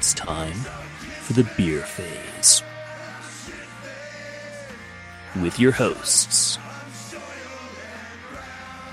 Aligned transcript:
it's 0.00 0.14
time 0.14 0.54
for 0.54 1.34
the 1.34 1.44
beer 1.58 1.82
phase. 1.82 2.62
With 5.42 5.60
your 5.60 5.72
hosts, 5.72 6.58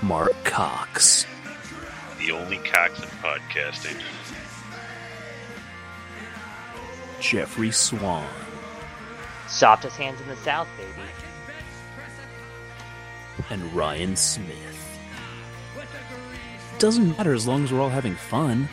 Mark 0.02 0.32
Cox, 0.44 1.24
The 2.18 2.30
only 2.32 2.58
Cox 2.58 2.98
in 3.02 3.08
podcasting. 3.08 3.98
Jeffrey 7.22 7.70
Swan, 7.70 8.28
Softest 9.48 9.96
hands 9.96 10.20
in 10.20 10.28
the 10.28 10.36
South, 10.36 10.68
baby. 10.76 11.08
and 13.48 13.72
Ryan 13.74 14.14
Smith. 14.14 14.98
Doesn't 16.78 17.16
matter 17.16 17.32
as 17.32 17.46
long 17.46 17.64
as 17.64 17.72
we're 17.72 17.80
all 17.80 17.88
having 17.88 18.14
fun. 18.14 18.68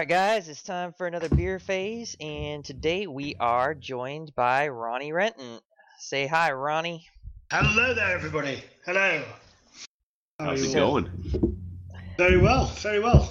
Right, 0.00 0.08
guys, 0.08 0.48
it's 0.48 0.62
time 0.62 0.94
for 0.94 1.06
another 1.06 1.28
beer 1.28 1.58
phase, 1.58 2.16
and 2.20 2.64
today 2.64 3.06
we 3.06 3.34
are 3.38 3.74
joined 3.74 4.34
by 4.34 4.66
Ronnie 4.66 5.12
Renton. 5.12 5.58
Say 5.98 6.26
hi, 6.26 6.52
Ronnie. 6.52 7.06
Hello 7.52 7.92
there, 7.92 8.06
everybody. 8.16 8.64
Hello. 8.86 9.22
How 10.38 10.46
How's 10.46 10.62
it 10.62 10.78
all? 10.80 11.02
going? 11.02 11.58
Very 12.16 12.38
well, 12.38 12.68
very 12.76 12.98
well. 13.00 13.30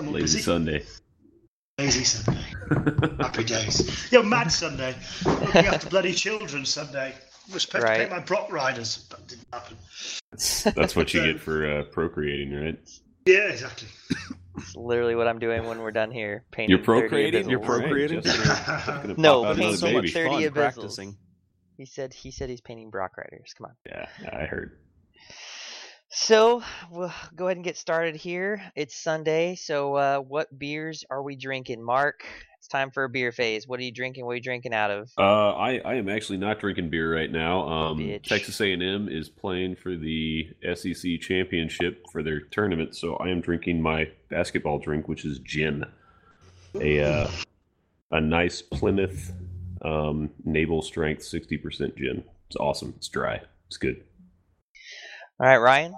I'm 0.00 0.06
Lazy 0.10 0.22
busy. 0.24 0.40
Sunday. 0.40 0.84
Lazy 1.78 2.02
Sunday. 2.02 2.44
Happy 3.20 3.44
days. 3.44 4.10
Yo, 4.10 4.24
mad 4.24 4.50
Sunday. 4.50 4.96
Looking 5.24 5.66
after 5.66 5.88
bloody 5.90 6.12
children 6.12 6.64
Sunday. 6.64 7.14
Was 7.52 7.62
supposed 7.62 7.86
to 7.86 7.92
Right. 7.92 8.08
pay 8.08 8.16
my 8.16 8.18
Brock 8.18 8.50
riders, 8.50 9.06
but 9.08 9.20
it 9.20 9.28
didn't 9.28 9.46
happen. 9.52 9.76
That's 10.74 10.96
what 10.96 11.14
you 11.14 11.22
get 11.32 11.40
for 11.40 11.70
uh, 11.70 11.84
procreating, 11.84 12.52
right? 12.52 12.80
Yeah, 13.28 13.50
exactly. 13.50 13.88
It's 14.56 14.74
literally 14.74 15.14
what 15.14 15.28
I'm 15.28 15.38
doing 15.38 15.64
when 15.66 15.80
we're 15.80 15.92
done 15.92 16.10
here. 16.10 16.44
Painting 16.50 16.70
You're 16.70 16.84
30 16.84 17.00
procreating. 17.08 17.50
You're 17.50 17.60
procreating. 17.60 18.22
Just 18.22 18.38
gonna, 18.38 18.44
just 18.46 18.86
gonna 18.86 19.14
No, 19.18 19.42
pop 19.44 19.58
out 19.58 19.74
so 19.78 19.92
much 19.92 20.12
30 20.12 20.28
fun 20.30 20.42
abyssals. 20.42 20.52
practicing. 20.54 21.16
He 21.76 21.86
said 21.86 22.12
he 22.14 22.30
said 22.30 22.48
he's 22.50 22.60
painting 22.60 22.90
Brock 22.90 23.16
Riders. 23.18 23.54
Come 23.56 23.66
on. 23.66 23.76
Yeah, 23.86 24.06
I 24.32 24.46
heard. 24.46 24.78
So 26.10 26.62
we'll 26.90 27.12
go 27.36 27.46
ahead 27.46 27.58
and 27.58 27.64
get 27.64 27.76
started 27.76 28.16
here. 28.16 28.62
It's 28.74 28.96
Sunday, 28.96 29.56
so 29.56 29.94
uh, 29.94 30.18
what 30.20 30.58
beers 30.58 31.04
are 31.10 31.22
we 31.22 31.36
drinking, 31.36 31.82
Mark? 31.82 32.24
It's 32.58 32.66
time 32.66 32.90
for 32.90 33.04
a 33.04 33.10
beer 33.10 33.30
phase. 33.30 33.68
What 33.68 33.78
are 33.78 33.82
you 33.82 33.92
drinking? 33.92 34.24
What 34.24 34.32
are 34.32 34.36
you 34.36 34.42
drinking 34.42 34.72
out 34.72 34.90
of? 34.90 35.10
Uh, 35.18 35.50
I 35.52 35.78
I 35.84 35.94
am 35.96 36.08
actually 36.08 36.38
not 36.38 36.60
drinking 36.60 36.88
beer 36.88 37.14
right 37.14 37.30
now. 37.30 37.68
Um, 37.68 37.98
Bitch. 37.98 38.22
Texas 38.22 38.58
A&M 38.60 39.10
is 39.10 39.28
playing 39.28 39.76
for 39.76 39.96
the 39.96 40.48
SEC 40.74 41.20
championship 41.20 42.06
for 42.10 42.22
their 42.22 42.40
tournament, 42.40 42.96
so 42.96 43.16
I 43.16 43.28
am 43.28 43.42
drinking 43.42 43.82
my 43.82 44.10
basketball 44.30 44.78
drink, 44.78 45.08
which 45.08 45.26
is 45.26 45.40
gin, 45.40 45.84
a 46.74 47.00
uh, 47.00 47.30
a 48.12 48.20
nice 48.20 48.62
Plymouth 48.62 49.30
um, 49.82 50.30
naval 50.42 50.80
strength 50.80 51.22
sixty 51.22 51.58
percent 51.58 51.96
gin. 51.96 52.24
It's 52.46 52.56
awesome. 52.56 52.94
It's 52.96 53.08
dry. 53.08 53.42
It's 53.66 53.76
good. 53.76 54.02
All 55.40 55.46
right, 55.46 55.58
Ryan. 55.58 55.94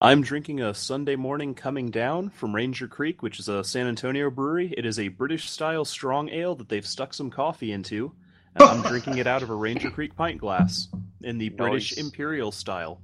I'm 0.00 0.22
drinking 0.22 0.60
a 0.60 0.74
Sunday 0.74 1.16
morning 1.16 1.56
coming 1.56 1.90
down 1.90 2.30
from 2.30 2.54
Ranger 2.54 2.86
Creek, 2.86 3.20
which 3.20 3.40
is 3.40 3.48
a 3.48 3.64
San 3.64 3.88
Antonio 3.88 4.30
brewery. 4.30 4.72
It 4.78 4.86
is 4.86 5.00
a 5.00 5.08
British 5.08 5.50
style 5.50 5.84
strong 5.84 6.28
ale 6.28 6.54
that 6.54 6.68
they've 6.68 6.86
stuck 6.86 7.14
some 7.14 7.30
coffee 7.30 7.72
into. 7.72 8.12
And 8.54 8.62
I'm 8.62 8.82
drinking 8.88 9.18
it 9.18 9.26
out 9.26 9.42
of 9.42 9.50
a 9.50 9.54
Ranger 9.56 9.90
Creek 9.90 10.14
pint 10.14 10.38
glass 10.38 10.86
in 11.22 11.38
the 11.38 11.48
British 11.48 11.98
Imperial 11.98 12.52
style. 12.52 13.00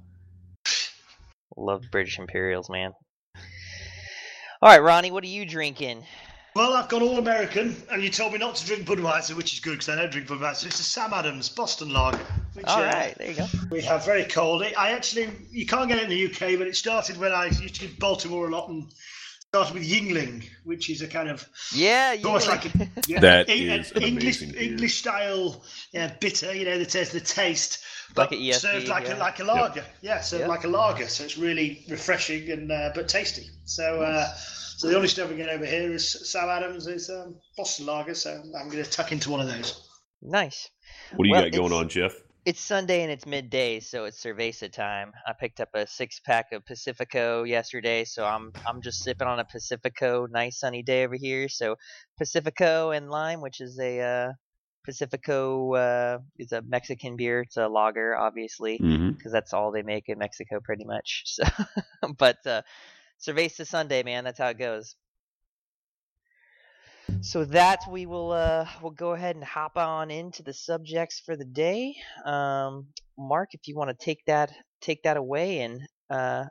Love 1.57 1.83
British 1.91 2.17
Imperials, 2.17 2.69
man. 2.69 2.93
All 4.61 4.69
right, 4.69 4.81
Ronnie, 4.81 5.11
what 5.11 5.25
are 5.25 5.27
you 5.27 5.45
drinking? 5.45 6.05
Well, 6.55 6.71
I've 6.71 6.87
gone 6.87 7.01
all 7.01 7.17
American, 7.17 7.75
and 7.91 8.01
you 8.01 8.09
told 8.09 8.31
me 8.31 8.39
not 8.39 8.55
to 8.55 8.65
drink 8.65 8.87
Budweiser, 8.87 9.35
which 9.35 9.51
is 9.51 9.59
good 9.59 9.71
because 9.71 9.89
I 9.89 9.97
don't 9.97 10.13
drink 10.13 10.29
Budweiser. 10.29 10.67
It's 10.67 10.79
a 10.79 10.83
Sam 10.83 11.11
Adams 11.11 11.49
Boston 11.49 11.91
Lager, 11.91 12.25
which 12.53 12.65
All 12.67 12.81
uh, 12.83 13.09
there 13.17 13.29
you 13.29 13.35
go. 13.35 13.45
we 13.69 13.81
have 13.81 14.05
very 14.05 14.25
cold. 14.25 14.63
I 14.63 14.91
actually, 14.91 15.29
you 15.51 15.65
can't 15.65 15.87
get 15.87 15.97
it 15.99 16.03
in 16.03 16.09
the 16.09 16.25
UK, 16.25 16.57
but 16.59 16.67
it 16.67 16.75
started 16.75 17.17
when 17.17 17.31
I 17.31 17.45
used 17.45 17.75
to 17.75 17.81
go 17.87 17.87
to 17.93 17.99
Baltimore 17.99 18.47
a 18.47 18.51
lot 18.51 18.69
and 18.69 18.91
started 19.47 19.73
with 19.73 19.83
Yuengling, 19.89 20.43
which 20.63 20.89
is 20.89 21.01
a 21.01 21.07
kind 21.07 21.29
of 21.29 21.47
Yeah, 21.73 22.15
almost 22.25 22.47
like 22.47 22.65
a, 22.73 22.89
yeah, 23.07 23.19
That 23.19 23.49
Eng- 23.49 23.79
is 23.79 23.91
an 23.91 23.97
an 23.97 24.03
English 24.03 24.39
beer. 24.39 24.61
English 24.61 24.99
style 24.99 25.63
yeah, 25.93 26.13
bitter. 26.19 26.53
You 26.53 26.65
know, 26.65 26.77
that 26.79 26.93
has 26.93 27.11
the 27.11 27.19
taste, 27.21 27.83
but 28.15 28.31
a 28.31 28.35
ESB, 28.35 28.55
served 28.55 28.87
like 28.87 29.05
yeah. 29.07 29.17
a 29.17 29.19
like 29.19 29.39
a 29.39 29.43
lager. 29.43 29.83
Yeah, 30.01 30.21
served 30.21 30.41
Yep. 30.41 30.49
like 30.49 30.63
a 30.63 30.67
lager. 30.69 31.07
So 31.07 31.23
it's 31.23 31.37
really 31.37 31.85
refreshing 31.89 32.49
and 32.51 32.71
uh, 32.71 32.91
but 32.95 33.07
tasty. 33.07 33.47
So. 33.65 34.01
Uh, 34.01 34.27
so 34.77 34.87
the 34.87 34.95
only 34.95 35.09
stuff 35.09 35.29
we 35.29 35.35
get 35.35 35.47
over 35.49 35.63
here 35.63 35.93
is 35.93 36.31
Sam 36.31 36.49
Adams 36.49 36.87
is 36.87 37.07
um, 37.11 37.35
Boston 37.55 37.85
Lager, 37.85 38.15
so 38.15 38.31
I'm 38.59 38.67
going 38.67 38.83
to 38.83 38.89
tuck 38.89 39.11
into 39.11 39.29
one 39.29 39.39
of 39.39 39.47
those. 39.47 39.79
nice. 40.23 40.69
What 41.15 41.23
do 41.23 41.27
you 41.29 41.33
Well, 41.35 41.43
got 41.43 41.51
going 41.51 41.65
it's- 41.67 41.79
on, 41.81 41.89
Jeff? 41.89 42.13
It's 42.45 42.59
Sunday 42.61 43.03
and 43.03 43.11
it's 43.11 43.25
midday, 43.27 43.79
so 43.79 44.05
it's 44.05 44.23
cerveza 44.23 44.71
time. 44.71 45.11
I 45.27 45.33
picked 45.33 45.59
up 45.59 45.69
a 45.75 45.85
six 45.85 46.19
pack 46.19 46.51
of 46.51 46.65
Pacifico 46.65 47.43
yesterday, 47.43 48.03
so 48.03 48.25
I'm 48.25 48.53
I'm 48.65 48.81
just 48.81 49.03
sipping 49.03 49.27
on 49.27 49.39
a 49.39 49.45
Pacifico. 49.45 50.25
Nice 50.27 50.59
sunny 50.59 50.81
day 50.81 51.03
over 51.05 51.15
here, 51.15 51.47
so 51.49 51.75
Pacifico 52.17 52.91
and 52.91 53.09
lime, 53.11 53.41
which 53.41 53.61
is 53.61 53.79
a 53.79 53.99
uh, 54.01 54.31
Pacifico. 54.83 55.73
Uh, 55.75 56.19
it's 56.37 56.51
a 56.51 56.63
Mexican 56.63 57.15
beer. 57.15 57.41
It's 57.41 57.57
a 57.57 57.67
lager, 57.67 58.15
obviously, 58.15 58.81
Mm-hmm. 58.81 59.11
because 59.17 59.31
that's 59.31 59.53
all 59.53 59.71
they 59.71 59.83
make 59.83 60.09
in 60.09 60.17
Mexico, 60.17 60.59
pretty 60.61 60.85
much. 60.85 61.23
So, 61.27 61.43
but 62.17 62.45
uh, 62.47 62.63
cerveza 63.19 63.67
Sunday, 63.67 64.03
man, 64.03 64.23
that's 64.23 64.39
how 64.39 64.47
it 64.49 64.57
goes. 64.59 64.95
So 67.21 67.45
that 67.45 67.79
we 67.89 68.05
will 68.05 68.31
uh 68.31 68.67
we'll 68.81 68.91
go 68.91 69.11
ahead 69.11 69.35
and 69.35 69.43
hop 69.43 69.77
on 69.77 70.09
into 70.09 70.43
the 70.43 70.53
subjects 70.53 71.19
for 71.19 71.35
the 71.35 71.45
day. 71.45 71.95
Um, 72.25 72.87
Mark, 73.17 73.53
if 73.53 73.67
you 73.67 73.75
want 73.75 73.89
to 73.89 74.05
take 74.05 74.25
that 74.25 74.51
take 74.81 75.03
that 75.03 75.17
away 75.17 75.59
and 75.59 75.81
uh 76.09 76.45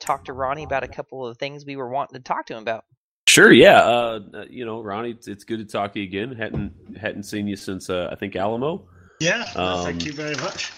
talk 0.00 0.24
to 0.26 0.32
Ronnie 0.32 0.64
about 0.64 0.84
a 0.84 0.88
couple 0.88 1.26
of 1.26 1.38
things 1.38 1.64
we 1.64 1.76
were 1.76 1.88
wanting 1.88 2.14
to 2.14 2.22
talk 2.22 2.46
to 2.46 2.54
him 2.54 2.62
about. 2.62 2.84
Sure, 3.26 3.52
yeah. 3.52 3.80
Uh, 3.80 4.20
uh, 4.34 4.44
you 4.50 4.64
know, 4.64 4.82
Ronnie, 4.82 5.10
it's, 5.10 5.28
it's 5.28 5.44
good 5.44 5.58
to 5.58 5.64
talk 5.64 5.94
to 5.94 6.00
you 6.00 6.06
again. 6.06 6.36
hadn't 6.36 6.72
hadn't 6.98 7.24
seen 7.24 7.46
you 7.46 7.56
since 7.56 7.88
uh, 7.88 8.08
I 8.12 8.14
think 8.14 8.36
Alamo. 8.36 8.86
Yeah, 9.20 9.44
Um, 9.56 9.84
thank 9.84 10.04
you 10.04 10.12
very 10.12 10.34
much. 10.36 10.72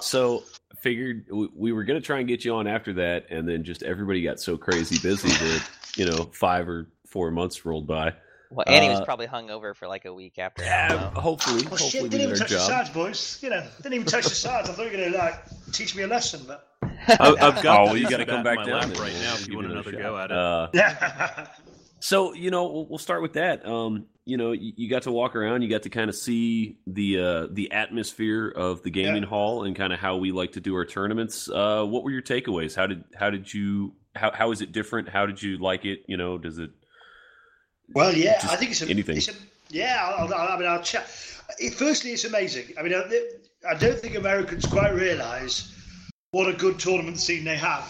So 0.00 0.44
figured 0.80 1.26
we, 1.30 1.48
we 1.54 1.72
were 1.72 1.84
going 1.84 2.00
to 2.00 2.04
try 2.04 2.18
and 2.18 2.28
get 2.28 2.44
you 2.44 2.54
on 2.54 2.66
after 2.66 2.92
that, 2.94 3.26
and 3.30 3.48
then 3.48 3.64
just 3.64 3.82
everybody 3.82 4.22
got 4.22 4.40
so 4.40 4.56
crazy 4.56 4.98
busy 5.06 5.28
that 5.28 5.68
you 5.96 6.06
know 6.06 6.30
five 6.32 6.68
or 6.68 6.88
four 7.06 7.30
months 7.30 7.64
rolled 7.64 7.86
by. 7.86 8.12
Well, 8.50 8.64
Annie 8.66 8.88
was 8.88 9.00
probably 9.02 9.26
hung 9.26 9.48
over 9.50 9.74
for 9.74 9.86
like 9.86 10.04
a 10.06 10.12
week 10.12 10.38
after. 10.38 10.64
Yeah, 10.64 11.10
hopefully, 11.10 11.62
Oh 11.66 11.68
hopefully 11.70 11.90
shit! 11.90 12.02
we 12.02 12.08
Didn't 12.08 12.22
even 12.22 12.32
our 12.32 12.38
touch 12.38 12.50
the 12.50 12.58
sides, 12.58 12.90
boys. 12.90 13.38
You 13.42 13.50
know, 13.50 13.64
didn't 13.78 13.94
even 13.94 14.06
touch 14.06 14.24
the 14.24 14.30
sides. 14.34 14.68
I 14.68 14.72
thought 14.72 14.86
you 14.86 14.90
were 14.90 14.96
going 14.98 15.12
to 15.12 15.18
like 15.18 15.44
teach 15.72 15.94
me 15.94 16.02
a 16.02 16.08
lesson, 16.08 16.42
but 16.46 16.66
I- 16.82 17.36
I've 17.40 17.62
got 17.62 17.88
Oh, 17.90 17.94
you 17.94 18.08
got 18.10 18.16
to 18.18 18.26
come 18.26 18.42
back 18.42 18.58
in 18.58 18.72
my 18.72 18.80
down 18.80 18.92
right 18.94 19.12
now 19.14 19.34
if 19.34 19.46
you 19.48 19.54
want 19.56 19.70
another 19.70 19.92
go 19.92 20.16
at 20.18 20.30
it. 20.32 20.36
Uh, 20.36 20.68
yeah, 20.74 21.46
So 22.00 22.32
you 22.34 22.50
know, 22.50 22.66
we'll, 22.66 22.86
we'll 22.86 22.98
start 22.98 23.22
with 23.22 23.34
that. 23.34 23.64
Um, 23.66 24.06
you 24.24 24.36
know, 24.36 24.52
you, 24.52 24.72
you 24.76 24.90
got 24.90 25.02
to 25.02 25.12
walk 25.12 25.36
around, 25.36 25.62
you 25.62 25.68
got 25.68 25.82
to 25.84 25.90
kind 25.90 26.08
of 26.08 26.16
see 26.16 26.78
the 26.86 27.20
uh, 27.20 27.46
the 27.52 27.70
atmosphere 27.72 28.48
of 28.48 28.82
the 28.82 28.90
gaming 28.90 29.22
Yeah. 29.22 29.28
hall 29.28 29.64
and 29.64 29.76
kind 29.76 29.92
of 29.92 30.00
how 30.00 30.16
we 30.16 30.32
like 30.32 30.52
to 30.52 30.60
do 30.60 30.74
our 30.74 30.84
tournaments. 30.84 31.48
Uh, 31.48 31.84
what 31.84 32.02
were 32.02 32.10
your 32.10 32.22
takeaways? 32.22 32.74
How 32.74 32.86
did 32.86 33.04
how 33.14 33.30
did 33.30 33.52
you 33.52 33.94
how 34.16 34.32
how 34.32 34.50
is 34.50 34.60
it 34.60 34.72
different? 34.72 35.08
How 35.08 35.26
did 35.26 35.40
you 35.42 35.58
like 35.58 35.84
it? 35.84 36.00
You 36.08 36.16
know, 36.16 36.36
does 36.38 36.58
it? 36.58 36.70
Well, 37.92 38.14
yeah, 38.14 38.40
Just 38.40 38.52
I 38.52 38.56
think 38.56 38.70
it's 38.70 38.82
a, 38.82 38.88
anything. 38.88 39.16
It's 39.16 39.28
a, 39.28 39.34
yeah, 39.68 40.14
I'll, 40.16 40.32
I'll, 40.32 40.48
I 40.48 40.58
mean, 40.58 40.68
I'll 40.68 40.82
chat. 40.82 41.08
It, 41.58 41.74
firstly, 41.74 42.12
it's 42.12 42.24
amazing. 42.24 42.74
I 42.78 42.82
mean, 42.82 42.94
I, 42.94 43.28
I 43.68 43.74
don't 43.74 43.98
think 43.98 44.14
Americans 44.16 44.66
quite 44.66 44.94
realise 44.94 45.74
what 46.30 46.48
a 46.48 46.52
good 46.52 46.78
tournament 46.78 47.18
scene 47.18 47.44
they 47.44 47.56
have. 47.56 47.82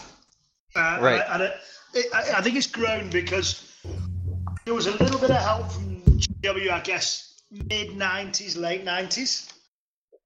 Uh, 0.75 0.97
Right. 1.01 1.21
And, 1.29 1.43
it, 1.43 1.53
it, 1.93 2.05
I 2.13 2.39
I 2.39 2.41
think 2.41 2.55
it's 2.55 2.67
grown 2.67 3.09
because 3.09 3.75
there 4.65 4.73
was 4.73 4.87
a 4.87 4.91
little 4.91 5.19
bit 5.19 5.31
of 5.31 5.37
help 5.37 5.71
from 5.71 6.01
GW, 6.01 6.71
I 6.71 6.79
guess, 6.79 7.41
mid 7.51 7.89
90s, 7.89 8.57
late 8.57 8.85
90s. 8.85 9.51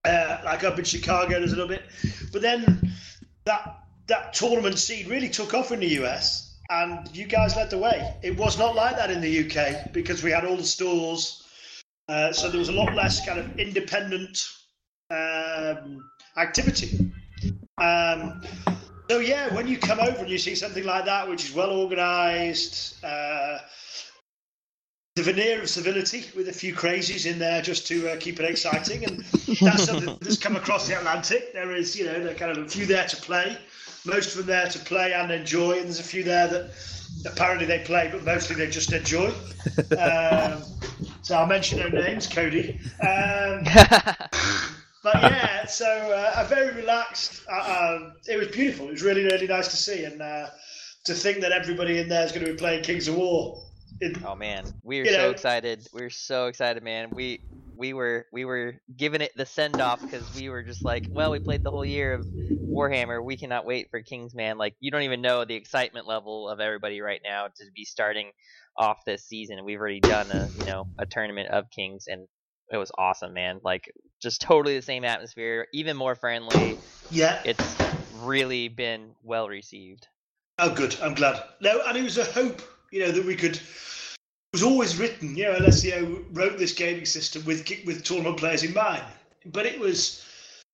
Uh, 0.03 0.39
like 0.45 0.63
up 0.63 0.77
in 0.77 0.85
Chicago, 0.85 1.39
there's 1.39 1.53
a 1.53 1.55
little 1.55 1.67
bit. 1.67 1.81
But 2.31 2.41
then 2.41 2.91
that 3.45 3.79
that 4.07 4.33
tournament 4.33 4.77
scene 4.77 5.09
really 5.09 5.29
took 5.29 5.53
off 5.55 5.71
in 5.71 5.79
the 5.79 5.87
US, 6.03 6.44
and 6.69 7.15
you 7.15 7.25
guys 7.25 7.55
led 7.55 7.69
the 7.69 7.77
way. 7.77 8.15
It 8.23 8.37
was 8.37 8.57
not 8.57 8.75
like 8.75 8.95
that 8.97 9.11
in 9.11 9.21
the 9.21 9.45
UK 9.45 9.91
because 9.93 10.23
we 10.23 10.31
had 10.31 10.45
all 10.45 10.57
the 10.57 10.63
stores. 10.63 11.43
Uh, 12.07 12.31
so 12.31 12.49
there 12.49 12.59
was 12.59 12.69
a 12.69 12.73
lot 12.73 12.93
less 12.93 13.25
kind 13.25 13.39
of 13.39 13.59
independent 13.59 14.47
um, 15.09 16.03
activity. 16.37 17.11
Um, 17.77 18.41
so 19.09 19.19
yeah, 19.19 19.53
when 19.53 19.67
you 19.67 19.77
come 19.77 19.99
over 19.99 20.17
and 20.17 20.29
you 20.29 20.37
see 20.37 20.55
something 20.55 20.83
like 20.83 21.05
that, 21.05 21.29
which 21.29 21.45
is 21.45 21.53
well 21.53 21.71
organised, 21.71 23.03
uh, 23.03 23.59
the 25.15 25.23
veneer 25.23 25.61
of 25.61 25.69
civility 25.69 26.25
with 26.35 26.49
a 26.49 26.53
few 26.53 26.73
crazies 26.73 27.29
in 27.29 27.39
there 27.39 27.61
just 27.61 27.87
to 27.87 28.09
uh, 28.09 28.17
keep 28.19 28.39
it 28.39 28.49
exciting, 28.49 29.05
and 29.05 29.19
that's 29.61 29.85
something 29.85 30.17
that's 30.21 30.37
come 30.37 30.55
across 30.55 30.87
the 30.87 30.97
Atlantic. 30.97 31.53
There 31.53 31.73
is, 31.73 31.95
you 31.95 32.05
know, 32.05 32.19
there 32.19 32.31
are 32.31 32.35
kind 32.35 32.51
of 32.51 32.57
a 32.57 32.67
few 32.67 32.85
there 32.85 33.07
to 33.07 33.15
play, 33.17 33.57
most 34.05 34.31
of 34.31 34.37
them 34.37 34.47
there 34.47 34.67
to 34.67 34.79
play 34.79 35.13
and 35.13 35.31
enjoy, 35.31 35.73
and 35.77 35.85
there's 35.85 35.99
a 35.99 36.03
few 36.03 36.23
there 36.23 36.47
that 36.47 36.71
apparently 37.25 37.65
they 37.65 37.79
play, 37.79 38.09
but 38.11 38.23
mostly 38.23 38.55
they 38.55 38.69
just 38.69 38.91
enjoy. 38.93 39.31
Um, 39.97 40.61
so 41.23 41.35
I'll 41.35 41.47
mention 41.47 41.79
no 41.79 41.87
names, 41.87 42.27
Cody. 42.27 42.79
Um, 43.01 43.63
but 45.03 45.15
yeah, 45.21 45.65
so 45.65 45.85
uh, 45.87 46.33
I'm 46.37 46.45
very 46.47 46.75
relaxed. 46.75 47.41
Uh, 47.51 47.95
um, 47.97 48.13
it 48.27 48.37
was 48.37 48.49
beautiful. 48.49 48.87
It 48.87 48.91
was 48.91 49.01
really, 49.01 49.23
really 49.23 49.47
nice 49.47 49.67
to 49.69 49.75
see, 49.75 50.03
and 50.05 50.21
uh, 50.21 50.47
to 51.05 51.13
think 51.15 51.41
that 51.41 51.51
everybody 51.51 51.97
in 51.99 52.07
there 52.09 52.23
is 52.25 52.31
going 52.31 52.45
to 52.45 52.51
be 52.51 52.57
playing 52.57 52.83
Kings 52.83 53.07
of 53.07 53.15
War. 53.15 53.59
In, 54.01 54.21
Oh 54.23 54.35
man, 54.35 54.65
we 54.83 54.99
are 55.01 55.05
You 55.05 55.11
so 55.11 55.17
know- 55.17 55.29
excited. 55.31 55.87
We're 55.91 56.09
so 56.11 56.45
excited, 56.45 56.83
man. 56.83 57.09
We 57.11 57.41
we 57.77 57.93
were 57.93 58.27
we 58.31 58.45
were 58.45 58.75
giving 58.95 59.21
it 59.21 59.31
the 59.35 59.45
send 59.45 59.81
off 59.81 60.01
because 60.09 60.31
we 60.31 60.49
were 60.49 60.63
just 60.63 60.85
like, 60.85 61.07
well, 61.11 61.31
we 61.31 61.39
played 61.39 61.63
the 61.63 61.71
whole 61.71 61.85
year 61.85 62.13
of 62.15 62.27
Warhammer. 62.73 63.23
We 63.23 63.37
cannot 63.37 63.65
wait 63.65 63.89
for 63.91 64.01
Kingsman. 64.01 64.57
Like 64.57 64.75
you 64.79 64.91
don't 64.91 65.03
even 65.03 65.21
know 65.21 65.45
the 65.45 65.55
excitement 65.55 66.07
level 66.07 66.49
of 66.49 66.59
everybody 66.59 67.01
right 67.01 67.21
now 67.23 67.47
to 67.47 67.65
be 67.75 67.85
starting 67.85 68.31
off 68.77 68.99
this 69.05 69.25
season. 69.25 69.63
We've 69.65 69.79
already 69.79 70.01
done 70.01 70.31
a 70.31 70.49
you 70.53 70.65
know 70.65 70.89
a 70.99 71.05
tournament 71.05 71.49
of 71.49 71.69
Kings 71.69 72.05
and 72.07 72.27
it 72.71 72.77
was 72.77 72.91
awesome, 72.97 73.33
man. 73.33 73.59
Like 73.63 73.91
just 74.21 74.41
totally 74.41 74.75
the 74.75 74.81
same 74.81 75.03
atmosphere, 75.05 75.67
even 75.73 75.97
more 75.97 76.15
friendly. 76.15 76.81
yeah. 77.09 77.43
It's 77.43 77.79
really 78.09 78.67
been 78.69 79.15
well 79.23 79.47
received. 79.49 80.07
Oh, 80.59 80.73
good. 80.73 80.95
I'm 81.01 81.13
glad. 81.13 81.43
No, 81.61 81.81
and 81.85 81.97
it 81.97 82.03
was 82.03 82.17
a 82.17 82.25
hope, 82.25 82.61
you 82.91 83.01
know, 83.01 83.11
that 83.11 83.25
we 83.25 83.35
could. 83.35 83.59
It 84.55 84.63
was 84.63 84.71
always 84.71 84.97
written, 84.97 85.35
you 85.35 85.43
know, 85.43 85.57
Alessio 85.57 86.23
wrote 86.31 86.57
this 86.57 86.71
gaming 86.71 87.03
system 87.05 87.43
with 87.43 87.69
with 87.85 88.05
tournament 88.05 88.37
players 88.37 88.63
in 88.63 88.73
mind, 88.73 89.03
but 89.47 89.65
it 89.65 89.77
was, 89.77 90.25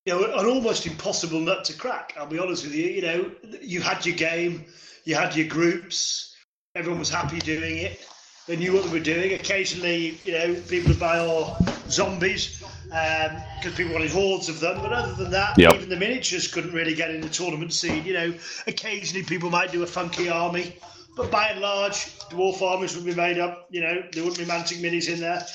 you 0.05 0.13
know, 0.13 0.23
an 0.23 0.45
almost 0.45 0.85
impossible 0.85 1.39
nut 1.39 1.65
to 1.65 1.73
crack. 1.73 2.13
I'll 2.15 2.27
be 2.27 2.37
honest 2.37 2.63
with 2.63 2.75
you. 2.75 2.85
You 2.85 3.01
know, 3.01 3.31
you 3.59 3.81
had 3.81 4.05
your 4.05 4.15
game, 4.15 4.65
you 5.03 5.15
had 5.15 5.35
your 5.35 5.47
groups, 5.47 6.35
everyone 6.75 6.99
was 6.99 7.09
happy 7.09 7.39
doing 7.39 7.79
it. 7.79 8.07
They 8.45 8.55
knew 8.55 8.71
what 8.71 8.83
they 8.83 8.91
were 8.91 9.03
doing. 9.03 9.33
Occasionally, 9.33 10.19
you 10.25 10.33
know, 10.33 10.53
people 10.69 10.89
would 10.89 10.99
buy 10.99 11.17
all 11.17 11.57
zombies 11.89 12.61
um, 12.91 13.31
because 13.57 13.73
people 13.75 13.93
wanted 13.93 14.11
hordes 14.11 14.47
of 14.47 14.59
them. 14.59 14.79
But 14.79 14.93
other 14.93 15.15
than 15.15 15.31
that, 15.31 15.57
Yep. 15.57 15.73
even 15.73 15.89
the 15.89 15.97
miniatures 15.97 16.47
couldn't 16.47 16.73
really 16.73 16.93
get 16.93 17.09
in 17.09 17.21
the 17.21 17.29
tournament 17.29 17.73
scene. 17.73 18.05
You 18.05 18.13
know, 18.13 18.33
occasionally 18.67 19.23
people 19.25 19.49
might 19.49 19.71
do 19.71 19.81
a 19.81 19.87
funky 19.87 20.29
army, 20.29 20.75
but 21.15 21.29
by 21.29 21.47
and 21.47 21.61
large, 21.61 22.17
dwarf 22.29 22.61
armies 22.61 22.95
would 22.95 23.05
be 23.05 23.15
made 23.15 23.37
up. 23.37 23.67
You 23.69 23.81
know, 23.81 24.03
there 24.11 24.23
wouldn't 24.23 24.39
be 24.39 24.51
mantic 24.51 24.81
minis 24.81 25.11
in 25.11 25.19
there. 25.19 25.45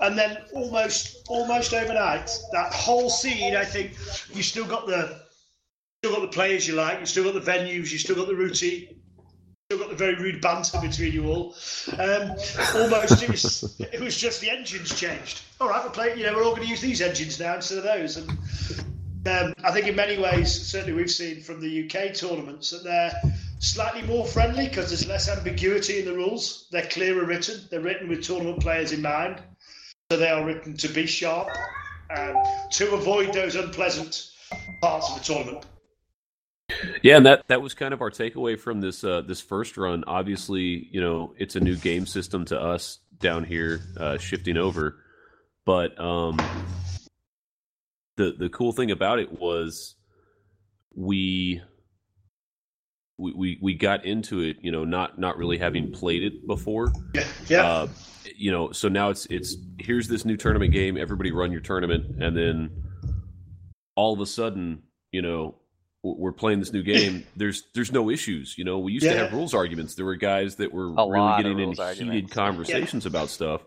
And 0.00 0.18
then 0.18 0.38
almost, 0.54 1.24
almost 1.28 1.72
overnight, 1.74 2.30
that 2.52 2.72
whole 2.72 3.10
scene, 3.10 3.54
I 3.54 3.64
think, 3.64 3.92
you 4.34 4.42
still 4.42 4.66
got 4.66 4.86
the, 4.86 5.20
still 6.02 6.16
got 6.16 6.22
the 6.22 6.34
players 6.34 6.66
you 6.66 6.74
like, 6.74 7.00
you 7.00 7.06
still 7.06 7.24
got 7.24 7.34
the 7.34 7.50
venues, 7.50 7.92
you 7.92 7.98
still 7.98 8.16
got 8.16 8.26
the 8.26 8.34
routine, 8.34 8.88
still 9.70 9.78
got 9.78 9.90
the 9.90 9.96
very 9.96 10.14
rude 10.16 10.40
banter 10.40 10.80
between 10.80 11.12
you 11.12 11.28
all. 11.28 11.54
Um, 11.98 12.30
almost, 12.74 13.22
it 13.22 13.30
was, 13.30 13.80
it 13.80 14.00
was 14.00 14.16
just 14.16 14.40
the 14.40 14.50
engines 14.50 14.98
changed. 14.98 15.42
All 15.60 15.68
right, 15.68 15.84
we're 15.84 15.90
playing. 15.90 16.18
You 16.18 16.26
know, 16.26 16.34
we're 16.34 16.44
all 16.44 16.56
going 16.56 16.64
to 16.64 16.68
use 16.68 16.80
these 16.80 17.00
engines 17.00 17.38
now 17.38 17.54
instead 17.54 17.78
of 17.78 17.84
those. 17.84 18.16
And 18.16 18.30
um, 19.28 19.54
I 19.62 19.70
think 19.70 19.86
in 19.86 19.94
many 19.94 20.18
ways, 20.18 20.50
certainly 20.52 20.94
we've 20.94 21.10
seen 21.10 21.42
from 21.42 21.60
the 21.60 21.84
UK 21.84 22.14
tournaments 22.14 22.70
that 22.70 22.82
they're 22.82 23.12
slightly 23.62 24.02
more 24.02 24.26
friendly 24.26 24.68
because 24.68 24.88
there's 24.88 25.06
less 25.06 25.28
ambiguity 25.28 26.00
in 26.00 26.04
the 26.04 26.12
rules. 26.12 26.66
They're 26.70 26.86
clearer 26.88 27.24
written. 27.24 27.60
They're 27.70 27.80
written 27.80 28.08
with 28.08 28.22
tournament 28.22 28.60
players 28.60 28.92
in 28.92 29.00
mind, 29.00 29.40
so 30.10 30.18
they 30.18 30.28
are 30.28 30.44
written 30.44 30.76
to 30.76 30.88
be 30.88 31.06
sharp 31.06 31.48
um, 32.14 32.36
to 32.72 32.94
avoid 32.94 33.32
those 33.32 33.54
unpleasant 33.54 34.28
parts 34.82 35.10
of 35.10 35.18
the 35.18 35.24
tournament. 35.24 35.64
Yeah, 37.02 37.16
and 37.18 37.26
that 37.26 37.46
that 37.48 37.62
was 37.62 37.74
kind 37.74 37.94
of 37.94 38.00
our 38.00 38.10
takeaway 38.10 38.58
from 38.58 38.80
this 38.80 39.04
uh, 39.04 39.22
this 39.22 39.40
first 39.40 39.76
run. 39.76 40.04
Obviously, 40.06 40.88
you 40.90 41.00
know, 41.00 41.34
it's 41.38 41.54
a 41.54 41.60
new 41.60 41.76
game 41.76 42.06
system 42.06 42.44
to 42.46 42.60
us 42.60 42.98
down 43.18 43.44
here, 43.44 43.80
uh, 43.96 44.18
shifting 44.18 44.56
over. 44.56 44.98
But 45.64 45.98
um, 46.00 46.40
the 48.16 48.34
the 48.36 48.48
cool 48.48 48.72
thing 48.72 48.90
about 48.90 49.18
it 49.18 49.38
was 49.38 49.94
we 50.94 51.62
we 53.22 53.32
we, 53.32 53.58
we 53.62 53.74
got 53.74 54.04
into 54.04 54.40
it, 54.40 54.56
you 54.60 54.72
know, 54.72 54.84
not 54.84 55.18
not 55.18 55.36
really 55.38 55.58
having 55.58 55.92
played 55.92 56.22
it 56.22 56.46
before. 56.46 56.92
Yeah, 57.14 57.24
yeah, 57.48 57.64
Uh, 57.66 57.88
you 58.36 58.50
know, 58.50 58.72
so 58.72 58.88
now 58.88 59.10
it's 59.10 59.26
it's 59.26 59.56
here's 59.78 60.08
this 60.08 60.24
new 60.24 60.36
tournament 60.36 60.72
game. 60.72 60.96
Everybody 60.96 61.30
run 61.32 61.52
your 61.52 61.60
tournament, 61.60 62.22
and 62.22 62.36
then 62.36 62.70
all 63.94 64.12
of 64.12 64.20
a 64.20 64.26
sudden, 64.26 64.82
you 65.12 65.22
know, 65.22 65.56
we're 66.02 66.32
playing 66.32 66.58
this 66.58 66.72
new 66.72 66.82
game. 66.82 67.24
There's 67.36 67.64
there's 67.74 67.92
no 67.92 68.10
issues. 68.10 68.56
You 68.58 68.64
know, 68.64 68.78
we 68.80 68.92
used 68.92 69.06
to 69.06 69.16
have 69.16 69.32
rules 69.32 69.54
arguments. 69.54 69.94
There 69.94 70.04
were 70.04 70.16
guys 70.16 70.56
that 70.56 70.72
were 70.72 70.92
A 70.96 71.08
really 71.08 71.36
getting 71.42 71.58
in 71.60 71.66
rules 71.66 71.78
heated 71.78 71.80
arguments. 72.00 72.32
conversations 72.32 73.06
about 73.06 73.28
stuff, 73.28 73.60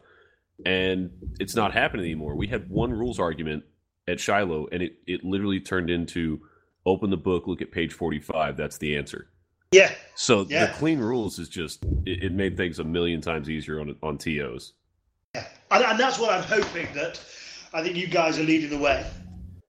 and 0.66 1.12
it's 1.40 1.56
not 1.56 1.74
happening 1.74 2.06
anymore. 2.06 2.36
We 2.36 2.48
had 2.48 2.70
one 2.70 2.92
rules 2.92 3.20
argument 3.20 3.64
at 4.08 4.20
Shiloh, 4.20 4.68
and 4.72 4.84
it 4.84 4.98
it 5.08 5.24
literally 5.24 5.60
turned 5.62 5.90
into 5.90 6.42
open 6.86 7.10
the 7.10 7.18
book, 7.18 7.48
look 7.48 7.62
at 7.62 7.72
page 7.72 7.94
forty 7.94 8.20
five. 8.20 8.58
That's 8.58 8.78
the 8.78 8.98
answer. 8.98 9.28
Yeah. 9.72 9.92
So 10.16 10.46
Yeah. 10.50 10.68
the 10.68 10.74
clean 10.74 11.00
rules 11.00 11.40
is 11.40 11.50
just 11.50 11.84
it, 12.06 12.24
it 12.24 12.32
made 12.32 12.56
things 12.58 12.80
a 12.80 12.84
million 12.84 13.22
times 13.22 13.50
easier 13.50 13.80
on 13.80 13.96
on 14.02 14.18
tos. 14.18 14.74
And, 15.34 15.84
and 15.84 16.00
that's 16.00 16.20
what 16.20 16.32
I'm 16.32 16.44
hoping 16.44 16.88
that 16.94 17.20
I 17.74 17.84
think 17.84 17.96
you 17.96 18.08
guys 18.08 18.40
are 18.40 18.44
leading 18.44 18.70
the 18.70 18.78
way. 18.78 19.06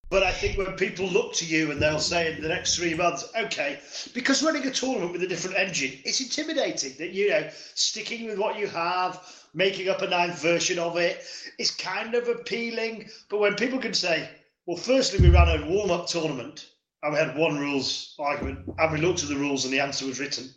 But 0.08 0.22
I 0.22 0.30
think 0.30 0.56
when 0.56 0.72
people 0.76 1.06
look 1.06 1.32
to 1.34 1.44
you 1.44 1.72
and 1.72 1.82
they'll 1.82 1.98
say 1.98 2.32
in 2.32 2.40
the 2.40 2.48
next 2.48 2.76
three 2.76 2.94
months, 2.94 3.28
okay, 3.36 3.80
because 4.14 4.40
running 4.40 4.64
a 4.64 4.70
tournament 4.70 5.10
with 5.12 5.22
a 5.24 5.26
different 5.26 5.56
engine, 5.56 5.98
it's 6.04 6.20
intimidating 6.20 6.92
that, 6.98 7.10
you 7.10 7.28
know, 7.28 7.48
sticking 7.74 8.26
with 8.26 8.38
what 8.38 8.56
you 8.56 8.68
have, 8.68 9.20
making 9.52 9.88
up 9.88 10.02
a 10.02 10.06
ninth 10.06 10.40
version 10.40 10.78
of 10.78 10.96
it, 10.96 11.24
is 11.58 11.72
kind 11.72 12.14
of 12.14 12.28
appealing. 12.28 13.08
But 13.28 13.40
when 13.40 13.56
people 13.56 13.80
can 13.80 13.94
say, 13.94 14.28
well, 14.66 14.76
firstly, 14.76 15.18
we 15.18 15.34
ran 15.34 15.48
a 15.60 15.66
warm 15.66 15.90
up 15.90 16.06
tournament 16.06 16.70
and 17.06 17.14
we 17.14 17.20
had 17.20 17.36
one 17.36 17.56
rules 17.56 18.16
argument 18.18 18.58
and 18.78 18.92
we 18.92 18.98
looked 18.98 19.22
at 19.22 19.28
the 19.28 19.36
rules 19.36 19.64
and 19.64 19.72
the 19.72 19.78
answer 19.78 20.06
was 20.06 20.18
written. 20.18 20.48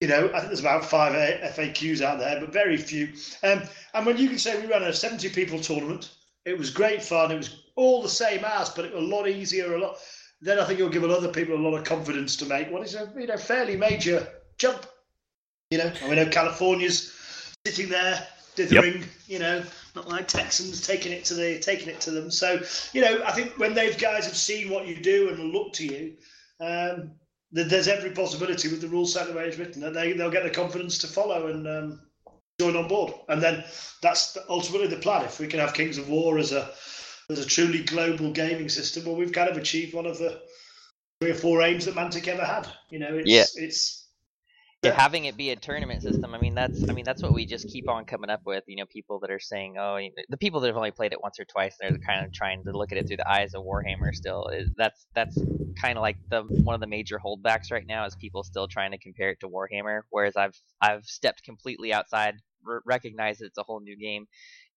You 0.00 0.06
know, 0.06 0.30
I 0.32 0.38
think 0.38 0.46
there's 0.46 0.60
about 0.60 0.84
five 0.84 1.12
FAQs 1.12 2.00
out 2.00 2.18
there, 2.18 2.38
but 2.38 2.52
very 2.52 2.76
few. 2.76 3.08
Um, 3.42 3.62
and 3.92 4.06
when 4.06 4.16
you 4.16 4.28
can 4.28 4.38
say 4.38 4.60
we 4.60 4.68
ran 4.68 4.84
a 4.84 4.92
70 4.92 5.30
people 5.30 5.58
tournament, 5.58 6.10
it 6.44 6.56
was 6.56 6.70
great 6.70 7.02
fun. 7.02 7.32
It 7.32 7.38
was 7.38 7.64
all 7.74 8.02
the 8.02 8.08
same 8.08 8.44
as, 8.44 8.70
but 8.70 8.84
it 8.84 8.94
was 8.94 9.02
a 9.02 9.06
lot 9.06 9.28
easier. 9.28 9.74
A 9.74 9.80
lot. 9.80 9.96
Then 10.40 10.60
I 10.60 10.64
think 10.64 10.78
it'll 10.78 10.92
give 10.92 11.04
other 11.04 11.32
people 11.32 11.56
a 11.56 11.56
lot 11.56 11.76
of 11.76 11.84
confidence 11.84 12.36
to 12.36 12.44
make 12.44 12.70
what 12.70 12.84
is 12.84 12.94
a 12.94 13.10
you 13.18 13.26
know 13.26 13.36
fairly 13.36 13.76
major 13.76 14.28
jump. 14.58 14.86
You 15.70 15.78
know, 15.78 15.92
and 16.00 16.10
we 16.10 16.16
know 16.16 16.26
California's 16.26 17.12
sitting 17.66 17.88
there 17.88 18.26
dithering. 18.54 19.04
You 19.26 19.38
know, 19.38 19.64
not 19.94 20.08
like 20.08 20.28
Texans 20.28 20.86
taking 20.86 21.12
it 21.12 21.24
to 21.26 21.34
the 21.34 21.58
taking 21.60 21.88
it 21.88 22.00
to 22.02 22.10
them. 22.10 22.30
So 22.30 22.60
you 22.92 23.00
know, 23.00 23.22
I 23.24 23.32
think 23.32 23.58
when 23.58 23.74
those 23.74 23.96
guys 23.96 24.26
have 24.26 24.36
seen 24.36 24.70
what 24.70 24.86
you 24.86 24.96
do 24.96 25.28
and 25.28 25.52
look 25.52 25.72
to 25.74 25.86
you, 25.86 26.16
um, 26.60 27.12
there's 27.52 27.88
every 27.88 28.10
possibility 28.10 28.68
with 28.68 28.80
the 28.80 28.88
rule 28.88 29.06
set 29.06 29.28
the 29.28 29.32
way 29.32 29.46
it's 29.46 29.58
written 29.58 29.80
that 29.82 29.94
they 29.94 30.12
they'll 30.12 30.30
get 30.30 30.42
the 30.44 30.50
confidence 30.50 30.98
to 30.98 31.06
follow 31.06 31.48
and. 31.48 31.66
Um, 31.66 32.00
join 32.60 32.76
on 32.76 32.88
board. 32.88 33.12
And 33.28 33.42
then 33.42 33.64
that's 34.02 34.36
ultimately 34.48 34.86
the 34.86 34.96
plan. 34.96 35.24
If 35.24 35.40
we 35.40 35.46
can 35.46 35.60
have 35.60 35.74
Kings 35.74 35.98
of 35.98 36.08
War 36.08 36.38
as 36.38 36.52
a 36.52 36.70
as 37.30 37.38
a 37.38 37.46
truly 37.46 37.82
global 37.82 38.32
gaming 38.32 38.68
system, 38.68 39.04
well, 39.04 39.16
we've 39.16 39.32
kind 39.32 39.48
of 39.48 39.56
achieved 39.56 39.94
one 39.94 40.06
of 40.06 40.18
the 40.18 40.40
three 41.20 41.30
or 41.30 41.34
four 41.34 41.62
aims 41.62 41.86
that 41.86 41.94
Mantic 41.94 42.28
ever 42.28 42.44
had. 42.44 42.68
You 42.90 42.98
know, 42.98 43.16
it's 43.16 43.28
Yeah. 43.28 43.64
it's 43.64 44.03
yeah, 44.84 44.92
having 44.92 45.24
it 45.24 45.36
be 45.36 45.50
a 45.50 45.56
tournament 45.56 46.02
system. 46.02 46.34
I 46.34 46.38
mean, 46.38 46.54
that's 46.54 46.82
I 46.88 46.92
mean 46.92 47.04
that's 47.04 47.22
what 47.22 47.34
we 47.34 47.46
just 47.46 47.68
keep 47.68 47.88
on 47.88 48.04
coming 48.04 48.30
up 48.30 48.42
with. 48.44 48.64
You 48.66 48.76
know, 48.76 48.86
people 48.86 49.18
that 49.20 49.30
are 49.30 49.40
saying, 49.40 49.76
oh, 49.78 49.98
the 50.28 50.36
people 50.36 50.60
that 50.60 50.68
have 50.68 50.76
only 50.76 50.90
played 50.90 51.12
it 51.12 51.22
once 51.22 51.40
or 51.40 51.44
twice, 51.44 51.76
they're 51.80 51.98
kind 52.06 52.24
of 52.24 52.32
trying 52.32 52.64
to 52.64 52.72
look 52.76 52.92
at 52.92 52.98
it 52.98 53.06
through 53.06 53.18
the 53.18 53.30
eyes 53.30 53.54
of 53.54 53.64
Warhammer. 53.64 54.12
Still, 54.12 54.48
is 54.48 54.70
that's 54.76 55.06
that's 55.14 55.36
kind 55.80 55.98
of 55.98 56.02
like 56.02 56.18
the 56.30 56.42
one 56.42 56.74
of 56.74 56.80
the 56.80 56.86
major 56.86 57.18
holdbacks 57.24 57.70
right 57.72 57.86
now 57.86 58.04
is 58.04 58.14
people 58.16 58.44
still 58.44 58.68
trying 58.68 58.92
to 58.92 58.98
compare 58.98 59.30
it 59.30 59.40
to 59.40 59.48
Warhammer. 59.48 60.02
Whereas 60.10 60.36
I've 60.36 60.54
I've 60.80 61.04
stepped 61.04 61.42
completely 61.44 61.92
outside, 61.92 62.36
r- 62.66 62.82
recognize 62.86 63.40
it's 63.40 63.58
a 63.58 63.62
whole 63.62 63.80
new 63.80 63.96
game, 63.96 64.26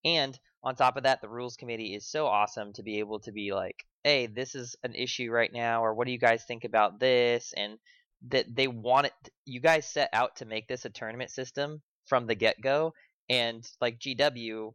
and 0.05 0.37
on 0.63 0.75
top 0.75 0.97
of 0.97 1.03
that, 1.03 1.21
the 1.21 1.29
rules 1.29 1.55
committee 1.55 1.93
is 1.95 2.09
so 2.09 2.25
awesome 2.25 2.73
to 2.73 2.83
be 2.83 2.99
able 2.99 3.19
to 3.21 3.31
be 3.31 3.53
like, 3.53 3.83
hey, 4.03 4.27
this 4.27 4.55
is 4.55 4.75
an 4.83 4.95
issue 4.95 5.31
right 5.31 5.51
now, 5.53 5.83
or 5.83 5.93
what 5.93 6.07
do 6.07 6.11
you 6.13 6.19
guys 6.19 6.43
think 6.45 6.63
about 6.63 6.99
this, 6.99 7.53
and 7.55 7.77
that 8.29 8.45
they 8.53 8.67
want 8.67 9.07
it 9.07 9.31
you 9.47 9.61
guys 9.61 9.85
set 9.87 10.09
out 10.13 10.35
to 10.35 10.45
make 10.45 10.67
this 10.67 10.85
a 10.85 10.89
tournament 10.89 11.31
system 11.31 11.81
from 12.05 12.27
the 12.27 12.35
get-go 12.35 12.93
and 13.29 13.67
like 13.81 13.99
gw 13.99 14.73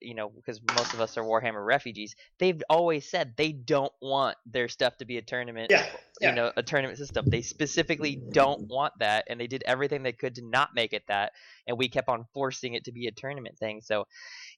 you 0.00 0.14
know 0.14 0.28
because 0.28 0.60
most 0.62 0.94
of 0.94 1.00
us 1.00 1.16
are 1.16 1.22
warhammer 1.22 1.64
refugees 1.64 2.14
they've 2.38 2.62
always 2.68 3.08
said 3.08 3.34
they 3.36 3.52
don't 3.52 3.92
want 4.02 4.36
their 4.46 4.68
stuff 4.68 4.96
to 4.96 5.04
be 5.04 5.18
a 5.18 5.22
tournament 5.22 5.70
Yeah, 5.70 5.86
yeah. 6.20 6.30
you 6.30 6.34
know 6.34 6.52
a 6.56 6.62
tournament 6.62 6.98
system 6.98 7.24
they 7.28 7.42
specifically 7.42 8.20
don't 8.32 8.68
want 8.68 8.92
that 8.98 9.24
and 9.28 9.40
they 9.40 9.46
did 9.46 9.62
everything 9.66 10.02
they 10.02 10.12
could 10.12 10.34
to 10.34 10.42
not 10.44 10.70
make 10.74 10.92
it 10.92 11.02
that 11.08 11.32
and 11.66 11.78
we 11.78 11.88
kept 11.88 12.08
on 12.08 12.24
forcing 12.34 12.74
it 12.74 12.84
to 12.84 12.92
be 12.92 13.06
a 13.06 13.12
tournament 13.12 13.56
thing 13.58 13.80
so 13.80 14.04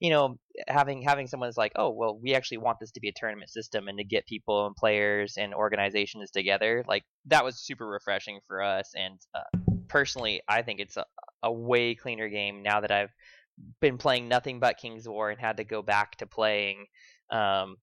you 0.00 0.10
know 0.10 0.38
having 0.68 1.02
having 1.02 1.26
someone 1.26 1.48
that's 1.48 1.58
like 1.58 1.72
oh 1.76 1.90
well 1.90 2.18
we 2.22 2.34
actually 2.34 2.58
want 2.58 2.78
this 2.80 2.90
to 2.92 3.00
be 3.00 3.08
a 3.08 3.12
tournament 3.14 3.50
system 3.50 3.88
and 3.88 3.98
to 3.98 4.04
get 4.04 4.26
people 4.26 4.66
and 4.66 4.76
players 4.76 5.36
and 5.36 5.54
organizations 5.54 6.30
together 6.30 6.84
like 6.88 7.04
that 7.26 7.44
was 7.44 7.58
super 7.58 7.86
refreshing 7.86 8.40
for 8.46 8.62
us 8.62 8.92
and 8.96 9.18
uh, 9.34 9.40
personally 9.88 10.40
i 10.48 10.62
think 10.62 10.80
it's 10.80 10.96
a, 10.96 11.04
a 11.42 11.52
way 11.52 11.94
cleaner 11.94 12.28
game 12.28 12.62
now 12.62 12.80
that 12.80 12.90
i've 12.90 13.10
been 13.80 13.98
playing 13.98 14.28
nothing 14.28 14.60
but 14.60 14.78
king's 14.78 15.08
war 15.08 15.30
and 15.30 15.40
had 15.40 15.58
to 15.58 15.64
go 15.64 15.82
back 15.82 16.16
to 16.16 16.26
playing 16.26 16.86
um 17.30 17.76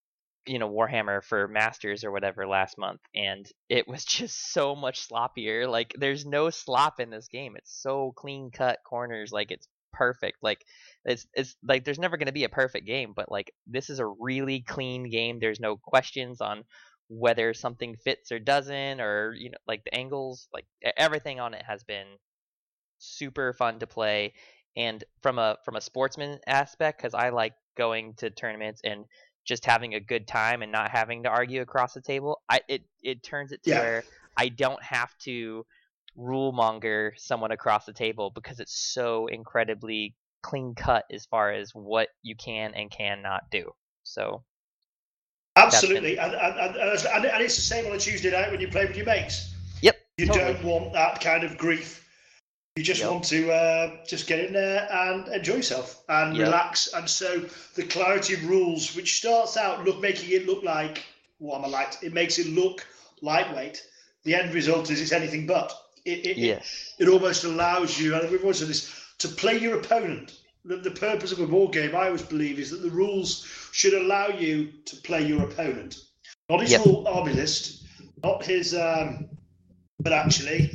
you 0.46 0.58
know 0.58 0.70
warhammer 0.70 1.24
for 1.24 1.48
masters 1.48 2.04
or 2.04 2.12
whatever 2.12 2.48
last 2.48 2.78
month 2.78 3.02
and 3.14 3.46
it 3.70 3.88
was 3.88 4.04
just 4.06 4.52
so 4.52 4.76
much 4.76 5.08
sloppier 5.08 5.70
like 5.70 5.94
there's 5.98 6.26
no 6.26 6.50
slop 6.50 7.00
in 7.00 7.10
this 7.10 7.28
game. 7.28 7.56
It's 7.56 7.72
so 7.82 8.14
clean 8.16 8.52
cut 8.52 8.80
corners 8.84 9.32
like 9.32 9.52
it's 9.52 9.68
perfect 9.92 10.38
like 10.42 10.64
it's 11.04 11.28
it's 11.34 11.56
like 11.64 11.84
there's 11.84 12.00
never 12.00 12.16
going 12.16 12.28
to 12.28 12.32
be 12.32 12.44
a 12.44 12.50
perfect 12.50 12.86
game 12.86 13.12
but 13.16 13.32
like 13.32 13.52
this 13.68 13.90
is 13.90 14.00
a 14.00 14.06
really 14.06 14.62
clean 14.62 15.10
game. 15.10 15.40
There's 15.40 15.60
no 15.60 15.78
questions 15.78 16.42
on 16.42 16.64
whether 17.10 17.54
something 17.54 17.96
fits 17.96 18.32
or 18.32 18.40
doesn't 18.40 19.02
or 19.02 19.34
you 19.38 19.50
know 19.52 19.58
like 19.68 19.84
the 19.84 19.96
angles 19.96 20.48
like 20.54 20.66
everything 20.98 21.40
on 21.40 21.54
it 21.54 21.64
has 21.66 21.84
been 21.84 22.06
super 23.00 23.54
fun 23.54 23.80
to 23.80 23.88
play 23.88 24.34
and 24.80 25.04
from 25.22 25.38
a 25.38 25.58
from 25.64 25.76
a 25.76 25.82
sportsman 25.82 26.40
aspect 26.48 26.98
because 26.98 27.14
i 27.14 27.30
like 27.30 27.54
going 27.78 28.14
to 28.16 28.30
tournaments 28.32 28.82
and 28.84 29.06
just 29.46 29.66
having 29.66 29.94
a 29.94 30.00
good 30.00 30.28
time 30.28 30.62
and 30.64 30.72
not 30.72 30.90
having 30.90 31.24
to 31.24 31.30
argue 31.30 31.62
across 31.62 31.94
the 31.94 32.02
table 32.02 32.42
i 32.50 32.60
it 32.68 32.82
it 33.04 33.22
turns 33.22 33.52
it 33.52 33.62
to 33.64 33.70
Yeah. 33.72 33.80
where 33.82 34.04
i 34.38 34.48
don't 34.50 34.82
have 34.82 35.16
to 35.20 35.66
rule 36.16 36.52
monger 36.52 37.14
someone 37.18 37.52
across 37.52 37.86
the 37.86 37.94
table 37.94 38.32
because 38.34 38.60
it's 38.60 38.76
so 38.94 39.28
incredibly 39.28 40.16
clean 40.42 40.74
cut 40.76 41.06
as 41.12 41.26
far 41.26 41.52
as 41.52 41.72
what 41.74 42.08
you 42.24 42.36
can 42.36 42.74
and 42.74 42.90
cannot 42.90 43.44
do 43.52 43.72
so 44.04 44.44
Absolutely, 45.56 46.18
and, 46.18 46.34
and, 46.34 46.56
and, 46.58 46.76
and, 46.78 47.26
and 47.26 47.44
it's 47.44 47.56
the 47.58 47.62
same 47.62 47.86
on 47.86 47.92
a 47.92 47.98
Tuesday 47.98 48.32
night 48.32 48.50
when 48.50 48.62
you 48.62 48.70
play 48.70 48.86
with 48.86 48.96
your 48.96 49.06
mates. 49.06 49.54
yep 49.82 49.98
You 50.18 50.28
totally. 50.28 50.54
don't 50.54 50.64
want 50.64 50.94
that 50.94 51.20
kind 51.20 51.44
of 51.44 51.58
grief. 51.58 52.08
You 52.80 52.86
just 52.86 53.02
Yep. 53.02 53.12
want 53.12 53.26
to 53.26 53.52
uh, 53.52 53.98
just 54.08 54.26
get 54.26 54.40
in 54.40 54.54
there 54.54 54.88
and 54.90 55.28
enjoy 55.28 55.56
yourself 55.56 56.02
and 56.08 56.38
Yep. 56.38 56.46
relax. 56.48 56.88
And 56.94 57.10
so 57.10 57.46
the 57.76 57.84
clarity 57.84 58.36
of 58.36 58.48
rules, 58.48 58.96
which 58.96 59.18
starts 59.18 59.58
out 59.58 59.84
look 59.84 60.00
making 60.00 60.30
it 60.32 60.48
look 60.48 60.64
like 60.64 61.04
what 61.40 61.58
am 61.60 61.66
I 61.66 61.68
like? 61.68 62.02
It 62.02 62.14
makes 62.14 62.40
it 62.40 62.48
look 62.48 62.88
lightweight. 63.22 63.84
The 64.24 64.36
end 64.36 64.54
result 64.54 64.90
is 64.92 65.02
it's 65.02 65.12
anything 65.12 65.46
but. 65.46 65.74
It, 66.06 66.20
it, 66.20 66.28
it, 66.30 66.38
yes 66.38 66.96
it 67.00 67.10
almost 67.10 67.44
allows 67.44 68.00
you, 68.00 68.16
and 68.16 68.32
we've 68.32 68.42
always 68.44 68.60
said 68.60 68.70
this, 68.70 68.90
to 69.18 69.28
play 69.28 69.58
your 69.58 69.78
opponent. 69.80 70.38
The, 70.64 70.78
the 70.78 70.92
purpose 70.92 71.34
of 71.34 71.42
a 71.42 71.48
board 71.48 71.74
game, 71.74 71.94
I 71.94 72.06
always 72.06 72.22
believe, 72.22 72.60
is 72.60 72.72
that 72.72 72.82
the 72.82 72.90
rules 72.90 73.46
should 73.74 73.94
allow 73.94 74.28
you 74.28 74.72
to 74.86 74.96
play 74.98 75.26
your 75.26 75.44
opponent. 75.44 75.98
Not 76.50 76.62
his 76.62 76.72
Yep. 76.72 76.82
full 76.84 77.08
army 77.10 77.34
list, 77.34 77.84
not 78.24 78.46
his, 78.46 78.74
um, 78.74 79.30
but 80.00 80.14
actually, 80.14 80.72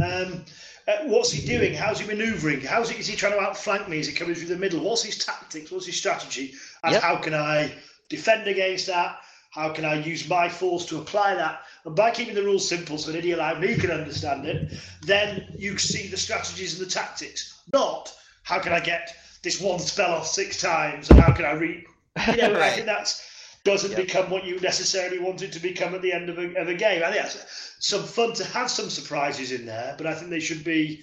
um, 0.00 0.44
uh, 0.86 0.96
what's 1.04 1.30
he 1.30 1.44
doing? 1.46 1.74
How's 1.74 2.00
he 2.00 2.06
manoeuvring? 2.06 2.62
How's 2.62 2.90
he, 2.90 2.98
is 2.98 3.06
he 3.06 3.16
trying 3.16 3.32
to 3.32 3.40
outflank 3.40 3.88
me? 3.88 3.98
Is 3.98 4.06
he 4.06 4.14
coming 4.14 4.34
through 4.34 4.48
the 4.48 4.56
middle? 4.56 4.80
What's 4.80 5.02
his 5.02 5.18
tactics? 5.18 5.70
What's 5.70 5.86
his 5.86 5.96
strategy? 5.96 6.52
And 6.82 6.94
Yep. 6.94 7.02
how 7.02 7.16
can 7.16 7.34
I 7.34 7.72
defend 8.08 8.46
against 8.46 8.86
that? 8.86 9.16
How 9.50 9.70
can 9.70 9.84
I 9.84 9.94
use 9.94 10.28
my 10.28 10.48
force 10.48 10.84
to 10.86 10.98
apply 10.98 11.34
that? 11.34 11.60
And 11.84 11.94
by 11.96 12.10
keeping 12.10 12.34
the 12.34 12.42
rules 12.42 12.68
simple 12.68 12.98
so 12.98 13.10
an 13.10 13.16
idiot 13.16 13.38
like 13.38 13.58
me 13.60 13.76
can 13.76 13.90
understand 13.90 14.44
it, 14.46 14.72
then 15.02 15.44
you 15.58 15.76
see 15.78 16.06
the 16.08 16.16
strategies 16.16 16.78
and 16.78 16.86
the 16.86 16.90
tactics. 16.90 17.62
Not 17.72 18.12
how 18.42 18.58
can 18.60 18.72
I 18.72 18.80
get 18.80 19.14
this 19.42 19.60
one 19.60 19.78
spell 19.78 20.12
off 20.12 20.26
six 20.26 20.60
times 20.60 21.08
and 21.10 21.18
how 21.18 21.32
can 21.32 21.44
I 21.44 21.52
read? 21.52 21.84
You 22.30 22.38
know, 22.38 22.56
I 22.60 22.70
think 22.70 22.86
that's 22.86 23.22
doesn't 23.64 23.90
Yep. 23.92 24.00
become 24.00 24.30
what 24.30 24.44
you 24.44 24.58
necessarily 24.60 25.18
want 25.18 25.42
it 25.42 25.52
to 25.52 25.60
become 25.60 25.94
at 25.94 26.02
the 26.02 26.12
end 26.12 26.28
of 26.30 26.38
a, 26.38 26.54
of 26.56 26.68
a 26.68 26.74
game. 26.74 27.02
I 27.02 27.10
think 27.10 27.22
that's 27.22 27.74
some 27.80 28.04
fun 28.04 28.32
to 28.34 28.44
have 28.44 28.70
some 28.70 28.90
surprises 28.90 29.52
in 29.52 29.66
there, 29.66 29.94
but 29.98 30.06
I 30.06 30.14
think 30.14 30.30
they 30.30 30.40
should 30.40 30.64
be 30.64 31.02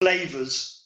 flavors 0.00 0.84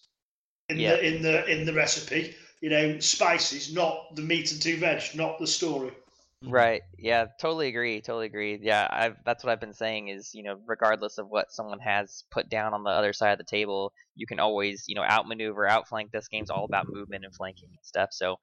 in 0.68 0.78
Yeah. 0.78 0.96
the 0.96 1.06
in 1.06 1.22
the 1.22 1.46
in 1.46 1.64
the 1.64 1.72
recipe. 1.72 2.34
You 2.60 2.70
know, 2.70 2.98
spices, 3.00 3.72
not 3.72 4.16
the 4.16 4.22
meat 4.22 4.50
and 4.50 4.60
two 4.60 4.78
veg, 4.78 5.02
not 5.14 5.38
the 5.38 5.46
story. 5.46 5.92
Mm-hmm. 6.44 6.52
Right. 6.52 6.82
Yeah. 6.98 7.26
Totally 7.40 7.68
agree. 7.68 8.00
Totally 8.02 8.26
agree. 8.26 8.58
Yeah. 8.62 8.86
I've 8.90 9.16
that's 9.24 9.42
what 9.42 9.52
I've 9.52 9.60
been 9.60 9.72
saying 9.72 10.08
is 10.08 10.34
you 10.34 10.42
know 10.42 10.60
regardless 10.66 11.16
of 11.16 11.28
what 11.30 11.50
someone 11.50 11.78
has 11.80 12.24
put 12.30 12.50
down 12.50 12.74
on 12.74 12.84
the 12.84 12.90
other 12.90 13.14
side 13.14 13.32
of 13.32 13.38
the 13.38 13.44
table, 13.44 13.92
you 14.14 14.26
can 14.26 14.38
always 14.38 14.84
you 14.86 14.94
know 14.94 15.02
outmaneuver, 15.02 15.66
outflank. 15.66 16.12
This 16.12 16.28
game's 16.28 16.50
all 16.50 16.64
about 16.66 16.88
movement 16.90 17.24
and 17.24 17.34
flanking 17.34 17.70
and 17.70 17.78
stuff. 17.84 18.10
So 18.12 18.36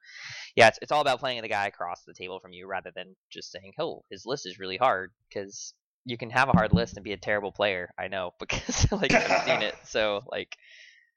yeah, 0.56 0.68
it's 0.68 0.78
it's 0.82 0.92
all 0.92 1.02
about 1.02 1.20
playing 1.20 1.42
the 1.42 1.48
guy 1.48 1.66
across 1.68 2.02
the 2.04 2.14
table 2.14 2.40
from 2.40 2.52
you 2.52 2.66
rather 2.66 2.90
than 2.94 3.16
just 3.30 3.52
saying, 3.52 3.74
oh, 3.78 4.04
his 4.10 4.26
list 4.26 4.46
is 4.46 4.58
really 4.58 4.76
hard 4.78 5.12
because 5.28 5.74
you 6.04 6.18
can 6.18 6.30
have 6.30 6.48
a 6.48 6.52
hard 6.52 6.72
list 6.72 6.96
and 6.96 7.04
be 7.04 7.12
a 7.12 7.16
terrible 7.18 7.52
player. 7.52 7.90
I 7.98 8.08
know 8.08 8.32
because 8.40 8.90
like 8.92 9.12
I've 9.12 9.44
seen 9.46 9.62
it. 9.62 9.74
So 9.84 10.22
like. 10.30 10.56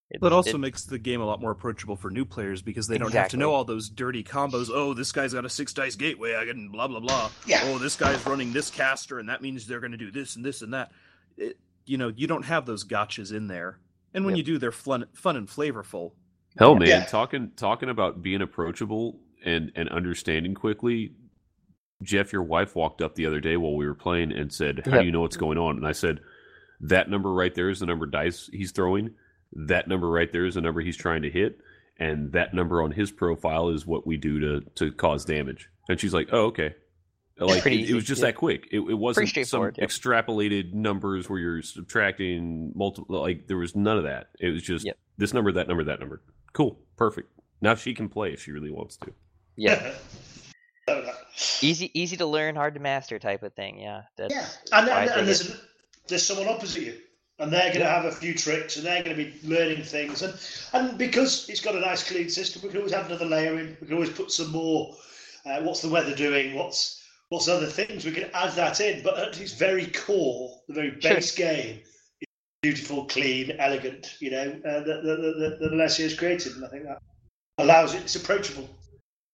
It's, 0.09 0.21
But 0.21 0.27
it 0.27 0.33
also 0.33 0.51
it- 0.55 0.59
makes 0.59 0.85
the 0.85 0.97
game 0.97 1.19
a 1.19 1.25
lot 1.25 1.41
more 1.41 1.51
approachable 1.51 1.97
for 1.97 2.09
new 2.09 2.23
players 2.23 2.61
because 2.61 2.87
they 2.87 2.97
don't 2.97 3.13
have 3.13 3.27
to 3.29 3.37
know 3.37 3.51
all 3.51 3.65
those 3.65 3.89
dirty 3.89 4.23
combos. 4.23 4.69
Oh, 4.73 4.93
this 4.93 5.11
guy's 5.11 5.33
got 5.33 5.43
a 5.43 5.49
six 5.49 5.73
dice 5.73 5.95
gateway. 5.95 6.35
I 6.35 6.45
can 6.45 6.69
blah 6.69 6.87
blah 6.87 7.01
blah. 7.01 7.29
Yeah. 7.45 7.59
Oh, 7.65 7.77
this 7.77 7.95
guy's 7.97 8.25
running 8.25 8.53
this 8.53 8.69
caster, 8.69 9.19
and 9.19 9.27
that 9.27 9.41
means 9.41 9.67
they're 9.67 9.81
going 9.81 9.91
to 9.91 9.97
do 9.97 10.09
this 10.11 10.35
and 10.37 10.45
this 10.45 10.61
and 10.61 10.73
that. 10.73 10.91
It, 11.35 11.59
you 11.85 11.97
know, 11.97 12.11
you 12.15 12.25
don't 12.27 12.45
have 12.45 12.65
those 12.65 12.85
gotchas 12.85 13.33
in 13.35 13.47
there, 13.47 13.79
and 14.13 14.25
when 14.25 14.35
Yep. 14.35 14.37
you 14.47 14.53
do, 14.53 14.57
they're 14.59 14.71
fun, 14.71 15.07
fun 15.13 15.35
and 15.35 15.47
flavorful. 15.47 16.13
Hell, 16.57 16.75
man, 16.75 16.87
Yeah. 16.87 17.05
talking 17.05 17.51
talking 17.57 17.89
about 17.89 18.21
being 18.21 18.41
approachable 18.41 19.19
and 19.43 19.71
and 19.75 19.89
understanding 19.89 20.53
quickly. 20.53 21.15
Jeff, 22.01 22.31
your 22.31 22.43
wife 22.43 22.75
walked 22.75 23.01
up 23.01 23.15
the 23.15 23.25
other 23.25 23.39
day 23.41 23.57
while 23.57 23.75
we 23.75 23.85
were 23.85 23.93
playing 23.95 24.31
and 24.31 24.53
said, 24.53 24.83
"How 24.85 24.91
Yep. 24.93 24.99
do 25.01 25.05
you 25.07 25.11
know 25.11 25.21
what's 25.21 25.37
going 25.37 25.57
on?" 25.57 25.75
And 25.77 25.85
I 25.87 25.91
said, 25.91 26.21
"That 26.79 27.09
number 27.09 27.33
right 27.33 27.53
there 27.53 27.69
is 27.69 27.79
the 27.81 27.85
number 27.87 28.05
of 28.05 28.11
dice 28.11 28.49
he's 28.53 28.71
throwing. 28.71 29.15
That 29.53 29.87
number 29.87 30.09
right 30.09 30.31
there 30.31 30.45
is 30.45 30.55
the 30.55 30.61
number 30.61 30.81
he's 30.81 30.97
trying 30.97 31.21
to 31.23 31.29
hit, 31.29 31.59
and 31.99 32.31
that 32.33 32.53
number 32.53 32.81
on 32.81 32.91
his 32.91 33.11
profile 33.11 33.69
is 33.69 33.85
what 33.85 34.05
we 34.05 34.17
do 34.17 34.39
to 34.39 34.61
to 34.75 34.91
cause 34.91 35.25
damage." 35.25 35.69
And 35.89 35.99
she's 35.99 36.13
like, 36.13 36.29
"Oh, 36.31 36.45
okay." 36.47 36.75
Like 37.39 37.61
Pretty 37.61 37.83
it, 37.83 37.91
it 37.91 37.93
was 37.93 38.03
just 38.03 38.21
yeah. 38.21 38.29
that 38.29 38.35
quick. 38.35 38.67
It, 38.71 38.79
it 38.79 38.95
wasn't 38.95 39.27
some 39.27 39.29
straightforward, 39.29 39.77
yep. 39.77 39.87
extrapolated 39.87 40.73
numbers 40.73 41.29
where 41.29 41.37
you're 41.39 41.61
subtracting 41.61 42.71
multiple. 42.75 43.21
Like 43.21 43.47
there 43.47 43.57
was 43.57 43.75
none 43.75 43.97
of 43.97 44.05
that. 44.05 44.29
It 44.39 44.49
was 44.49 44.63
just 44.63 44.85
Yep. 44.85 44.97
this 45.17 45.33
number, 45.35 45.51
that 45.51 45.67
number, 45.67 45.83
that 45.83 45.99
number. 45.99 46.23
Cool, 46.53 46.79
perfect. 46.95 47.29
Now 47.61 47.75
she 47.75 47.93
can 47.93 48.09
play 48.09 48.33
if 48.33 48.41
she 48.41 48.51
really 48.51 48.71
wants 48.71 48.97
to. 48.97 49.13
yeah, 49.55 49.93
easy 51.61 51.91
easy 51.93 52.17
to 52.17 52.25
learn, 52.25 52.55
hard 52.55 52.73
to 52.73 52.79
master 52.79 53.19
type 53.19 53.43
of 53.43 53.53
thing. 53.53 53.79
Yeah. 53.79 54.03
That's, 54.17 54.33
Yeah, 54.33 54.47
and, 54.71 54.89
and, 54.89 55.09
and 55.11 55.27
there's 55.27 55.61
there's 56.07 56.25
someone 56.25 56.47
opposite 56.47 56.83
you, 56.83 56.97
and 57.39 57.53
they're 57.53 57.69
going 57.69 57.85
to 57.85 57.89
have 57.89 58.05
a 58.05 58.11
few 58.11 58.33
tricks, 58.33 58.77
and 58.77 58.85
they're 58.85 59.03
going 59.03 59.15
to 59.15 59.23
be 59.23 59.33
learning 59.47 59.83
things, 59.83 60.21
and 60.21 60.33
and 60.73 60.97
because 60.97 61.47
it's 61.49 61.61
got 61.61 61.75
a 61.75 61.79
nice 61.79 62.07
clean 62.07 62.29
system, 62.29 62.61
we 62.63 62.69
can 62.69 62.77
always 62.77 62.93
add 62.93 63.05
another 63.05 63.25
layer 63.25 63.59
in. 63.59 63.77
We 63.79 63.87
can 63.87 63.95
always 63.95 64.09
put 64.09 64.31
some 64.31 64.51
more. 64.51 64.95
Uh, 65.45 65.61
what's 65.61 65.81
the 65.81 65.89
weather 65.89 66.15
doing? 66.15 66.55
What's 66.55 67.03
what's 67.29 67.47
other 67.47 67.67
things? 67.67 68.05
We 68.05 68.11
can 68.11 68.29
add 68.33 68.53
that 68.53 68.79
in, 68.81 69.03
but 69.03 69.17
at 69.17 69.39
its 69.39 69.53
very 69.53 69.87
core, 69.87 70.61
the 70.67 70.73
very 70.73 71.01
Sure. 71.01 71.15
base 71.15 71.35
game, 71.35 71.79
is 72.21 72.27
beautiful, 72.61 73.05
clean, 73.05 73.51
elegant. 73.59 74.15
You 74.19 74.31
know, 74.31 74.61
uh, 74.65 74.79
that 74.79 75.03
that 75.03 75.57
that 75.59 75.73
Alessio 75.73 76.05
has 76.05 76.17
created, 76.17 76.53
and 76.53 76.65
I 76.65 76.69
think 76.69 76.83
that 76.85 77.01
allows 77.59 77.93
it. 77.93 78.01
It's 78.01 78.15
approachable. 78.15 78.67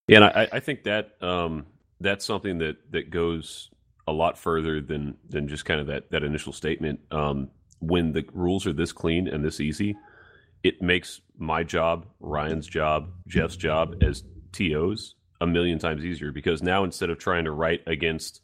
Yeah, 0.08 0.16
and 0.16 0.24
I, 0.26 0.48
I 0.52 0.60
think 0.60 0.84
that 0.84 1.22
um, 1.22 1.64
that's 2.00 2.24
something 2.24 2.58
that 2.58 2.76
that 2.92 3.10
goes 3.10 3.70
a 4.06 4.12
lot 4.12 4.36
further 4.36 4.82
than 4.82 5.16
than 5.28 5.48
just 5.48 5.64
kind 5.64 5.80
of 5.80 5.86
that 5.86 6.10
that 6.10 6.22
initial 6.22 6.52
statement. 6.52 7.00
Um, 7.10 7.50
when 7.80 8.12
the 8.12 8.24
rules 8.32 8.66
are 8.66 8.72
this 8.72 8.92
clean 8.92 9.28
and 9.28 9.44
this 9.44 9.60
easy, 9.60 9.96
it 10.62 10.80
makes 10.80 11.20
my 11.38 11.62
job, 11.62 12.06
Ryan's 12.20 12.66
job, 12.66 13.10
Jeff's 13.26 13.56
job 13.56 14.02
as 14.02 14.24
TOs 14.52 15.14
a 15.40 15.46
million 15.46 15.78
times 15.78 16.04
easier 16.04 16.32
because 16.32 16.62
now 16.62 16.84
instead 16.84 17.10
of 17.10 17.18
trying 17.18 17.44
to 17.44 17.50
write 17.50 17.82
against, 17.86 18.40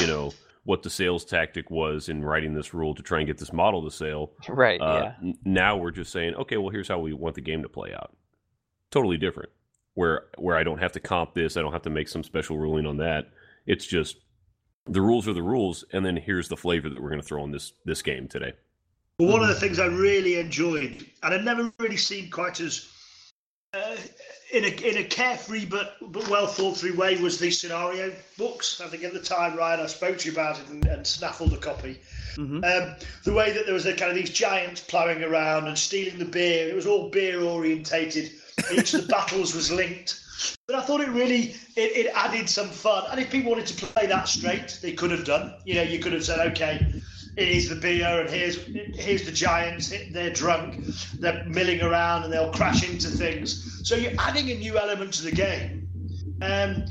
you 0.00 0.06
know, 0.06 0.32
what 0.64 0.82
the 0.82 0.90
sales 0.90 1.24
tactic 1.24 1.70
was 1.70 2.08
in 2.08 2.24
writing 2.24 2.54
this 2.54 2.74
rule 2.74 2.94
to 2.94 3.02
try 3.02 3.18
and 3.18 3.26
get 3.26 3.38
this 3.38 3.52
model 3.52 3.84
to 3.84 3.90
sale, 3.90 4.32
Right. 4.48 4.80
uh, 4.80 5.12
yeah. 5.22 5.28
n- 5.28 5.38
now 5.44 5.76
we're 5.76 5.90
just 5.90 6.10
saying, 6.12 6.34
okay, 6.36 6.56
well, 6.56 6.70
here's 6.70 6.88
how 6.88 6.98
we 6.98 7.12
want 7.12 7.34
the 7.34 7.40
game 7.42 7.62
to 7.62 7.68
play 7.68 7.92
out. 7.94 8.16
Totally 8.90 9.16
different. 9.16 9.50
Where 9.94 10.24
where 10.38 10.56
I 10.56 10.64
don't 10.64 10.78
have 10.78 10.92
to 10.92 11.00
comp 11.00 11.34
this, 11.34 11.56
I 11.56 11.62
don't 11.62 11.72
have 11.72 11.82
to 11.82 11.90
make 11.90 12.08
some 12.08 12.24
special 12.24 12.58
ruling 12.58 12.84
on 12.86 12.96
that. 12.96 13.26
It's 13.66 13.86
just 13.86 14.16
the 14.86 15.00
rules 15.00 15.26
are 15.28 15.32
the 15.32 15.42
rules, 15.42 15.84
and 15.92 16.04
then 16.04 16.16
here's 16.16 16.48
the 16.48 16.56
flavor 16.56 16.88
that 16.88 17.00
we're 17.00 17.08
going 17.08 17.20
to 17.20 17.26
throw 17.26 17.44
in 17.44 17.50
this 17.50 17.72
this 17.84 18.02
game 18.02 18.28
today. 18.28 18.52
But 19.18 19.28
one 19.28 19.42
of 19.42 19.48
the 19.48 19.54
things 19.54 19.78
I 19.78 19.86
really 19.86 20.38
enjoyed, 20.40 21.06
and 21.22 21.34
I've 21.34 21.44
never 21.44 21.72
really 21.78 21.96
seen 21.96 22.30
quite 22.30 22.60
as 22.60 22.90
uh, 23.72 23.96
in 24.52 24.64
a 24.64 24.68
in 24.68 24.98
a 24.98 25.04
carefree 25.04 25.66
but 25.66 25.96
but 26.12 26.28
well 26.28 26.46
thought 26.46 26.76
through 26.76 26.96
way, 26.96 27.16
was 27.16 27.38
the 27.38 27.50
scenario 27.50 28.12
books. 28.36 28.80
I 28.80 28.88
think 28.88 29.04
at 29.04 29.12
the 29.12 29.20
time, 29.20 29.56
Ryan, 29.56 29.80
I 29.80 29.86
spoke 29.86 30.18
to 30.18 30.26
you 30.28 30.32
about 30.32 30.58
it 30.60 30.68
and, 30.68 30.84
and 30.86 31.06
snaffled 31.06 31.52
a 31.52 31.58
copy. 31.58 32.00
Mhm. 32.36 32.64
Um, 32.64 32.96
the 33.24 33.32
way 33.32 33.52
that 33.52 33.64
there 33.64 33.74
was 33.74 33.86
a 33.86 33.94
kind 33.94 34.10
of 34.10 34.16
these 34.16 34.30
giants 34.30 34.80
ploughing 34.80 35.22
around 35.22 35.68
and 35.68 35.78
stealing 35.78 36.18
the 36.18 36.24
beer. 36.24 36.68
It 36.68 36.74
was 36.74 36.86
all 36.86 37.08
beer 37.08 37.40
orientated. 37.40 38.32
Each 38.72 38.94
of 38.94 39.06
the 39.06 39.06
battles 39.12 39.54
was 39.54 39.70
linked. 39.70 40.20
But 40.66 40.76
I 40.76 40.82
thought 40.82 41.00
it 41.00 41.10
really 41.10 41.54
it, 41.76 42.06
it 42.06 42.12
added 42.14 42.48
some 42.48 42.68
fun. 42.68 43.04
And 43.10 43.20
if 43.20 43.30
people 43.30 43.50
wanted 43.52 43.66
to 43.66 43.86
play 43.86 44.06
that 44.06 44.28
straight, 44.28 44.78
they 44.82 44.92
could 44.92 45.10
have 45.10 45.24
done. 45.24 45.54
You 45.64 45.74
know, 45.74 45.82
you 45.82 45.98
could 45.98 46.12
have 46.12 46.24
said, 46.24 46.40
okay, 46.52 47.02
here's 47.36 47.68
the 47.68 47.76
beer 47.76 48.20
and 48.20 48.30
here's 48.30 48.56
here's 48.94 49.24
the 49.24 49.32
giants. 49.32 49.92
They're 50.10 50.32
drunk, 50.32 50.84
they're 51.18 51.44
milling 51.46 51.82
around, 51.82 52.24
and 52.24 52.32
they'll 52.32 52.52
crash 52.52 52.88
into 52.88 53.08
things. 53.08 53.86
So 53.88 53.94
you're 53.96 54.12
adding 54.18 54.50
a 54.50 54.54
new 54.54 54.78
element 54.78 55.12
to 55.14 55.22
the 55.24 55.32
game. 55.32 55.88
Um, 56.42 56.84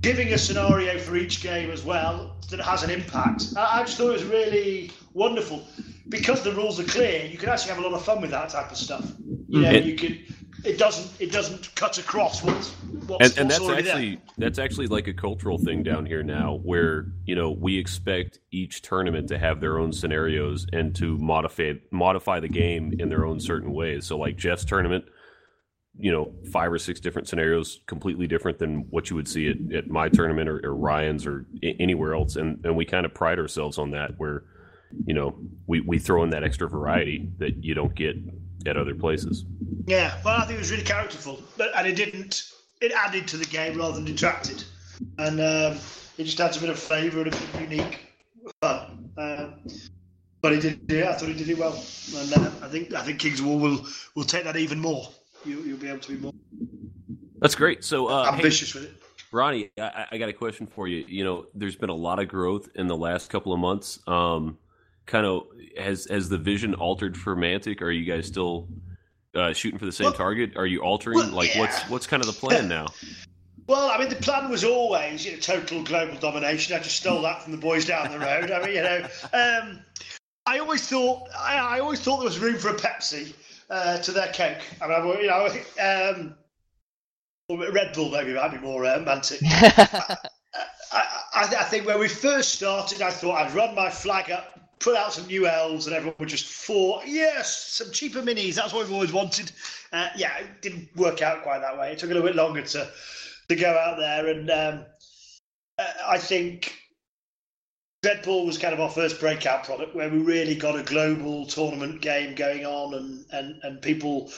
giving 0.00 0.32
a 0.32 0.38
scenario 0.38 0.98
for 0.98 1.16
each 1.16 1.42
game 1.42 1.70
as 1.70 1.82
well 1.84 2.36
that 2.50 2.60
has 2.60 2.82
an 2.82 2.90
impact. 2.90 3.44
I, 3.56 3.80
I 3.80 3.84
just 3.84 3.98
thought 3.98 4.10
it 4.10 4.12
was 4.12 4.24
really 4.24 4.92
wonderful 5.12 5.66
because 6.08 6.42
the 6.42 6.52
rules 6.52 6.78
are 6.80 6.84
clear. 6.84 7.24
You 7.26 7.36
can 7.38 7.48
actually 7.48 7.74
have 7.74 7.82
a 7.82 7.86
lot 7.86 7.94
of 7.94 8.04
fun 8.04 8.20
with 8.20 8.30
that 8.30 8.48
type 8.50 8.70
of 8.70 8.76
stuff. 8.76 9.10
You 9.48 9.62
know, 9.62 9.68
And- 9.70 9.86
you 9.86 9.96
could. 9.96 10.20
It 10.64 10.78
doesn't. 10.78 11.20
It 11.20 11.30
doesn't 11.30 11.74
cut 11.76 11.98
across 11.98 12.42
what's 12.42 12.72
what's, 13.06 13.30
and, 13.30 13.38
and 13.38 13.48
what's 13.48 13.58
that's 13.58 13.60
already 13.60 13.82
there. 13.82 13.92
actually 13.94 14.20
that's 14.38 14.58
actually 14.58 14.86
like 14.88 15.06
a 15.06 15.12
cultural 15.14 15.58
thing 15.58 15.82
down 15.82 16.04
here 16.04 16.22
now 16.22 16.58
where 16.62 17.06
you 17.24 17.34
know 17.36 17.50
we 17.50 17.78
expect 17.78 18.40
each 18.50 18.82
tournament 18.82 19.28
to 19.28 19.38
have 19.38 19.60
their 19.60 19.78
own 19.78 19.92
scenarios 19.92 20.66
and 20.72 20.94
to 20.96 21.16
modify 21.18 21.72
modify 21.90 22.40
the 22.40 22.48
game 22.48 22.92
in 22.98 23.08
their 23.08 23.24
own 23.24 23.38
certain 23.40 23.72
ways 23.72 24.06
so 24.06 24.18
like 24.18 24.36
jeff's 24.36 24.64
tournament 24.64 25.04
you 25.96 26.10
know 26.10 26.32
five 26.52 26.72
or 26.72 26.78
six 26.78 27.00
different 27.00 27.28
scenarios 27.28 27.80
completely 27.86 28.26
different 28.26 28.58
than 28.58 28.80
what 28.90 29.10
you 29.10 29.16
would 29.16 29.28
see 29.28 29.48
at, 29.48 29.56
at 29.74 29.88
my 29.88 30.08
tournament 30.08 30.48
or, 30.48 30.60
or 30.64 30.74
ryan's 30.74 31.26
or 31.26 31.46
a- 31.62 31.76
anywhere 31.80 32.14
else 32.14 32.36
and 32.36 32.64
and 32.64 32.76
we 32.76 32.84
kind 32.84 33.06
of 33.06 33.14
pride 33.14 33.38
ourselves 33.38 33.78
on 33.78 33.90
that 33.92 34.18
where 34.18 34.44
you 35.06 35.14
know 35.14 35.38
we, 35.66 35.80
we 35.80 35.98
throw 35.98 36.22
in 36.22 36.30
that 36.30 36.42
extra 36.44 36.68
variety 36.68 37.30
that 37.38 37.62
you 37.62 37.74
don't 37.74 37.94
get 37.94 38.16
at 38.66 38.76
other 38.76 38.94
places 38.94 39.44
Yeah, 39.88 40.18
well, 40.24 40.40
I 40.40 40.44
think 40.44 40.56
it 40.56 40.60
was 40.60 40.70
really 40.70 40.84
characterful, 40.84 41.42
but 41.56 41.70
and 41.76 41.86
it 41.86 41.96
didn't. 41.96 42.52
It 42.80 42.92
added 42.92 43.26
to 43.28 43.36
the 43.36 43.46
game 43.46 43.78
rather 43.78 43.94
than 43.94 44.04
detracted, 44.04 44.62
and 45.18 45.40
um, 45.40 45.78
it 46.16 46.24
just 46.24 46.40
adds 46.40 46.56
a 46.58 46.60
bit 46.60 46.70
of 46.70 46.78
flavour 46.78 47.22
and 47.22 47.28
a 47.28 47.30
bit 47.30 47.54
of 47.54 47.60
unique 47.60 48.00
fun. 48.60 49.10
Um, 49.16 49.54
but 50.40 50.52
he 50.52 50.60
did. 50.60 50.80
Yeah, 50.88 51.10
I 51.10 51.14
thought 51.14 51.28
he 51.28 51.34
did 51.34 51.48
it 51.48 51.58
well, 51.58 51.82
and 52.16 52.32
uh, 52.34 52.50
I 52.62 52.68
think 52.68 52.94
I 52.94 53.02
think 53.02 53.18
Kings 53.18 53.40
of 53.40 53.46
War 53.46 53.58
will 53.58 53.86
will 54.14 54.24
take 54.24 54.44
that 54.44 54.56
even 54.56 54.78
more. 54.78 55.08
You, 55.44 55.60
you'll 55.60 55.78
be 55.78 55.88
able 55.88 56.00
to 56.00 56.12
be 56.12 56.18
more 56.18 56.32
that's 57.40 57.54
great 57.54 57.84
so 57.84 58.06
uh, 58.08 58.30
hey, 58.30 58.36
ambitious 58.36 58.74
with 58.74 58.84
it. 58.84 58.92
Ronnie, 59.30 59.70
I, 59.78 60.06
I 60.12 60.18
got 60.18 60.28
a 60.28 60.32
question 60.32 60.66
for 60.66 60.88
you. 60.88 61.04
You 61.06 61.22
know, 61.22 61.46
there's 61.54 61.76
been 61.76 61.90
a 61.90 61.94
lot 61.94 62.18
of 62.18 62.28
growth 62.28 62.68
in 62.74 62.86
the 62.86 62.96
last 62.96 63.30
couple 63.30 63.52
of 63.52 63.60
months. 63.60 64.00
Um, 64.06 64.58
kind 65.06 65.26
of 65.26 65.42
has 65.78 66.06
has 66.06 66.28
the 66.28 66.38
vision 66.38 66.74
altered 66.74 67.16
for 67.16 67.36
Mantic? 67.36 67.82
Are 67.82 67.90
you 67.90 68.10
guys 68.10 68.26
still 68.26 68.68
uh, 69.34 69.52
shooting 69.52 69.78
for 69.78 69.86
the 69.86 69.92
same 69.92 70.06
Well- 70.06 70.14
target? 70.14 70.56
Are 70.56 70.66
you 70.66 70.80
altering? 70.80 71.18
well, 71.18 71.28
like, 71.28 71.54
yeah. 71.54 71.60
what's 71.60 71.80
what's 71.88 72.06
kind 72.06 72.22
of 72.22 72.26
the 72.26 72.32
plan 72.32 72.68
now? 72.68 72.86
Well, 73.66 73.90
I 73.90 73.98
mean, 73.98 74.08
the 74.08 74.16
plan 74.16 74.48
was 74.48 74.64
always, 74.64 75.26
you 75.26 75.32
know, 75.32 75.38
total 75.38 75.82
global 75.82 76.16
domination. 76.18 76.74
I 76.74 76.78
just 76.78 76.96
stole 76.96 77.20
that 77.22 77.42
from 77.42 77.52
the 77.52 77.58
boys 77.58 77.84
down 77.84 78.10
the 78.10 78.18
road. 78.18 78.50
I 78.50 78.64
mean, 78.64 78.76
you 78.76 78.82
know, 78.82 79.06
um, 79.34 79.80
I 80.46 80.58
always 80.58 80.88
thought, 80.88 81.28
I, 81.38 81.58
I 81.58 81.80
always 81.80 82.00
thought 82.00 82.16
there 82.16 82.24
was 82.24 82.38
room 82.38 82.56
for 82.56 82.70
a 82.70 82.74
Pepsi 82.74 83.34
uh, 83.68 83.98
to 83.98 84.12
their 84.12 84.32
Coke. 84.32 84.62
I 84.80 84.88
mean, 84.88 85.20
you 85.20 85.26
know, 85.26 85.46
um, 85.82 86.34
Red 87.50 87.92
Bull 87.94 88.10
maybe 88.10 88.32
might 88.32 88.52
be 88.52 88.58
more 88.58 88.86
uh, 88.86 88.98
romantic. 88.98 89.40
I, 89.44 90.16
I, 90.92 91.42
I 91.42 91.64
think 91.64 91.86
when 91.86 91.98
we 91.98 92.08
first 92.08 92.52
started, 92.54 93.02
I 93.02 93.10
thought 93.10 93.34
I'd 93.34 93.54
run 93.54 93.74
my 93.74 93.90
flag 93.90 94.30
up, 94.30 94.57
put 94.80 94.96
out 94.96 95.12
some 95.12 95.26
new 95.26 95.46
elves, 95.46 95.86
and 95.86 95.94
everyone 95.94 96.16
would 96.18 96.28
just 96.28 96.46
for 96.46 97.02
yes, 97.06 97.68
some 97.68 97.90
cheaper 97.92 98.22
minis. 98.22 98.54
That's 98.54 98.72
what 98.72 98.84
we've 98.84 98.92
always 98.92 99.12
wanted. 99.12 99.52
Uh, 99.92 100.08
yeah, 100.16 100.38
it 100.38 100.62
didn't 100.62 100.88
work 100.96 101.22
out 101.22 101.42
quite 101.42 101.60
that 101.60 101.78
way. 101.78 101.92
It 101.92 101.98
took 101.98 102.10
a 102.10 102.14
little 102.14 102.28
bit 102.28 102.36
longer 102.36 102.62
to 102.62 102.90
to 103.48 103.56
go 103.56 103.70
out 103.70 103.98
there, 103.98 104.28
and 104.28 104.50
um, 104.50 104.86
uh, 105.78 105.92
I 106.06 106.18
think 106.18 106.74
Bull 108.24 108.46
was 108.46 108.58
kind 108.58 108.74
of 108.74 108.80
our 108.80 108.90
first 108.90 109.18
breakout 109.18 109.64
product, 109.64 109.94
where 109.94 110.08
we 110.08 110.18
really 110.18 110.54
got 110.54 110.78
a 110.78 110.82
global 110.82 111.46
tournament 111.46 112.00
game 112.00 112.34
going 112.34 112.64
on, 112.64 112.94
and 112.94 113.24
and, 113.32 113.60
and 113.62 113.82
people 113.82 114.30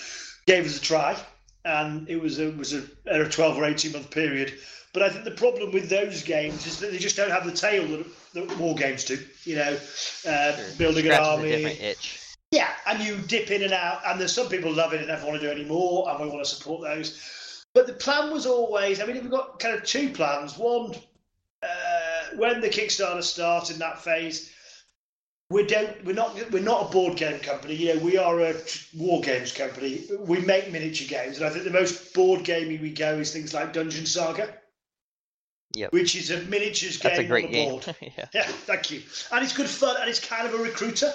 gave 0.47 0.65
us 0.65 0.79
a 0.79 0.81
try, 0.81 1.17
and 1.65 2.09
it 2.09 2.21
was 2.21 2.39
a 2.39 2.49
it 2.49 2.57
was 2.57 2.73
a, 2.73 2.85
a 3.07 3.29
twelve 3.29 3.59
or 3.59 3.65
eighteen 3.65 3.93
month 3.93 4.11
period. 4.11 4.55
But 4.93 5.03
I 5.03 5.09
think 5.11 5.25
the 5.25 5.31
problem 5.31 5.73
with 5.73 5.89
those 5.89 6.23
games 6.25 6.67
is 6.67 6.81
that 6.81 6.91
they 6.91 6.99
just 6.99 7.17
don't 7.17 7.31
have 7.31 7.45
the 7.45 7.53
tail 7.53 7.87
that, 7.87 8.07
that 8.35 8.59
war 8.59 8.75
games 8.75 9.05
do. 9.05 9.19
You 9.45 9.57
know, 9.57 9.79
uh, 10.29 10.57
building 10.79 11.07
an 11.07 11.13
a 11.13 11.17
army. 11.17 11.51
different 11.51 11.81
itch. 11.81 12.37
Yeah, 12.51 12.71
and 12.87 13.01
you 13.01 13.17
dip 13.17 13.51
in 13.51 13.63
and 13.63 13.73
out, 13.73 14.01
and 14.07 14.21
there's 14.21 14.33
some 14.33 14.49
people 14.49 14.73
love 14.73 14.93
it 14.93 14.99
and 14.99 15.09
never 15.09 15.25
want 15.25 15.41
to 15.41 15.47
do 15.47 15.53
any 15.53 15.69
more, 15.69 16.11
and 16.11 16.21
we 16.21 16.29
want 16.29 16.45
to 16.45 16.51
support 16.51 16.83
those. 16.83 17.65
But 17.75 17.87
the 17.87 17.93
plan 17.93 18.33
was 18.33 18.45
always, 18.45 19.01
I 19.01 19.07
mean, 19.07 19.21
we've 19.23 19.31
got 19.31 19.61
kind 19.61 19.77
of 19.77 19.85
two 19.85 20.11
plans. 20.11 20.59
One, 20.59 20.95
uh, 21.63 22.23
when 22.37 22.61
the 22.61 22.69
Kickstarter 22.69 23.23
starts 23.23 23.71
in 23.71 23.79
that 23.79 24.03
phase, 24.03 24.53
we 25.51 25.65
don't, 25.65 26.05
we're 26.05 26.15
not, 26.15 26.35
we're 26.51 26.63
not 26.63 26.89
a 26.89 26.93
board 26.93 27.17
game 27.17 27.39
company. 27.39 27.75
You 27.75 27.95
know, 27.95 28.03
we 28.03 28.19
are 28.19 28.41
a 28.41 28.55
war 28.97 29.21
games 29.21 29.53
company. 29.53 30.03
We 30.19 30.41
make 30.41 30.73
miniature 30.73 31.07
games, 31.07 31.37
and 31.37 31.47
I 31.47 31.51
think 31.51 31.65
the 31.65 31.71
most 31.71 32.13
board 32.15 32.43
gamey 32.43 32.79
we 32.79 32.91
go 32.91 33.19
is 33.19 33.33
things 33.33 33.55
like 33.55 33.73
Dungeon 33.73 34.07
Saga. 34.07 34.55
Yep. 35.75 35.93
Which 35.93 36.17
is 36.17 36.31
a 36.31 36.41
miniatures 36.43 36.97
game 36.97 37.11
That's 37.11 37.21
a 37.21 37.25
great 37.25 37.45
on 37.45 37.51
a 37.51 37.53
game. 37.53 37.71
board. 37.71 37.97
yeah. 38.01 38.27
Yeah, 38.35 38.47
thank 38.47 38.91
you. 38.91 39.03
And 39.33 39.45
it's 39.45 39.57
good 39.57 39.69
fun, 39.69 39.97
and 40.01 40.11
it's 40.11 40.25
kind 40.25 40.47
of 40.47 40.55
a 40.55 40.63
recruiter. 40.63 41.13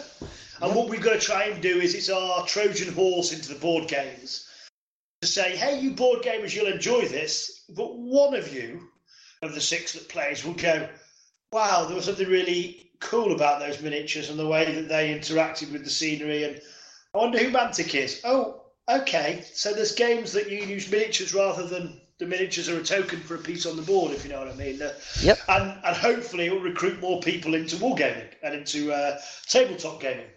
And 0.62 0.74
what 0.74 0.90
we've 0.90 1.02
got 1.02 1.14
to 1.14 1.20
try 1.20 1.46
and 1.46 1.62
do 1.62 1.80
is 1.80 1.94
it's 1.94 2.10
our 2.10 2.46
Trojan 2.46 2.94
horse 2.94 3.34
into 3.34 3.54
the 3.54 3.60
board 3.60 3.90
games 3.90 4.50
to 5.22 5.28
say, 5.28 5.56
hey, 5.58 5.80
you 5.80 5.92
board 5.92 6.22
gamers, 6.22 6.56
you'll 6.56 6.72
enjoy 6.72 7.06
this, 7.08 7.66
but 7.76 7.98
one 7.98 8.34
of 8.34 8.54
you 8.54 8.88
of 9.42 9.54
the 9.54 9.62
six 9.62 9.94
that 9.94 10.08
plays 10.08 10.46
will 10.46 10.54
go, 10.54 10.88
wow, 11.52 11.86
there 11.86 11.96
was 11.96 12.06
something 12.06 12.28
really 12.28 12.92
cool 13.00 13.34
about 13.34 13.60
those 13.60 13.82
miniatures 13.82 14.30
and 14.30 14.40
the 14.40 14.48
way 14.48 14.74
that 14.74 14.88
they 14.88 15.14
interacted 15.14 15.72
with 15.72 15.84
the 15.84 15.90
scenery. 15.90 16.44
And 16.44 16.62
I 17.14 17.18
wonder 17.18 17.38
who 17.40 17.52
Mantic 17.52 17.94
is. 17.94 18.22
Oh, 18.24 18.62
okay. 18.90 19.44
So 19.54 19.74
there's 19.74 19.94
games 19.94 20.32
that 20.34 20.50
you 20.50 20.60
use 20.60 20.90
miniatures 20.90 21.34
rather 21.34 21.68
than 21.68 22.00
the 22.18 22.26
miniatures 22.26 22.70
are 22.70 22.80
a 22.80 22.84
token 22.84 23.20
for 23.20 23.36
a 23.36 23.40
piece 23.40 23.66
on 23.66 23.76
the 23.76 23.82
board, 23.82 24.12
if 24.14 24.24
you 24.24 24.32
know 24.32 24.40
what 24.40 24.48
I 24.48 24.56
mean. 24.56 24.82
Uh, 24.82 24.94
Yep. 25.22 25.40
and, 25.50 25.78
and 25.84 25.96
hopefully 25.98 26.46
it 26.46 26.54
will 26.54 26.62
recruit 26.62 27.00
more 27.02 27.20
people 27.22 27.56
into 27.56 27.76
wargaming 27.78 28.28
and 28.42 28.56
into 28.56 28.94
uh, 28.94 29.20
tabletop 29.48 30.00
gaming, 30.02 30.28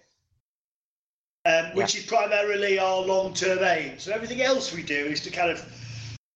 um, 1.45 1.67
which 1.75 1.95
is 1.97 2.05
primarily 2.07 2.79
our 2.79 3.01
long-term 3.03 3.61
aim. 3.63 3.99
So 3.99 4.13
everything 4.13 4.43
else 4.43 4.75
we 4.75 4.83
do 4.83 5.07
is 5.07 5.21
to 5.23 5.31
kind 5.31 5.51
of 5.51 5.61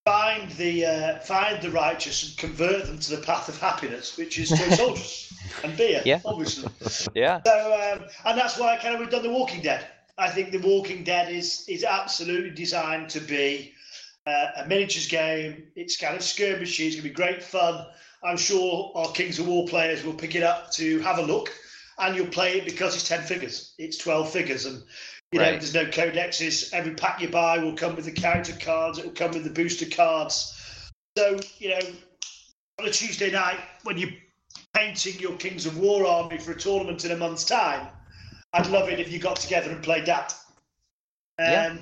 find 0.04 0.50
the 0.52 0.84
uh, 0.84 1.18
find 1.20 1.62
the 1.62 1.70
righteous 1.70 2.28
and 2.28 2.36
convert 2.38 2.86
them 2.86 2.98
to 2.98 3.16
the 3.16 3.22
path 3.22 3.48
of 3.48 3.58
happiness, 3.60 4.16
which 4.16 4.38
is 4.38 4.48
toy 4.48 4.56
soldiers 4.76 5.32
and 5.64 5.76
beer, 5.76 6.02
Yeah. 6.04 6.20
obviously. 6.24 6.68
Yeah. 7.14 7.40
So, 7.44 7.96
um, 8.00 8.04
and 8.24 8.38
that's 8.38 8.58
why 8.58 8.76
kind 8.78 8.94
of 8.94 9.00
we've 9.00 9.10
done 9.10 9.22
The 9.22 9.30
Walking 9.30 9.60
Dead. 9.62 9.84
I 10.18 10.28
think 10.28 10.50
The 10.52 10.58
Walking 10.58 11.02
Dead 11.04 11.32
is 11.32 11.64
is 11.68 11.82
absolutely 11.84 12.50
designed 12.50 13.08
to 13.10 13.20
be 13.20 13.72
uh, 14.26 14.46
a 14.56 14.66
miniatures 14.66 15.08
game. 15.08 15.64
It's 15.74 15.96
kind 15.96 16.14
of 16.14 16.22
skirmishy. 16.22 16.86
It's 16.86 16.96
going 16.96 17.02
to 17.02 17.02
be 17.02 17.10
great 17.10 17.42
fun. 17.42 17.86
I'm 18.22 18.36
sure 18.36 18.92
our 18.94 19.10
Kings 19.12 19.38
of 19.38 19.48
War 19.48 19.66
players 19.66 20.04
will 20.04 20.14
pick 20.14 20.34
it 20.34 20.42
up 20.42 20.70
to 20.72 21.00
have 21.00 21.18
a 21.18 21.22
look, 21.22 21.52
and 21.98 22.14
you'll 22.14 22.26
play 22.26 22.58
it 22.58 22.64
because 22.64 22.94
it's 22.94 23.08
ten 23.08 23.22
figures. 23.22 23.74
It's 23.78 23.96
twelve 23.96 24.30
figures, 24.30 24.64
and 24.66 24.82
you 25.32 25.40
know 25.40 25.50
there's 25.52 25.74
no 25.74 25.86
codexes. 25.86 26.72
Every 26.72 26.94
pack 26.94 27.20
you 27.20 27.28
buy 27.28 27.58
will 27.58 27.74
come 27.74 27.96
with 27.96 28.04
the 28.04 28.12
character 28.12 28.54
cards. 28.60 28.98
It 28.98 29.04
will 29.04 29.12
come 29.12 29.32
with 29.32 29.44
the 29.44 29.50
booster 29.50 29.86
cards. 29.86 30.90
So 31.18 31.40
you 31.58 31.70
know, 31.70 31.80
on 32.78 32.86
a 32.86 32.90
Tuesday 32.92 33.30
night 33.30 33.58
when 33.82 33.98
you're 33.98 34.10
painting 34.72 35.18
your 35.18 35.36
Kings 35.36 35.66
of 35.66 35.78
War 35.78 36.06
army 36.06 36.38
for 36.38 36.52
a 36.52 36.56
tournament 36.58 37.04
in 37.04 37.10
a 37.10 37.16
month's 37.16 37.44
time, 37.44 37.88
I'd 38.52 38.68
love 38.68 38.88
it 38.88 39.00
if 39.00 39.10
you 39.10 39.18
got 39.18 39.36
together 39.36 39.70
and 39.70 39.82
played 39.82 40.06
that. 40.06 40.32
Um, 41.38 41.50
Yeah. 41.50 41.76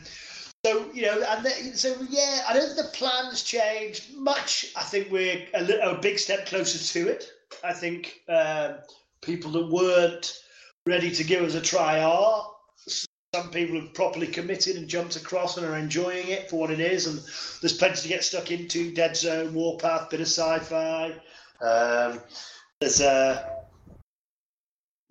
So 0.65 0.91
you 0.93 1.03
know, 1.03 1.23
and 1.27 1.45
the, 1.45 1.51
so 1.75 1.95
yeah, 2.11 2.43
I 2.47 2.53
don't 2.53 2.67
think 2.67 2.77
the 2.77 2.97
plans 2.97 3.43
changed 3.43 4.15
much. 4.15 4.67
I 4.77 4.83
think 4.83 5.11
we're 5.11 5.47
a, 5.55 5.63
li- 5.63 5.81
a 5.83 5.95
big 5.95 6.19
step 6.19 6.47
closer 6.47 6.79
to 6.79 7.09
it. 7.09 7.33
I 7.65 7.73
think 7.73 8.21
um, 8.29 8.75
people 9.23 9.51
that 9.53 9.69
weren't 9.69 10.39
ready 10.87 11.11
to 11.13 11.25
give 11.25 11.43
us 11.43 11.55
a 11.55 11.61
try 11.63 12.03
are. 12.03 12.47
Some 13.35 13.51
people 13.51 13.81
have 13.81 13.95
properly 13.95 14.27
committed 14.27 14.77
and 14.77 14.89
jumped 14.89 15.17
across 15.17 15.57
and 15.57 15.65
are 15.65 15.77
enjoying 15.77 16.29
it 16.29 16.51
for 16.51 16.57
what 16.57 16.71
it 16.71 16.81
is. 16.81 17.07
And 17.07 17.19
there's 17.63 17.77
plenty 17.79 18.03
to 18.03 18.09
get 18.09 18.25
stuck 18.25 18.51
into: 18.51 18.93
Dead 18.93 19.17
Zone, 19.17 19.55
Warpath, 19.55 20.11
bit 20.11 20.21
of 20.21 20.27
sci-fi. 20.27 21.13
Um, 21.63 22.21
there's 22.81 23.01
uh, 23.01 23.49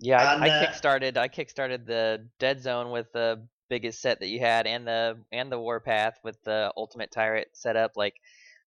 Yeah, 0.00 0.34
And, 0.34 0.44
I, 0.44 0.46
I 0.46 0.50
uh, 0.50 0.66
kickstarted. 0.66 1.16
I 1.16 1.28
kickstarted 1.28 1.86
the 1.86 2.26
Dead 2.38 2.62
Zone 2.62 2.90
with 2.90 3.12
the 3.12 3.40
biggest 3.70 4.02
set 4.02 4.20
that 4.20 4.28
you 4.28 4.40
had, 4.40 4.66
and 4.66 4.86
the 4.86 5.18
and 5.32 5.50
the 5.50 5.58
Warpath 5.60 6.18
with 6.24 6.42
the 6.44 6.72
Ultimate 6.76 7.10
Tyrant 7.12 7.48
setup. 7.54 7.92
Like, 7.96 8.16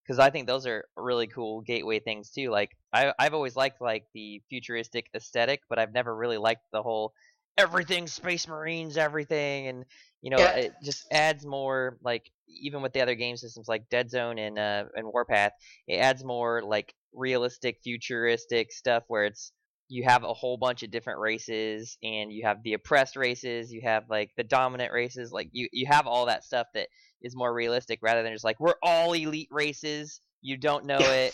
because 0.03 0.19
I 0.19 0.31
think 0.31 0.47
those 0.47 0.65
are 0.65 0.85
really 0.97 1.27
cool 1.27 1.61
gateway 1.61 1.99
things 1.99 2.31
too. 2.31 2.49
Like, 2.49 2.71
I 2.93 3.13
I've 3.19 3.35
always 3.35 3.55
liked 3.55 3.81
like 3.81 4.05
the 4.15 4.41
futuristic 4.49 5.09
aesthetic, 5.15 5.61
but 5.69 5.79
I've 5.79 5.93
never 5.93 6.15
really 6.15 6.37
liked 6.39 6.63
the 6.71 6.81
whole 6.83 7.13
everything 7.57 8.07
Space 8.07 8.47
Marines, 8.47 8.97
everything, 8.97 9.67
and 9.67 9.85
you 10.21 10.31
know, 10.31 10.37
Yeah. 10.39 10.51
it 10.55 10.73
just 10.83 11.05
adds 11.11 11.45
more 11.45 11.97
like 12.03 12.31
even 12.47 12.81
with 12.81 12.93
the 12.93 13.01
other 13.01 13.15
game 13.15 13.37
systems 13.37 13.67
like 13.67 13.89
Dead 13.89 14.09
Zone 14.09 14.37
and 14.39 14.57
uh 14.57 14.85
and 14.95 15.07
Warpath, 15.07 15.53
it 15.87 15.97
adds 15.97 16.23
more 16.23 16.63
like 16.63 16.95
realistic, 17.13 17.79
futuristic 17.83 18.71
stuff 18.71 19.03
where 19.07 19.25
it's 19.25 19.51
you 19.89 20.03
have 20.03 20.23
a 20.23 20.33
whole 20.33 20.57
bunch 20.57 20.83
of 20.83 20.91
different 20.91 21.19
races 21.19 21.97
and 22.03 22.31
you 22.31 22.45
have 22.45 22.63
the 22.63 22.73
oppressed 22.73 23.15
races 23.15 23.71
you 23.71 23.81
have 23.83 24.09
like 24.09 24.31
the 24.37 24.43
dominant 24.43 24.91
races 24.91 25.31
like 25.31 25.49
you 25.51 25.67
you 25.71 25.85
have 25.85 26.07
all 26.07 26.25
that 26.25 26.43
stuff 26.43 26.67
that 26.73 26.87
is 27.21 27.35
more 27.35 27.53
realistic 27.53 27.99
rather 28.01 28.23
than 28.23 28.33
just 28.33 28.43
like 28.43 28.59
we're 28.59 28.75
all 28.81 29.13
elite 29.13 29.49
races 29.51 30.21
you 30.41 30.57
don't 30.57 30.85
know 30.85 30.97
it 30.99 31.33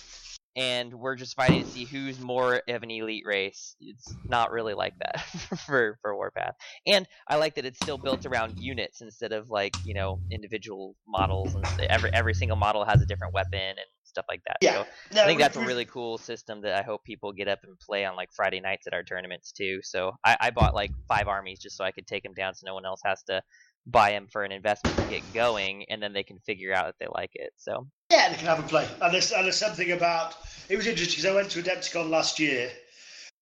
and 0.56 0.94
we're 0.94 1.16
just 1.16 1.36
fighting 1.36 1.64
to 1.64 1.70
see 1.70 1.86
who's 1.86 2.20
more 2.20 2.62
of 2.68 2.84
an 2.84 2.92
elite 2.92 3.24
race. 3.26 3.76
It's 3.80 4.18
not 4.26 4.52
really 4.52 4.74
like 4.74 4.94
that 5.00 5.22
for 5.66 5.98
for 6.02 6.16
warpath. 6.16 6.56
And 6.86 7.08
i 7.28 7.38
like 7.38 7.56
that 7.56 7.66
it's 7.66 7.80
still 7.80 7.98
built 7.98 8.26
around 8.26 8.56
units 8.58 9.02
instead 9.02 9.32
of 9.32 9.50
like 9.50 9.76
you 9.84 9.94
know 9.94 10.20
individual 10.32 10.96
models 11.08 11.56
and 11.56 11.66
every 11.90 12.12
every 12.14 12.34
single 12.34 12.58
model 12.58 12.84
has 12.86 13.02
a 13.02 13.06
different 13.06 13.34
weapon 13.34 13.60
and 13.60 13.80
stuff 14.10 14.26
like 14.30 14.42
that 14.46 14.58
yeah. 14.62 14.74
so 14.74 14.86
No, 15.16 15.24
I 15.24 15.26
think 15.26 15.40
that's 15.40 15.58
a 15.58 15.66
really 15.66 15.86
cool 15.86 16.18
system 16.18 16.62
that 16.62 16.74
I 16.74 16.82
hope 16.82 17.04
people 17.04 17.32
get 17.32 17.48
up 17.48 17.60
and 17.64 17.78
play 17.80 18.06
on 18.06 18.16
like 18.16 18.30
Friday 18.34 18.60
nights 18.60 18.88
at 18.88 18.94
our 18.94 19.04
tournaments 19.04 19.52
too. 19.52 19.80
So 19.84 20.14
I, 20.26 20.38
I 20.40 20.50
bought 20.52 20.76
like 20.76 20.92
five 21.08 21.28
armies 21.28 21.60
just 21.60 21.78
so 21.78 21.84
I 21.84 21.92
could 21.92 22.08
take 22.08 22.24
them 22.24 22.34
down, 22.34 22.56
so 22.56 22.66
no 22.66 22.74
one 22.74 22.86
else 22.86 23.02
has 23.06 23.24
to 23.24 23.42
buy 23.86 24.12
them 24.12 24.28
for 24.32 24.44
an 24.44 24.52
investment 24.52 24.98
to 25.00 25.06
get 25.06 25.32
going, 25.34 25.86
and 25.90 26.02
then 26.02 26.14
they 26.14 26.24
can 26.24 26.40
figure 26.40 26.74
out 26.74 26.90
if 26.90 26.96
they 27.00 27.08
like 27.14 27.32
it. 27.34 27.52
So 27.58 27.88
Yeah, 28.12 28.30
they 28.30 28.36
can 28.36 28.48
have 28.48 28.60
a 28.60 28.64
play. 28.64 28.88
And 29.02 29.14
there's, 29.14 29.32
and 29.32 29.46
there's 29.46 29.58
something 29.58 29.92
about 29.92 30.36
it 30.70 30.76
was 30.76 30.88
interesting 30.88 31.22
because 31.22 31.32
I 31.32 31.36
went 31.36 31.52
to 31.52 31.64
Adepticon 31.64 32.10
last 32.10 32.40
year, 32.40 32.70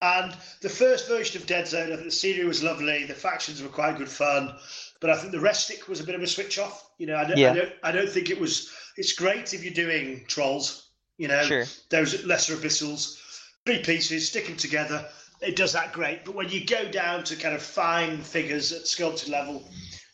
and 0.00 0.34
the 0.62 0.68
first 0.68 1.08
version 1.08 1.40
of 1.40 1.46
Dead 1.46 1.66
Zone, 1.66 1.92
I 1.92 1.96
think 1.96 2.04
the 2.04 2.10
scenery 2.12 2.46
was 2.46 2.62
lovely, 2.62 3.04
the 3.04 3.14
factions 3.14 3.62
were 3.62 3.68
quite 3.68 3.98
good 3.98 4.08
fun, 4.08 4.54
but 5.00 5.10
I 5.10 5.16
think 5.16 5.32
the 5.32 5.38
Restic 5.38 5.88
was 5.88 6.00
a 6.00 6.04
bit 6.04 6.14
of 6.14 6.22
a 6.22 6.26
switch 6.26 6.58
off. 6.58 6.90
You 6.98 7.06
know, 7.06 7.16
I 7.16 7.24
don't, 7.24 7.38
Yeah. 7.38 7.52
I 7.52 7.54
don't, 7.54 7.72
I 7.84 7.92
don't 7.92 8.08
think 8.08 8.30
it 8.30 8.40
was. 8.40 8.70
It's 8.96 9.12
great 9.12 9.54
if 9.54 9.62
you're 9.62 9.74
doing 9.74 10.24
trolls. 10.26 10.88
You 11.18 11.28
know, 11.28 11.42
sure, 11.42 11.64
those 11.90 12.24
lesser 12.24 12.54
abyssals, 12.54 13.20
three 13.64 13.82
pieces, 13.82 14.28
stick 14.28 14.46
them 14.46 14.56
together. 14.56 15.04
It 15.40 15.56
does 15.56 15.72
that 15.72 15.92
great. 15.92 16.24
But 16.24 16.34
when 16.34 16.48
you 16.48 16.64
go 16.64 16.90
down 16.90 17.24
to 17.24 17.36
kind 17.36 17.54
of 17.54 17.62
fine 17.62 18.22
figures 18.22 18.72
at 18.72 18.86
sculpted 18.86 19.28
level, 19.28 19.68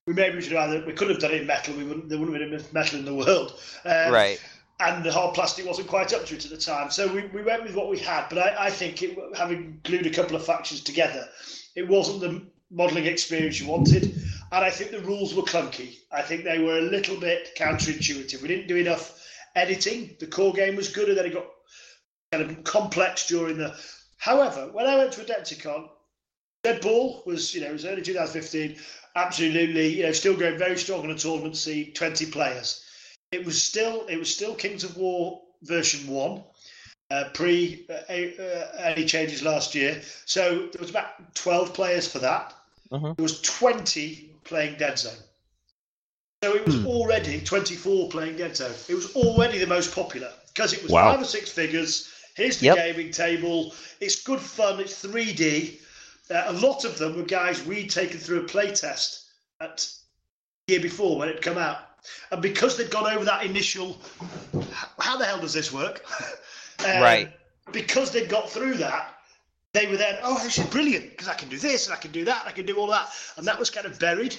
we 0.07 0.14
maybe 0.14 0.40
should 0.40 0.53
have 0.53 0.70
either 0.70 0.87
we 0.87 0.92
could 0.92 1.11
have 1.11 1.18
done 1.18 1.33
it 1.33 1.42
in 1.42 1.47
metal. 1.47 1.75
We 1.75 1.85
wouldn't. 1.85 2.09
There 2.09 2.18
wouldn't 2.18 2.38
have 2.38 2.51
been 2.51 2.59
enough 2.59 2.73
metal 2.73 2.99
in 2.99 3.05
the 3.05 3.14
world. 3.14 3.61
Um, 3.85 4.12
right, 4.12 4.40
and 4.81 5.05
the 5.05 5.12
hard 5.12 5.35
plastic 5.35 5.66
wasn't 5.66 5.88
quite 5.88 6.12
up 6.12 6.27
to 6.27 6.35
it 6.35 6.44
at 6.44 6.51
the 6.51 6.57
time. 6.57 6.90
So 6.90 7.12
we, 7.12 7.27
we 7.29 7.42
went 7.42 7.62
with 7.62 7.75
what 7.75 7.88
we 7.88 7.99
had. 7.99 8.29
But 8.29 8.38
I, 8.38 8.66
I 8.66 8.70
think 8.70 9.03
it, 9.03 9.16
having 9.37 9.81
glued 9.85 10.07
a 10.07 10.11
couple 10.11 10.37
of 10.37 10.44
factions 10.44 10.81
together, 10.83 11.29
it 11.77 11.87
wasn't 11.88 12.20
the 12.20 12.42
modelling 12.70 13.07
experience 13.07 13.61
you 13.61 13.68
wanted. 13.68 14.13
And 14.54 14.64
I 14.64 14.70
think 14.70 14.90
the 14.90 15.00
rules 15.00 15.34
were 15.34 15.42
clunky. 15.42 15.98
I 16.12 16.22
think 16.22 16.44
they 16.44 16.58
were 16.58 16.78
a 16.78 16.82
little 16.82 17.18
bit 17.18 17.56
counterintuitive. 17.56 18.40
We 18.40 18.48
didn't 18.48 18.68
do 18.68 18.76
enough 18.76 19.20
editing. 19.54 20.16
The 20.20 20.26
core 20.26 20.52
game 20.52 20.76
was 20.76 20.88
good, 20.88 21.08
and 21.08 21.18
then 21.18 21.26
it 21.26 21.34
got 21.34 21.46
kind 22.32 22.48
of 22.50 22.64
complex 22.64 23.26
during 23.26 23.58
the. 23.58 23.74
However, 24.18 24.70
when 24.72 24.86
I 24.86 24.96
went 24.96 25.12
to 25.12 25.24
Adepticon, 25.24 25.88
Dreadball 26.64 27.26
was, 27.26 27.54
you 27.54 27.60
know, 27.60 27.68
it 27.68 27.72
was 27.72 27.84
early 27.84 28.02
2015, 28.02 28.76
absolutely, 29.16 29.88
you 29.88 30.02
know, 30.04 30.12
still 30.12 30.36
going 30.36 30.56
very 30.56 30.78
strong 30.78 31.02
on 31.04 31.10
a 31.10 31.18
tournament 31.18 31.56
scene, 31.56 31.92
20 31.92 32.26
players 32.30 32.84
it 33.34 33.44
was 33.44 33.60
still 33.60 34.06
it 34.06 34.16
was 34.16 34.32
still 34.32 34.54
Kings 34.54 34.84
of 34.84 34.96
War 34.96 35.42
version 35.62 36.06
one, 36.06 36.42
uh, 37.10 37.24
pre 37.34 37.84
uh, 37.90 37.92
uh, 37.92 38.66
any 38.78 39.04
changes 39.04 39.42
last 39.42 39.74
year. 39.74 40.00
So 40.24 40.68
there 40.72 40.80
was 40.80 40.90
about 40.90 41.34
twelve 41.34 41.74
players 41.74 42.06
for 42.06 42.20
that. 42.20 42.54
Mhm. 42.90 43.16
There 43.16 43.22
was 43.22 43.40
twenty 43.42 44.34
playing 44.44 44.76
Dead 44.78 44.98
Zone. 44.98 45.12
So 46.42 46.54
it 46.54 46.66
was 46.66 46.76
Hmm. 46.76 46.87
already 46.87 47.40
twenty 47.40 47.74
four 47.76 48.09
playing 48.11 48.37
Dead 48.37 48.57
Zone. 48.57 48.74
It 48.88 48.94
was 48.94 49.14
already 49.16 49.59
the 49.59 49.66
most 49.66 49.94
popular 49.94 50.30
because 50.48 50.72
it 50.72 50.83
was 50.83 50.92
Wow. 50.92 51.12
five 51.12 51.22
or 51.22 51.24
six 51.24 51.50
figures. 51.50 52.09
Here's 52.37 52.59
the 52.59 52.66
Yep. 52.66 52.76
gaming 52.76 53.12
table. 53.12 53.74
It's 54.00 54.22
good 54.22 54.40
fun. 54.40 54.80
It's 54.80 54.96
three 54.96 55.33
D. 55.33 55.80
Uh, 56.30 56.44
a 56.46 56.52
lot 56.52 56.85
of 56.85 56.98
them 56.98 57.16
were 57.16 57.22
guys 57.22 57.62
we'd 57.62 57.90
taken 57.90 58.18
through 58.18 58.40
a 58.40 58.44
play 58.44 58.74
test 58.74 59.24
at 59.61 59.87
the 60.66 60.74
year 60.74 60.80
before 60.83 61.16
when 61.18 61.28
it 61.28 61.40
come 61.42 61.59
out. 61.59 61.78
And 62.30 62.42
because 62.42 62.76
they'd 62.76 62.90
gone 62.90 63.11
over 63.11 63.24
that 63.24 63.44
initial, 63.44 63.98
how 64.98 65.16
the 65.16 65.24
hell 65.24 65.40
does 65.40 65.52
this 65.54 65.72
work? 65.72 66.04
Um, 66.80 67.00
Right. 67.00 67.33
Because 67.72 68.11
they'd 68.11 68.28
got 68.28 68.50
through 68.50 68.74
that, 68.74 69.13
they 69.74 69.87
were 69.88 69.96
then, 69.96 70.18
oh, 70.22 70.42
this 70.42 70.56
is 70.56 70.66
brilliant 70.66 71.10
because 71.10 71.28
I 71.28 71.34
can 71.34 71.48
do 71.48 71.58
this 71.58 71.87
and 71.87 71.94
I 71.94 71.98
can 71.98 72.12
do 72.12 72.24
that, 72.24 72.42
and 72.42 72.48
I 72.48 72.52
can 72.52 72.64
do 72.64 72.78
all 72.78 72.87
that. 72.87 73.10
And 73.37 73.46
that 73.46 73.58
was 73.58 73.68
kind 73.70 73.87
of 73.87 73.98
buried. 73.98 74.34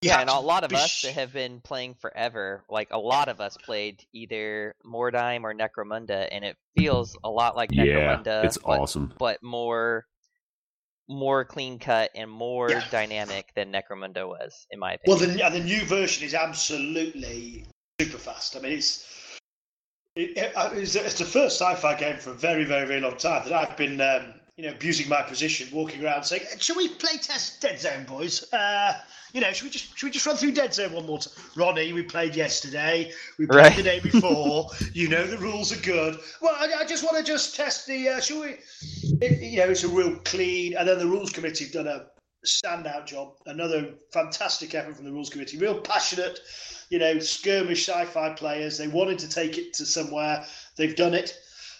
You 0.00 0.10
yeah, 0.10 0.20
and 0.20 0.30
a 0.30 0.38
lot 0.38 0.62
of 0.62 0.70
be 0.70 0.76
us 0.76 0.90
sh- 0.90 1.02
that 1.02 1.14
have 1.14 1.32
been 1.32 1.60
playing 1.60 1.94
forever, 1.94 2.62
like 2.70 2.88
a 2.92 2.98
lot 2.98 3.28
of 3.28 3.40
us 3.40 3.56
played 3.56 4.04
either 4.12 4.76
Mordheim 4.86 5.42
or 5.42 5.52
Necromunda, 5.52 6.28
and 6.30 6.44
it 6.44 6.56
feels 6.76 7.16
a 7.24 7.28
lot 7.28 7.56
like 7.56 7.70
Necromunda. 7.72 8.26
Yeah, 8.26 8.42
it's 8.42 8.58
but, 8.58 8.78
awesome. 8.78 9.12
but 9.18 9.42
more 9.42 10.06
more 11.08 11.42
clean 11.42 11.78
cut 11.78 12.10
and 12.14 12.30
more 12.30 12.70
Yeah. 12.70 12.84
dynamic 12.90 13.46
than 13.56 13.72
Necromunda 13.72 14.28
was, 14.28 14.66
in 14.70 14.78
my 14.78 14.92
opinion. 14.92 15.18
Well, 15.18 15.36
the, 15.36 15.44
and 15.46 15.54
the 15.54 15.64
new 15.64 15.82
version 15.86 16.22
is 16.26 16.34
absolutely 16.34 17.64
super 17.98 18.18
fast. 18.18 18.56
I 18.56 18.60
mean, 18.60 18.72
it's 18.72 19.08
it, 20.18 20.36
it- 20.36 20.52
it's, 20.74 20.94
it's 20.96 21.18
the 21.18 21.24
first 21.24 21.58
sci-fi 21.60 21.94
game 21.94 22.16
for 22.16 22.30
a 22.30 22.34
very, 22.34 22.64
very, 22.64 22.86
very 22.86 23.00
long 23.00 23.16
time 23.16 23.48
that 23.48 23.52
I've 23.52 23.76
been, 23.76 24.00
um, 24.00 24.34
you 24.56 24.64
know, 24.64 24.70
abusing 24.72 25.08
my 25.08 25.22
position, 25.22 25.68
walking 25.72 26.04
around 26.04 26.24
saying, 26.24 26.42
"Should 26.58 26.76
we 26.76 26.88
play 26.88 27.16
test 27.22 27.60
Dead 27.60 27.78
Zone, 27.78 28.04
boys? 28.04 28.52
Uh, 28.52 28.92
you 29.32 29.40
know, 29.40 29.52
should 29.52 29.64
we 29.64 29.70
just 29.70 29.96
should 29.96 30.06
we 30.06 30.10
just 30.10 30.26
run 30.26 30.36
through 30.36 30.52
Dead 30.52 30.74
Zone 30.74 30.92
one 30.92 31.06
more 31.06 31.18
time? 31.20 31.32
Ronnie, 31.54 31.92
we 31.92 32.02
played 32.02 32.34
yesterday. 32.34 33.12
We 33.38 33.46
played 33.46 33.56
Right. 33.56 33.76
the 33.76 33.82
day 33.84 34.00
before. 34.12 34.70
you 34.94 35.08
know 35.08 35.24
the 35.26 35.38
rules 35.38 35.70
are 35.72 35.80
good. 35.82 36.18
Well, 36.42 36.56
I, 36.58 36.80
I 36.80 36.84
just 36.84 37.04
want 37.04 37.16
to 37.18 37.22
just 37.22 37.54
test 37.54 37.86
the. 37.86 38.08
Uh, 38.08 38.20
should 38.20 38.40
we? 38.40 38.56
It, 39.24 39.40
you 39.40 39.58
know, 39.58 39.70
it's 39.70 39.84
a 39.84 39.88
real 39.88 40.16
clean. 40.24 40.76
And 40.76 40.88
then 40.88 40.98
the 40.98 41.06
rules 41.06 41.30
committee 41.30 41.64
have 41.66 41.72
done 41.74 41.86
a 41.86 42.06
standout 42.48 43.06
job. 43.06 43.34
Another 43.46 43.94
fantastic 44.12 44.74
effort 44.74 44.96
from 44.96 45.04
the 45.04 45.12
rules 45.12 45.30
committee. 45.30 45.58
Real 45.58 45.80
passionate, 45.80 46.40
you 46.90 46.98
know, 46.98 47.18
skirmish 47.18 47.88
sci-fi 47.88 48.30
players. 48.34 48.78
They 48.78 48.88
wanted 48.88 49.18
to 49.20 49.28
take 49.28 49.58
it 49.58 49.74
to 49.74 49.86
somewhere. 49.86 50.44
They've 50.76 50.96
done 50.96 51.14
it. 51.14 51.34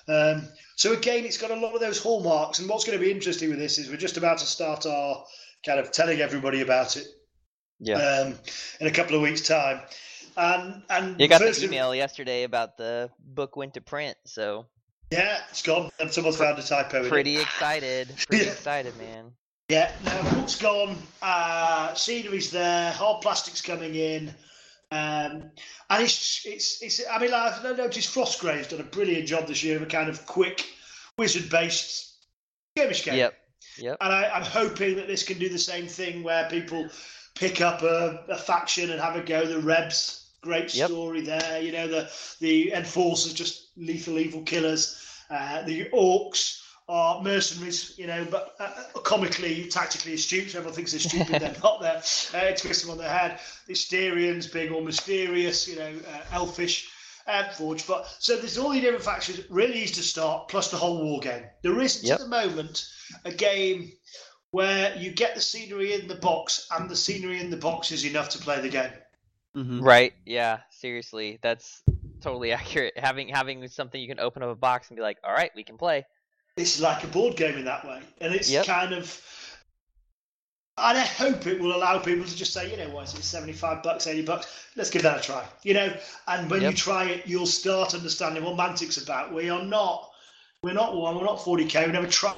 Um, 0.09 0.49
so 0.77 0.93
again, 0.93 1.25
it's 1.25 1.39
got 1.39 1.51
a 1.51 1.57
lot 1.57 1.75
of 1.75 1.81
those 1.81 2.03
hallmarks. 2.03 2.59
And 2.61 2.69
what's 2.69 2.85
going 2.85 2.99
to 2.99 3.05
be 3.05 3.11
interesting 3.11 3.51
with 3.51 3.59
this 3.59 3.79
is 3.79 3.89
we're 3.91 3.97
just 3.97 4.17
about 4.17 4.39
to 4.39 4.47
start 4.47 4.87
our 4.87 5.25
kind 5.67 5.81
of 5.81 5.91
telling 5.91 6.21
everybody 6.21 6.61
about 6.61 6.97
it 6.97 7.07
yeah. 7.81 7.97
um, 7.97 8.35
in 8.81 8.87
a 8.87 8.91
couple 8.91 9.17
of 9.17 9.23
weeks' 9.23 9.47
time. 9.47 9.81
And 10.37 10.83
and 10.89 11.21
You 11.21 11.27
got 11.27 11.41
the 11.41 11.49
of- 11.49 11.63
email 11.65 11.95
yesterday 11.95 12.45
about 12.45 12.77
the 12.77 13.11
book 13.19 13.57
went 13.57 13.75
to 13.75 13.81
print, 13.81 14.17
so 14.25 14.67
yeah, 15.11 15.41
it's 15.51 15.63
gone. 15.63 15.91
And 15.99 16.13
someone's 16.13 16.37
found 16.37 16.59
a 16.59 16.63
typo. 16.63 17.09
pretty 17.09 17.39
excited. 17.39 18.09
Pretty 18.29 18.45
Yeah. 18.47 18.53
excited, 18.53 18.97
man. 18.99 19.33
Yeah, 19.69 19.93
no, 20.03 20.23
book's 20.33 20.57
gone. 20.57 20.97
Uh, 21.21 21.93
scenery's 21.93 22.51
there. 22.51 22.91
Hard 22.93 23.21
plastic's 23.21 23.61
coming 23.61 23.95
in. 23.95 24.29
Um, 24.91 25.51
and 25.91 26.03
it's, 26.03 26.47
it's, 26.47 26.83
it's, 26.83 27.03
I 27.11 27.19
mean, 27.19 27.35
I've 27.35 27.63
noticed 27.77 28.15
Frostgrave's 28.15 28.69
done 28.69 28.81
a 28.81 28.85
brilliant 28.85 29.27
job 29.27 29.47
this 29.47 29.63
year 29.63 29.77
of 29.77 29.83
a 29.83 29.87
kind 29.87 30.09
of 30.09 30.25
quick 30.25 30.65
wizard 31.19 31.51
based 31.51 32.15
skirmish 32.77 33.05
game. 33.05 33.17
Yep. 33.17 33.39
Yep. 33.77 33.97
And 34.01 34.13
I, 34.13 34.31
I'm 34.31 34.43
hoping 34.43 34.97
that 34.97 35.07
this 35.07 35.23
can 35.23 35.39
do 35.39 35.51
the 35.51 35.59
same 35.59 35.87
thing 35.87 36.23
where 36.23 36.49
people 36.49 36.89
pick 37.35 37.61
up 37.61 37.83
a, 37.83 38.25
a 38.31 38.39
faction 38.39 38.91
and 38.91 39.01
have 39.01 39.17
a 39.17 39.23
go. 39.23 39.45
The 39.45 39.61
Rebs, 39.61 40.31
great 40.41 40.75
Yep. 40.75 40.89
story 40.89 41.21
there. 41.21 41.61
You 41.61 41.73
know, 41.73 41.87
the 41.87 42.11
the 42.41 42.73
Enforcers, 42.73 43.35
just 43.35 43.69
lethal 43.77 44.19
evil 44.19 44.43
killers. 44.43 44.99
Uh, 45.31 45.63
the 45.63 45.85
Orcs, 45.91 46.63
are 46.89 47.23
mercenaries, 47.23 47.95
you 47.99 48.07
know, 48.07 48.27
but 48.31 48.55
uh, 48.59 48.71
comically, 49.03 49.67
tactically 49.69 50.15
astute. 50.15 50.55
Everyone 50.55 50.73
thinks 50.75 50.93
they're 50.93 51.01
stupid, 51.01 51.41
they're 51.43 51.57
not. 51.63 51.81
There, 51.81 51.97
uh, 52.51 52.55
twist 52.57 52.83
them 52.83 52.91
on 52.93 52.99
their 52.99 53.11
head. 53.11 53.41
The 53.67 53.75
Asterians 53.75 54.51
being 54.53 54.73
all 54.73 54.81
mysterious, 54.81 55.69
you 55.69 55.77
know, 55.77 55.93
uh, 56.11 56.21
elfish. 56.33 56.91
Uh, 57.27 57.47
Forge, 57.51 57.87
but 57.87 58.07
so 58.19 58.39
there's 58.39 58.57
all 58.57 58.71
the 58.71 58.81
different 58.81 59.05
factions. 59.05 59.43
Really 59.51 59.83
easy 59.83 59.93
to 59.97 60.03
start, 60.03 60.49
plus 60.49 60.71
the 60.71 60.79
whole 60.79 61.05
war 61.05 61.21
game. 61.21 61.43
There 61.63 61.79
isn't 61.79 62.09
Yep. 62.09 62.15
at 62.15 62.21
the 62.25 62.29
moment 62.29 62.89
a 63.27 63.31
game 63.33 63.93
where 64.51 64.97
you 64.97 65.11
get 65.11 65.35
the 65.35 65.41
scenery 65.43 65.93
in 65.93 66.09
the 66.09 66.15
box, 66.15 66.67
and 66.71 66.89
the 66.89 66.97
scenery 66.97 67.39
in 67.43 67.51
the 67.51 67.59
box 67.59 67.93
is 67.93 68.07
enough 68.07 68.31
to 68.31 68.39
play 68.39 68.63
the 68.63 68.71
game. 68.71 68.93
Mhm. 69.55 69.83
Right? 69.83 70.15
Yeah. 70.25 70.61
Seriously, 70.71 71.39
that's 71.43 71.83
totally 72.23 72.51
accurate. 72.59 72.97
Having 72.97 73.29
having 73.29 73.69
something 73.69 74.01
you 74.01 74.09
can 74.09 74.21
open 74.21 74.43
up 74.43 74.49
a 74.49 74.55
box 74.55 74.89
and 74.89 74.97
be 74.97 75.03
like, 75.03 75.19
all 75.23 75.35
right, 75.35 75.51
we 75.55 75.65
can 75.65 75.77
play. 75.77 76.07
It's 76.61 76.81
like 76.81 77.05
a 77.05 77.07
board 77.09 77.37
game 77.37 77.57
in 77.57 77.65
that 77.65 77.87
way, 77.87 78.01
and 78.21 78.35
it's 78.35 78.51
Yep. 78.51 78.67
kind 78.67 78.93
of. 78.95 79.23
And 80.81 80.97
I 80.97 81.05
hope 81.05 81.49
it 81.49 81.61
will 81.61 81.75
allow 81.75 81.99
people 81.99 82.25
to 82.25 82.37
just 82.37 82.53
say, 82.53 82.71
you 82.71 82.77
know, 82.77 82.89
what 82.91 83.09
is 83.09 83.15
it, 83.15 83.25
seventy-five 83.25 83.83
bucks, 83.83 84.07
eighty 84.07 84.23
bucks? 84.23 84.47
Let's 84.77 84.91
give 84.91 85.03
that 85.03 85.19
a 85.19 85.21
try. 85.21 85.45
You 85.65 85.75
know, 85.75 85.97
and 86.29 86.49
when 86.49 86.63
you 86.63 86.73
try 86.73 87.05
it, 87.07 87.27
you'll 87.27 87.47
start 87.47 87.95
understanding 87.95 88.45
what 88.45 88.57
Mantic's 88.57 88.97
about. 88.97 89.35
We 89.35 89.51
are 89.51 89.65
not, 89.65 90.09
we're 90.63 90.75
not 90.75 90.95
one, 90.97 91.17
we're 91.17 91.25
not 91.25 91.43
forty 91.43 91.65
k. 91.65 91.85
We 91.85 91.93
never 91.93 92.07
tried 92.07 92.37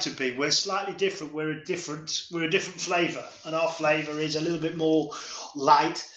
to 0.00 0.10
be. 0.10 0.36
We're 0.36 0.52
slightly 0.52 0.94
different. 0.94 1.34
We're 1.34 1.50
a 1.50 1.64
different, 1.64 2.28
we're 2.30 2.44
a 2.44 2.50
different 2.50 2.80
flavour, 2.80 3.24
and 3.44 3.56
our 3.56 3.68
flavour 3.72 4.20
is 4.20 4.36
a 4.36 4.40
little 4.40 4.60
bit 4.60 4.76
more 4.76 5.10
light. 5.56 6.08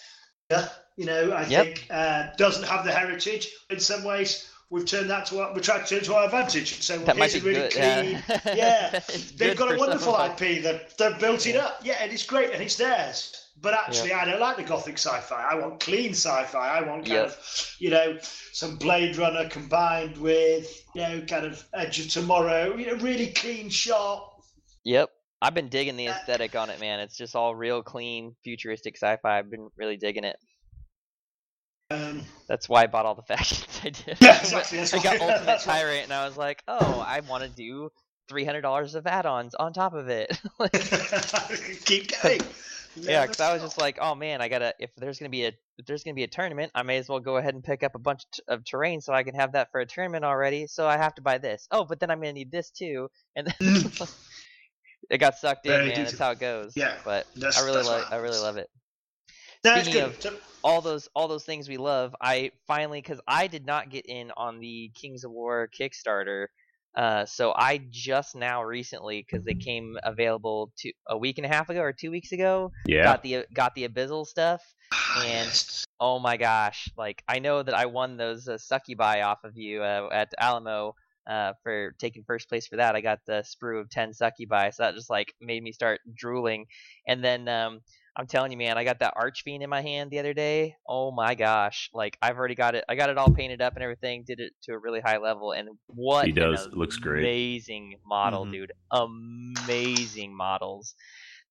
You 0.96 1.06
know, 1.06 1.32
I 1.32 1.46
Yep. 1.46 1.64
think 1.66 1.86
uh, 1.90 2.28
doesn't 2.36 2.62
have 2.62 2.84
the 2.84 2.92
heritage 2.92 3.48
in 3.70 3.80
some 3.80 4.04
ways. 4.04 4.48
We've 4.68 4.84
turned 4.84 5.08
that 5.10 5.26
to 5.26 5.40
our, 5.40 5.54
we 5.54 5.60
tried 5.60 5.86
to 5.86 5.94
turn 5.94 6.04
to 6.04 6.14
our 6.16 6.24
advantage. 6.24 6.82
So 6.82 6.98
That 6.98 7.16
might 7.16 7.30
here's 7.30 7.42
a 7.44 7.46
really 7.46 7.60
good. 7.68 7.72
clean, 7.72 8.22
yeah. 8.28 8.54
yeah, 8.92 9.00
They've 9.36 9.56
got 9.56 9.72
a 9.72 9.78
wonderful. 9.78 10.14
IP 10.14 10.62
that 10.64 10.96
they've 10.98 11.18
built 11.20 11.46
it 11.46 11.54
Yeah. 11.54 11.64
up. 11.66 11.80
Yeah, 11.84 11.98
and 12.00 12.12
it's 12.12 12.24
great 12.26 12.50
and 12.52 12.60
it's 12.62 12.76
theirs. 12.76 13.42
But 13.62 13.72
actually, 13.72 14.12
I 14.12 14.24
don't 14.26 14.40
like 14.40 14.56
the 14.58 14.64
gothic 14.64 14.98
sci-fi. 14.98 15.42
I 15.50 15.54
want 15.54 15.80
clean 15.80 16.10
sci-fi. 16.10 16.78
I 16.78 16.82
want 16.82 17.06
kind 17.06 17.20
of, 17.20 17.74
you 17.78 17.88
know, 17.88 18.18
some 18.52 18.76
Blade 18.76 19.16
Runner 19.16 19.48
combined 19.48 20.18
with, 20.18 20.82
you 20.94 21.00
know, 21.00 21.20
kind 21.22 21.46
of 21.46 21.64
Edge 21.72 21.98
of 22.00 22.08
Tomorrow. 22.10 22.74
You 22.76 22.86
know, 22.88 23.02
really 23.02 23.28
clean 23.28 23.70
shot. 23.70 24.30
Yep. 24.84 25.08
I've 25.40 25.54
been 25.54 25.68
digging 25.68 25.96
the 25.96 26.08
Uh, 26.08 26.12
aesthetic 26.12 26.54
on 26.54 26.68
it, 26.68 26.80
man. 26.80 27.00
It's 27.00 27.16
just 27.16 27.34
all 27.34 27.54
real 27.54 27.82
clean, 27.82 28.34
futuristic 28.44 28.96
sci-fi. 28.96 29.38
I've 29.38 29.50
been 29.50 29.68
really 29.76 29.96
digging 29.96 30.24
it. 30.24 30.36
Um, 31.90 32.22
That's 32.48 32.68
why 32.68 32.82
I 32.82 32.86
bought 32.86 33.06
all 33.06 33.14
the 33.14 33.22
factions 33.34 33.80
I 33.84 33.90
did. 33.90 34.18
Yeah, 34.20 34.38
exactly, 34.40 34.80
I 34.80 35.02
got 35.02 35.20
Ultimate 35.20 35.60
Tyrant, 35.64 36.04
and 36.04 36.12
I 36.12 36.26
was 36.26 36.36
like, 36.36 36.62
oh, 36.66 37.04
I 37.06 37.20
want 37.20 37.44
to 37.44 37.48
do 37.48 37.90
three 38.28 38.44
hundred 38.44 38.62
dollars 38.62 38.94
of 38.96 39.06
add-ons 39.06 39.54
on 39.54 39.72
top 39.72 39.94
of 39.94 40.08
it. 40.08 40.38
Like, 40.58 40.72
keep 41.84 42.10
going. 42.22 42.40
yeah, 42.96 43.22
because 43.22 43.40
I 43.40 43.52
was 43.52 43.62
just 43.62 43.78
like, 43.78 43.98
oh 44.00 44.14
man, 44.14 44.40
I 44.40 44.48
gotta. 44.48 44.74
If 44.78 44.90
there's 44.96 45.18
gonna 45.18 45.28
be 45.28 45.44
a 45.44 45.52
if 45.78 45.86
there's 45.86 46.02
gonna 46.02 46.14
be 46.14 46.24
a 46.24 46.28
tournament, 46.28 46.72
I 46.74 46.82
may 46.82 46.96
as 46.96 47.08
well 47.08 47.20
go 47.20 47.36
ahead 47.36 47.54
and 47.54 47.62
pick 47.62 47.82
up 47.82 47.94
a 47.94 47.98
bunch 47.98 48.24
t- 48.32 48.42
of 48.48 48.64
terrain 48.64 49.00
so 49.00 49.12
I 49.12 49.22
can 49.22 49.34
have 49.34 49.52
that 49.52 49.70
for 49.70 49.80
a 49.80 49.86
tournament 49.86 50.24
already. 50.24 50.66
So 50.66 50.88
I 50.88 50.96
have 50.96 51.14
to 51.16 51.22
buy 51.22 51.38
this. 51.38 51.68
Oh, 51.70 51.84
but 51.84 52.00
then 52.00 52.10
I'm 52.10 52.18
gonna 52.20 52.32
need 52.32 52.50
this 52.50 52.70
too, 52.70 53.10
and 53.36 53.46
then 53.60 53.84
it 55.10 55.18
got 55.18 55.36
sucked 55.36 55.66
in, 55.66 55.72
Very 55.72 55.88
man. 55.88 56.04
That's 56.04 56.18
how 56.18 56.30
it 56.30 56.40
goes. 56.40 56.72
Yeah, 56.74 56.94
but 57.04 57.26
I 57.36 57.64
really 57.64 57.82
like. 57.82 58.10
I 58.10 58.16
really 58.16 58.38
love 58.40 58.56
it. 58.56 58.68
No, 59.64 59.74
it's 59.74 59.88
speaking 59.88 60.02
good. 60.02 60.16
of- 60.16 60.22
So- 60.22 60.38
all 60.64 60.80
those 60.80 61.08
all 61.14 61.28
those 61.28 61.44
things 61.44 61.68
we 61.68 61.76
love 61.76 62.12
i 62.20 62.50
finally 62.66 63.00
because 63.00 63.20
i 63.28 63.46
did 63.46 63.64
not 63.64 63.88
get 63.88 64.04
in 64.06 64.32
on 64.36 64.58
the 64.58 64.90
kings 64.96 65.22
of 65.22 65.30
war 65.30 65.68
kickstarter 65.78 66.46
uh, 66.96 67.24
so 67.24 67.52
i 67.54 67.78
just 67.90 68.34
now 68.34 68.64
recently 68.64 69.24
because 69.24 69.44
they 69.44 69.54
came 69.54 69.96
available 70.02 70.72
to 70.76 70.90
a 71.08 71.16
week 71.16 71.38
and 71.38 71.44
a 71.44 71.48
half 71.48 71.68
ago 71.68 71.80
or 71.80 71.92
two 71.92 72.10
weeks 72.10 72.32
ago 72.32 72.72
Yeah. 72.88 73.04
got 73.04 73.22
the 73.22 73.44
got 73.54 73.76
the 73.76 73.86
abyssal 73.88 74.26
stuff 74.26 74.60
and 75.18 75.46
Yes. 75.46 75.84
oh 76.00 76.18
my 76.18 76.36
gosh 76.36 76.88
like 76.96 77.22
i 77.28 77.38
know 77.38 77.62
that 77.62 77.74
i 77.74 77.86
won 77.86 78.16
those 78.16 78.48
uh, 78.48 78.58
succubi 78.58 79.20
off 79.20 79.44
of 79.44 79.56
you 79.56 79.82
uh, 79.84 80.08
at 80.10 80.32
alamo 80.36 80.96
uh, 81.28 81.52
for 81.62 81.92
taking 82.00 82.24
first 82.26 82.48
place 82.48 82.66
for 82.66 82.76
that 82.76 82.96
i 82.96 83.00
got 83.00 83.20
the 83.26 83.44
sprue 83.44 83.80
of 83.80 83.88
10 83.90 84.14
succubi 84.14 84.70
so 84.70 84.82
that 84.82 84.94
just 84.96 85.10
like 85.10 85.32
made 85.40 85.62
me 85.62 85.70
start 85.70 86.00
drooling 86.12 86.66
and 87.06 87.22
then 87.22 87.46
um, 87.46 87.80
i'm 88.16 88.26
telling 88.26 88.50
you 88.52 88.58
man 88.58 88.78
i 88.78 88.84
got 88.84 88.98
that 89.00 89.12
archfiend 89.16 89.62
in 89.62 89.70
my 89.70 89.82
hand 89.82 90.10
the 90.10 90.18
other 90.18 90.34
day 90.34 90.74
oh 90.88 91.10
my 91.10 91.34
gosh 91.34 91.90
like 91.94 92.16
i've 92.22 92.36
already 92.36 92.54
got 92.54 92.74
it 92.74 92.84
i 92.88 92.94
got 92.94 93.10
it 93.10 93.18
all 93.18 93.30
painted 93.30 93.60
up 93.60 93.74
and 93.74 93.82
everything 93.82 94.24
did 94.26 94.40
it 94.40 94.52
to 94.62 94.72
a 94.72 94.78
really 94.78 95.00
high 95.00 95.18
level 95.18 95.52
and 95.52 95.68
what 95.86 96.24
He 96.24 96.30
an 96.30 96.36
does. 96.36 96.68
Looks 96.72 96.96
great. 96.96 97.20
amazing 97.20 97.96
model 98.06 98.46
Mhm. 98.46 98.50
dude 98.52 98.72
amazing 98.92 100.36
models 100.36 100.94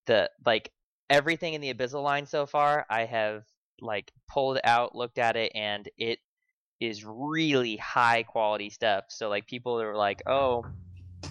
the 0.06 0.30
like 0.45 0.71
everything 1.10 1.54
in 1.54 1.62
the 1.62 1.73
abyssal 1.73 2.04
line 2.04 2.25
so 2.25 2.45
far 2.45 2.86
i 2.89 3.06
have 3.06 3.43
like 3.82 4.12
pulled 4.28 4.60
out 4.63 4.95
looked 4.95 5.17
at 5.17 5.36
it 5.36 5.51
and 5.56 5.89
it 5.97 6.19
is 6.80 7.06
really 7.06 7.78
high 7.78 8.23
quality 8.23 8.69
stuff 8.69 9.06
so 9.10 9.30
like 9.30 9.47
people 9.47 9.80
are 9.82 9.95
like 9.95 10.21
oh 10.28 10.65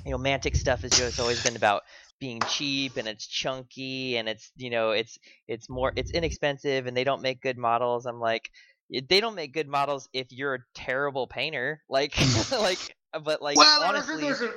you 0.04 0.10
know 0.10 0.18
mantic 0.18 0.56
stuff 0.56 0.82
has 0.82 0.90
just 0.92 1.18
always 1.20 1.42
been 1.42 1.56
about 1.56 1.82
being 2.20 2.40
cheap 2.48 2.96
and 2.96 3.08
it's 3.08 3.26
chunky 3.26 4.16
and 4.16 4.28
it's 4.28 4.50
you 4.56 4.70
know 4.70 4.92
it's 4.92 5.18
it's 5.48 5.68
more 5.68 5.92
it's 5.96 6.10
inexpensive 6.10 6.86
and 6.86 6.96
they 6.96 7.04
don't 7.04 7.22
make 7.22 7.40
good 7.42 7.58
models 7.58 8.06
i'm 8.06 8.20
like 8.20 8.50
they 8.90 9.20
don't 9.20 9.34
make 9.34 9.52
good 9.52 9.68
models 9.68 10.08
if 10.12 10.30
you're 10.30 10.54
a 10.54 10.64
terrible 10.74 11.26
painter 11.26 11.82
like 11.88 12.14
like 12.52 12.78
but 13.24 13.42
like 13.42 13.56
well, 13.56 13.82
honestly 13.82 14.20
there's, 14.20 14.40
a, 14.40 14.52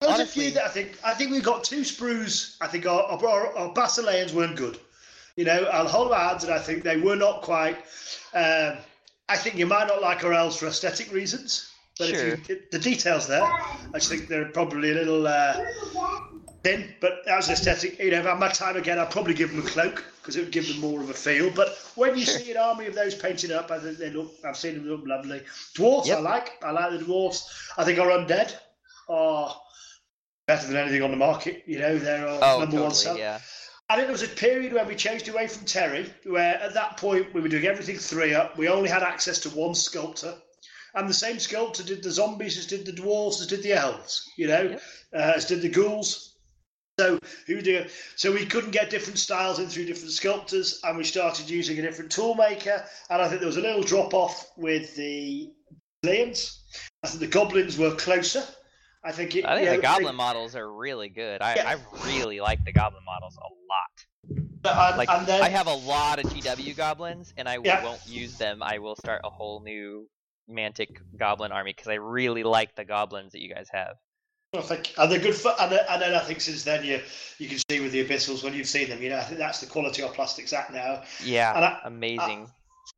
there's 0.00 0.12
a 0.12 0.14
honestly- 0.14 0.42
few 0.44 0.50
that 0.52 0.64
I 0.64 0.68
think. 0.68 0.98
I 1.04 1.14
think 1.14 1.30
we've 1.30 1.42
got 1.42 1.64
two 1.64 1.80
sprues. 1.80 2.56
I 2.60 2.66
think 2.66 2.86
our 2.86 3.02
our, 3.02 3.26
our, 3.26 3.56
our 3.56 3.74
Basileans 3.74 4.32
weren't 4.32 4.56
good. 4.56 4.78
You 5.36 5.44
know, 5.44 5.64
I'll 5.64 5.88
hold 5.88 6.10
my 6.10 6.18
hands, 6.18 6.44
and 6.44 6.52
I 6.52 6.58
think 6.58 6.82
they 6.84 6.96
were 6.96 7.16
not 7.16 7.42
quite. 7.42 7.76
Um, 8.34 8.76
I 9.28 9.36
think 9.36 9.56
you 9.56 9.66
might 9.66 9.88
not 9.88 10.02
like 10.02 10.24
our 10.24 10.32
elves 10.32 10.56
for 10.56 10.66
aesthetic 10.66 11.12
reasons, 11.12 11.70
but 11.98 12.08
Sure. 12.08 12.28
if 12.28 12.48
you, 12.48 12.60
the 12.70 12.78
details 12.78 13.26
there, 13.26 13.42
I 13.42 13.90
just 13.94 14.08
think 14.08 14.28
they're 14.28 14.46
probably 14.50 14.90
a 14.90 14.94
little 14.94 15.26
uh, 15.26 15.64
thin. 16.62 16.94
But 17.00 17.26
as 17.28 17.48
aesthetic, 17.50 17.98
you 17.98 18.10
know, 18.10 18.20
if 18.20 18.26
I 18.26 18.30
had 18.30 18.38
my 18.40 18.48
time 18.48 18.76
again, 18.76 18.98
I'd 18.98 19.10
probably 19.10 19.34
give 19.34 19.50
them 19.54 19.64
a 19.64 19.68
cloak 19.68 20.04
because 20.20 20.36
it 20.36 20.40
would 20.40 20.52
give 20.52 20.68
them 20.68 20.78
more 20.80 21.00
of 21.00 21.10
a 21.10 21.14
feel. 21.14 21.50
But 21.50 21.76
when 21.94 22.16
you 22.16 22.24
Sure. 22.24 22.38
see 22.38 22.50
an 22.52 22.56
army 22.56 22.86
of 22.86 22.94
those 22.94 23.14
painted 23.14 23.50
up, 23.50 23.70
I 23.70 23.78
think 23.78 23.98
they 23.98 24.10
look. 24.10 24.32
I've 24.44 24.56
seen 24.56 24.74
them 24.74 24.88
look 24.88 25.02
lovely. 25.06 25.42
Dwarves, 25.76 26.10
I 26.10 26.18
like. 26.20 26.52
I 26.62 26.70
like 26.70 26.98
the 26.98 27.04
dwarves. 27.04 27.42
I 27.76 27.84
think 27.84 27.98
our 27.98 28.08
undead 28.08 28.54
are 29.08 29.56
better 30.46 30.66
than 30.66 30.76
anything 30.76 31.02
on 31.02 31.10
the 31.10 31.16
market. 31.16 31.62
You 31.66 31.78
know, 31.78 31.98
they're 31.98 32.26
our 32.26 32.38
oh 32.42 32.60
number 32.60 32.76
one 32.76 32.90
totally 32.90 32.94
seller. 32.94 33.18
yeah 33.18 33.40
I 33.90 33.96
think 33.96 34.06
there 34.06 34.12
was 34.12 34.22
a 34.22 34.28
period 34.28 34.72
where 34.72 34.86
we 34.86 34.94
changed 34.94 35.28
away 35.28 35.46
from 35.48 35.66
Terry, 35.66 36.10
where 36.24 36.54
at 36.62 36.72
that 36.72 36.96
point 36.96 37.34
we 37.34 37.42
were 37.42 37.48
doing 37.48 37.66
everything 37.66 37.98
three 37.98 38.32
up. 38.32 38.56
We 38.56 38.68
only 38.68 38.88
had 38.88 39.02
access 39.02 39.38
to 39.40 39.50
one 39.50 39.74
sculptor, 39.74 40.34
and 40.94 41.06
the 41.08 41.12
same 41.14 41.38
sculptor 41.38 41.82
did 41.82 42.02
the 42.02 42.10
zombies, 42.10 42.56
as 42.56 42.66
did 42.66 42.86
the 42.86 42.92
dwarves, 42.92 43.40
as 43.42 43.48
did 43.48 43.62
the 43.62 43.74
elves. 43.74 44.30
You 44.38 44.46
know, 44.46 44.62
Yep. 44.62 44.82
uh, 45.14 45.32
as 45.36 45.44
did 45.44 45.60
the 45.60 45.68
ghouls. 45.68 46.31
So 46.98 47.18
who 47.46 47.62
do? 47.62 47.86
So 48.16 48.32
we 48.32 48.44
couldn't 48.44 48.70
get 48.72 48.90
different 48.90 49.18
styles 49.18 49.58
in 49.58 49.66
through 49.66 49.86
different 49.86 50.12
sculptors, 50.12 50.80
and 50.84 50.96
we 50.96 51.04
started 51.04 51.48
using 51.48 51.78
a 51.78 51.82
different 51.82 52.12
tool 52.12 52.34
maker. 52.34 52.84
And 53.08 53.22
I 53.22 53.28
think 53.28 53.40
there 53.40 53.46
was 53.46 53.56
a 53.56 53.62
little 53.62 53.82
drop 53.82 54.12
off 54.12 54.50
with 54.56 54.94
the 54.94 55.50
lions. 56.02 56.60
I 57.02 57.08
think 57.08 57.20
the 57.20 57.26
goblins 57.28 57.78
were 57.78 57.94
closer. 57.94 58.44
I 59.04 59.10
think 59.10 59.34
it. 59.34 59.44
i 59.44 59.54
think 59.54 59.64
you 59.64 59.70
know, 59.70 59.76
the 59.76 59.82
goblin 59.82 60.14
models 60.14 60.54
are 60.54 60.72
really 60.72 61.08
good 61.08 61.42
i, 61.42 61.56
Yeah. 61.56 61.70
I 61.70 62.06
really 62.06 62.40
like 62.40 62.64
the 62.64 62.70
goblin 62.70 63.02
models 63.04 63.36
a 63.36 63.48
lot 63.68 64.06
and, 64.64 64.92
um, 64.92 64.96
like 64.96 65.10
and 65.10 65.26
then, 65.26 65.42
I 65.42 65.48
have 65.48 65.66
a 65.66 65.74
lot 65.74 66.18
of 66.18 66.26
GW 66.26 66.76
goblins, 66.76 67.34
and 67.36 67.48
I 67.48 67.58
Yeah. 67.58 67.82
won't 67.82 68.06
use 68.06 68.38
them. 68.38 68.62
I 68.62 68.78
will 68.78 68.94
start 68.96 69.22
a 69.24 69.30
whole 69.30 69.60
new 69.60 70.08
Mantic 70.48 70.98
goblin 71.16 71.52
army 71.52 71.72
because 71.72 71.88
I 71.88 71.94
really 71.94 72.42
like 72.44 72.76
the 72.76 72.84
goblins 72.84 73.32
that 73.32 73.40
you 73.42 73.52
guys 73.52 73.68
have. 73.72 73.96
I 74.54 74.60
think, 74.60 74.92
and 74.98 75.10
they're 75.10 75.18
good 75.18 75.34
for, 75.34 75.54
and, 75.58 75.72
then- 75.72 75.84
and 75.88 76.02
then 76.02 76.14
I 76.14 76.18
think 76.18 76.42
since 76.42 76.62
then 76.62 76.84
you 76.84 77.00
you 77.38 77.48
can 77.48 77.58
see 77.70 77.80
with 77.80 77.92
the 77.92 78.04
abyssals 78.04 78.44
when 78.44 78.52
you've 78.52 78.68
seen 78.68 78.90
them, 78.90 79.02
you 79.02 79.08
know, 79.08 79.16
I 79.16 79.22
think 79.22 79.38
that's 79.38 79.60
the 79.60 79.66
quality 79.66 80.02
of 80.02 80.12
plastics 80.12 80.52
at 80.52 80.70
now. 80.72 81.02
Yeah, 81.24 81.54
And 81.56 81.64
I- 81.64 81.80
amazing. 81.84 82.50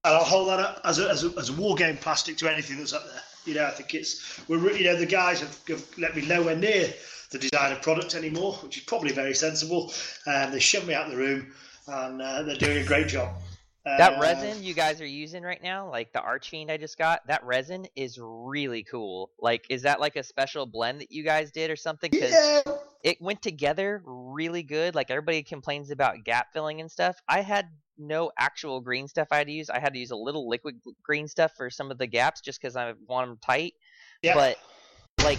And 0.05 0.15
I'll 0.15 0.25
hold 0.25 0.49
that 0.49 0.59
up 0.59 0.81
as 0.85 0.99
a, 0.99 1.09
as 1.09 1.23
a, 1.25 1.33
as 1.39 1.51
a 1.51 1.53
war 1.53 1.77
game 1.77 1.97
plastic 1.97 2.37
to 2.39 2.53
anything 2.53 2.79
that's 2.79 2.93
up 2.93 3.05
there. 3.05 3.23
You 3.45 3.55
know, 3.55 3.67
I 3.67 3.71
think 3.71 3.95
it's 3.95 4.41
we're 4.49 4.73
you 4.73 4.85
know 4.85 4.97
the 4.97 5.07
guys 5.07 5.41
have, 5.41 5.61
have 5.69 5.85
let 5.97 6.17
me 6.17 6.27
nowhere 6.27 6.57
near 6.57 6.93
the 7.31 7.39
design 7.39 7.71
of 7.73 7.81
product 7.83 8.15
anymore, 8.17 8.55
which 8.55 8.77
is 8.79 8.83
probably 8.83 9.13
very 9.13 9.35
sensible. 9.35 9.93
And 10.27 10.53
they 10.53 10.59
shoved 10.59 10.89
me 10.89 10.95
out 10.95 11.05
of 11.07 11.13
the 11.13 11.17
room, 11.19 11.53
and 11.87 12.21
uh, 12.21 12.43
they're 12.43 12.57
doing 12.57 12.79
a 12.79 12.85
great 12.85 13.07
job. 13.07 13.29
That 13.85 14.17
Uh, 14.17 14.21
resin 14.21 14.63
you 14.63 14.75
guys 14.75 15.01
are 15.01 15.07
using 15.07 15.43
right 15.43 15.63
now, 15.63 15.91
like 15.91 16.13
the 16.13 16.21
Archfiend 16.21 16.71
I 16.71 16.77
just 16.77 16.97
got, 16.99 17.27
that 17.27 17.45
resin 17.45 17.87
is 17.97 18.19
really 18.21 18.83
cool. 18.83 19.31
Like, 19.39 19.67
is 19.69 19.83
that 19.83 20.01
like 20.01 20.17
a 20.17 20.23
special 20.23 20.67
blend 20.67 21.01
that 21.01 21.13
you 21.13 21.23
guys 21.23 21.51
did 21.53 21.71
or 21.71 21.77
something? 21.77 22.11
Because 22.11 22.33
Yeah, 22.33 22.63
it 23.03 23.21
went 23.21 23.43
together 23.43 24.03
really 24.05 24.63
good. 24.63 24.95
Like 24.95 25.11
everybody 25.11 25.43
complains 25.43 25.91
about 25.91 26.25
gap 26.25 26.53
filling 26.53 26.81
and 26.81 26.91
stuff. 26.91 27.17
I 27.29 27.43
had 27.43 27.67
no 27.99 28.33
actual 28.39 28.81
green 28.81 29.07
stuff 29.07 29.29
I 29.31 29.37
had 29.39 29.47
to 29.47 29.53
use. 29.53 29.71
I 29.71 29.79
had 29.79 29.93
to 29.93 29.99
use 29.99 30.11
a 30.11 30.17
little 30.17 30.49
liquid 30.49 30.81
green 31.03 31.29
stuff 31.29 31.53
for 31.57 31.71
some 31.71 31.91
of 31.91 31.99
the 31.99 32.07
gaps 32.07 32.41
just 32.41 32.61
because 32.61 32.77
I 32.77 32.95
want 33.07 33.29
them 33.29 33.39
tight. 33.45 33.75
yeah. 34.23 34.35
But 34.35 34.57
like 35.23 35.39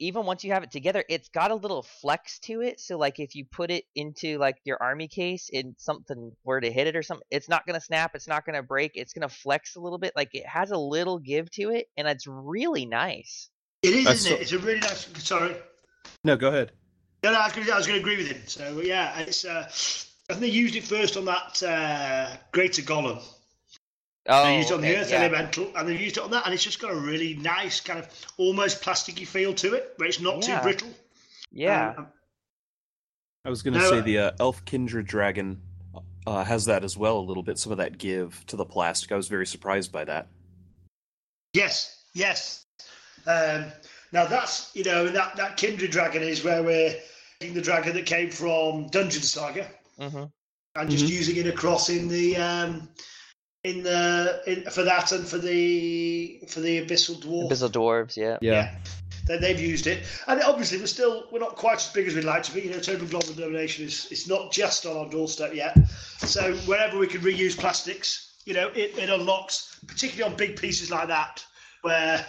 even 0.00 0.24
once 0.26 0.42
you 0.42 0.52
have 0.52 0.62
it 0.64 0.70
together, 0.72 1.04
it's 1.08 1.28
got 1.28 1.50
a 1.50 1.54
little 1.54 1.82
flex 1.82 2.38
to 2.40 2.62
it. 2.62 2.80
So 2.80 2.98
like 2.98 3.20
if 3.20 3.34
you 3.36 3.44
put 3.44 3.70
it 3.70 3.84
into 3.94 4.38
like 4.38 4.56
your 4.64 4.78
army 4.82 5.06
case 5.06 5.50
and 5.52 5.74
something 5.78 6.32
were 6.42 6.60
to 6.60 6.72
hit 6.72 6.86
it 6.88 6.96
or 6.96 7.02
something, 7.02 7.26
it's 7.30 7.48
not 7.48 7.66
gonna 7.66 7.80
snap. 7.80 8.12
It's 8.14 8.26
not 8.26 8.44
gonna 8.44 8.62
break. 8.62 8.92
It's 8.94 9.12
gonna 9.12 9.28
flex 9.28 9.76
a 9.76 9.80
little 9.80 9.98
bit. 9.98 10.12
Like 10.16 10.30
it 10.34 10.46
has 10.46 10.72
a 10.72 10.76
little 10.78 11.18
give 11.18 11.50
to 11.52 11.70
it, 11.70 11.86
and 11.96 12.08
it's 12.08 12.26
really 12.26 12.86
nice. 12.86 13.48
It 13.82 13.94
is, 13.94 14.04
That's 14.04 14.20
isn't 14.20 14.30
so- 14.32 14.36
it? 14.36 14.42
It's 14.42 14.52
a 14.52 14.58
really 14.58 14.80
nice. 14.80 15.08
Sorry. 15.22 15.56
No, 16.24 16.36
go 16.36 16.48
ahead. 16.48 16.72
No, 17.22 17.32
no, 17.32 17.38
I 17.38 17.44
was 17.44 17.52
going 17.54 17.66
to, 17.66 17.72
I 17.74 17.76
was 17.76 17.86
going 17.86 17.98
to 17.98 18.00
agree 18.02 18.16
with 18.16 18.28
him. 18.32 18.42
So 18.46 18.80
yeah, 18.82 19.18
it's. 19.20 19.44
Uh, 19.44 19.64
I 19.68 20.34
think 20.34 20.40
they 20.40 20.48
used 20.48 20.76
it 20.76 20.84
first 20.84 21.16
on 21.16 21.24
that 21.26 21.62
uh, 21.62 22.36
Greater 22.52 22.82
Golem. 22.82 23.22
Oh, 24.30 24.44
they 24.44 24.56
used 24.58 24.70
it 24.70 24.74
on 24.74 24.80
okay, 24.80 24.92
the 24.94 25.00
Earth 25.00 25.10
yeah. 25.10 25.18
Elemental, 25.18 25.72
and 25.76 25.88
they've 25.88 26.00
used 26.00 26.16
it 26.16 26.22
on 26.22 26.30
that, 26.30 26.44
and 26.44 26.54
it's 26.54 26.62
just 26.62 26.80
got 26.80 26.92
a 26.92 26.94
really 26.94 27.34
nice 27.34 27.80
kind 27.80 27.98
of 27.98 28.08
almost 28.36 28.80
plasticky 28.80 29.26
feel 29.26 29.52
to 29.54 29.74
it, 29.74 29.94
but 29.98 30.06
it's 30.06 30.20
not 30.20 30.46
Yeah. 30.46 30.58
too 30.58 30.62
brittle. 30.62 30.88
Yeah. 31.50 31.94
Um, 31.98 32.06
I 33.44 33.50
was 33.50 33.62
going 33.62 33.74
to 33.74 33.80
No, 33.80 33.90
say 33.90 33.98
uh, 33.98 34.02
the 34.02 34.18
uh, 34.18 34.30
Elf 34.38 34.64
Kindred 34.64 35.06
Dragon 35.06 35.60
uh, 36.26 36.44
has 36.44 36.66
that 36.66 36.84
as 36.84 36.96
well, 36.96 37.18
a 37.18 37.20
little 37.26 37.42
bit, 37.42 37.58
some 37.58 37.72
of 37.72 37.78
that 37.78 37.98
give 37.98 38.44
to 38.46 38.56
the 38.56 38.64
plastic. 38.64 39.10
I 39.10 39.16
was 39.16 39.28
very 39.28 39.46
surprised 39.46 39.90
by 39.90 40.04
that. 40.04 40.28
Yes, 41.52 42.04
yes. 42.14 42.64
Um, 43.26 43.66
now 44.12 44.26
that's 44.26 44.70
you 44.74 44.84
know 44.84 45.08
that 45.08 45.36
that 45.36 45.56
Kindred 45.56 45.90
Dragon 45.90 46.22
is 46.22 46.44
where 46.44 46.62
we're 46.62 46.94
taking 47.40 47.54
the 47.54 47.60
dragon 47.60 47.94
that 47.94 48.06
came 48.06 48.30
from 48.30 48.88
Dungeon 48.88 49.22
Saga 49.22 49.66
hmm 49.98 50.24
and 50.76 50.88
just 50.90 51.04
Mhm. 51.06 51.08
using 51.08 51.36
it 51.36 51.46
across 51.48 51.88
in 51.88 52.06
the 52.08 52.36
um, 52.36 52.88
in 53.64 53.82
the 53.82 54.42
in, 54.46 54.62
for 54.70 54.82
that 54.84 55.12
and 55.12 55.26
for 55.26 55.38
the 55.38 56.40
for 56.48 56.60
the 56.60 56.84
Abyssal 56.84 57.22
Dwarf. 57.22 57.50
Abyssal 57.50 57.70
dwarves. 57.70 58.16
Yeah. 58.16 58.38
Yeah. 58.40 58.74
Then 59.26 59.40
they've 59.42 59.60
used 59.60 59.86
it, 59.86 60.02
and 60.26 60.42
obviously 60.42 60.78
we're 60.78 60.86
still 60.86 61.26
we're 61.30 61.40
not 61.40 61.54
quite 61.54 61.76
as 61.76 61.88
big 61.88 62.08
as 62.08 62.14
we'd 62.14 62.24
like 62.24 62.42
to 62.44 62.54
be. 62.54 62.62
You 62.62 62.70
know, 62.70 62.80
Total 62.80 63.06
Global 63.06 63.34
Domination 63.34 63.84
is 63.84 64.08
it's 64.10 64.26
not 64.26 64.50
just 64.50 64.86
on 64.86 64.96
our 64.96 65.08
doorstep 65.08 65.54
yet. 65.54 65.76
So 66.18 66.54
wherever 66.66 66.98
we 66.98 67.06
can 67.06 67.20
reuse 67.20 67.56
plastics, 67.56 68.38
you 68.44 68.54
know, 68.54 68.68
it, 68.68 68.98
it 68.98 69.10
unlocks, 69.10 69.78
particularly 69.86 70.32
on 70.32 70.36
big 70.36 70.58
pieces 70.58 70.90
like 70.90 71.08
that, 71.08 71.44
where 71.82 72.24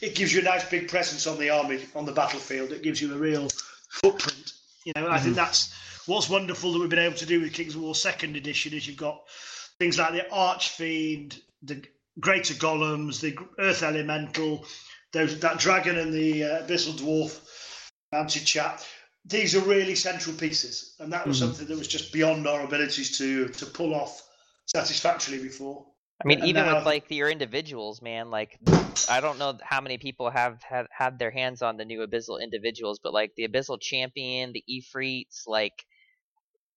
it 0.00 0.14
gives 0.14 0.32
you 0.32 0.42
a 0.42 0.44
nice 0.44 0.68
big 0.68 0.88
presence 0.88 1.26
on 1.26 1.38
the 1.38 1.50
army 1.50 1.80
on 1.96 2.04
the 2.04 2.12
battlefield. 2.12 2.70
It 2.72 2.82
gives 2.82 3.00
you 3.00 3.12
a 3.14 3.18
real 3.18 3.48
footprint. 3.88 4.52
You 4.84 4.92
know, 4.96 5.08
I 5.08 5.18
think 5.18 5.34
mm-hmm. 5.34 5.44
that's 5.44 5.74
what's 6.06 6.28
wonderful 6.28 6.72
that 6.72 6.78
we've 6.78 6.90
been 6.90 6.98
able 6.98 7.16
to 7.16 7.26
do 7.26 7.40
with 7.40 7.54
Kings 7.54 7.74
of 7.74 7.80
War 7.80 7.94
Second 7.94 8.36
Edition 8.36 8.74
is 8.74 8.86
you've 8.86 8.98
got 8.98 9.22
things 9.78 9.98
like 9.98 10.12
the 10.12 10.30
Archfiend, 10.30 11.40
the 11.62 11.82
Greater 12.20 12.54
Golems, 12.54 13.20
the 13.20 13.36
Earth 13.58 13.82
Elemental, 13.82 14.64
those 15.12 15.38
that 15.40 15.58
dragon 15.58 15.98
and 15.98 16.12
the 16.12 16.44
uh, 16.44 16.62
Abyssal 16.66 16.94
Dwarf 16.98 17.40
mounted 18.12 18.44
chap. 18.44 18.80
These 19.26 19.54
are 19.56 19.60
really 19.60 19.94
central 19.94 20.36
pieces, 20.36 20.96
and 21.00 21.12
that 21.12 21.26
was 21.26 21.38
Mhm. 21.38 21.40
something 21.40 21.66
that 21.66 21.78
was 21.78 21.88
just 21.88 22.12
beyond 22.12 22.46
our 22.46 22.62
abilities 22.62 23.16
to 23.18 23.48
to 23.48 23.66
pull 23.66 23.94
off 23.94 24.22
satisfactorily 24.66 25.42
before. 25.42 25.86
I 26.22 26.28
mean, 26.28 26.40
And 26.40 26.48
even 26.48 26.66
now- 26.66 26.76
with 26.76 26.86
like 26.86 27.10
your 27.10 27.28
individuals, 27.28 28.00
man. 28.00 28.30
Like, 28.30 28.58
I 29.08 29.20
don't 29.20 29.38
know 29.38 29.58
how 29.62 29.80
many 29.80 29.98
people 29.98 30.30
have 30.30 30.62
have 30.62 30.86
had 30.96 31.18
their 31.18 31.30
hands 31.30 31.62
on 31.62 31.76
the 31.76 31.84
new 31.84 32.06
Abyssal 32.06 32.40
individuals, 32.40 33.00
but 33.02 33.12
like 33.12 33.32
the 33.36 33.48
Abyssal 33.48 33.80
Champion, 33.80 34.52
the 34.52 34.64
Ifrits, 34.70 35.46
like, 35.46 35.84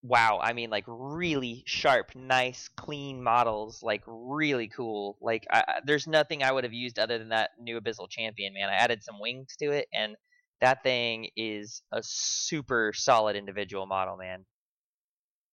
wow. 0.01 0.39
I 0.41 0.53
mean, 0.53 0.69
like 0.69 0.85
really 0.87 1.63
sharp, 1.65 2.15
nice, 2.15 2.69
clean 2.75 3.21
models. 3.21 3.81
Like 3.83 4.03
really 4.05 4.67
cool. 4.67 5.17
Like, 5.21 5.45
I, 5.51 5.79
there's 5.85 6.07
nothing 6.07 6.43
I 6.43 6.51
would 6.51 6.63
have 6.63 6.73
used 6.73 6.99
other 6.99 7.17
than 7.17 7.29
that 7.29 7.51
new 7.59 7.79
Abyssal 7.79 8.09
Champion, 8.09 8.53
man. 8.53 8.69
I 8.69 8.75
added 8.75 9.03
some 9.03 9.19
wings 9.19 9.55
to 9.59 9.71
it, 9.71 9.87
and 9.93 10.15
that 10.61 10.83
thing 10.83 11.29
is 11.35 11.81
a 11.91 12.01
super 12.03 12.93
solid 12.93 13.35
individual 13.35 13.85
model, 13.85 14.17
man. 14.17 14.45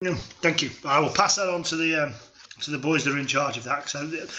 No, 0.00 0.14
thank 0.14 0.62
you. 0.62 0.70
I 0.84 0.98
will 0.98 1.10
pass 1.10 1.36
that 1.36 1.48
on 1.48 1.62
to 1.64 1.76
the 1.76 2.04
um, 2.04 2.14
to 2.60 2.70
the 2.70 2.78
boys 2.78 3.04
that 3.04 3.14
are 3.14 3.18
in 3.18 3.26
charge 3.26 3.56
of 3.56 3.64
that. 3.64 3.88
So 3.88 4.06
the, 4.06 4.30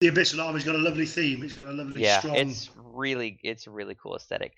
the 0.00 0.10
Abyssal 0.10 0.44
Army's 0.44 0.64
got 0.64 0.74
a 0.74 0.78
lovely 0.78 1.06
theme. 1.06 1.42
It's 1.42 1.54
got 1.54 1.70
a 1.70 1.74
lovely 1.74 2.02
yeah 2.02 2.20
strong. 2.20 2.36
it's 2.36 2.70
really 2.76 3.38
it's 3.42 3.66
a 3.66 3.70
really 3.70 3.94
cool 3.94 4.16
aesthetic 4.16 4.56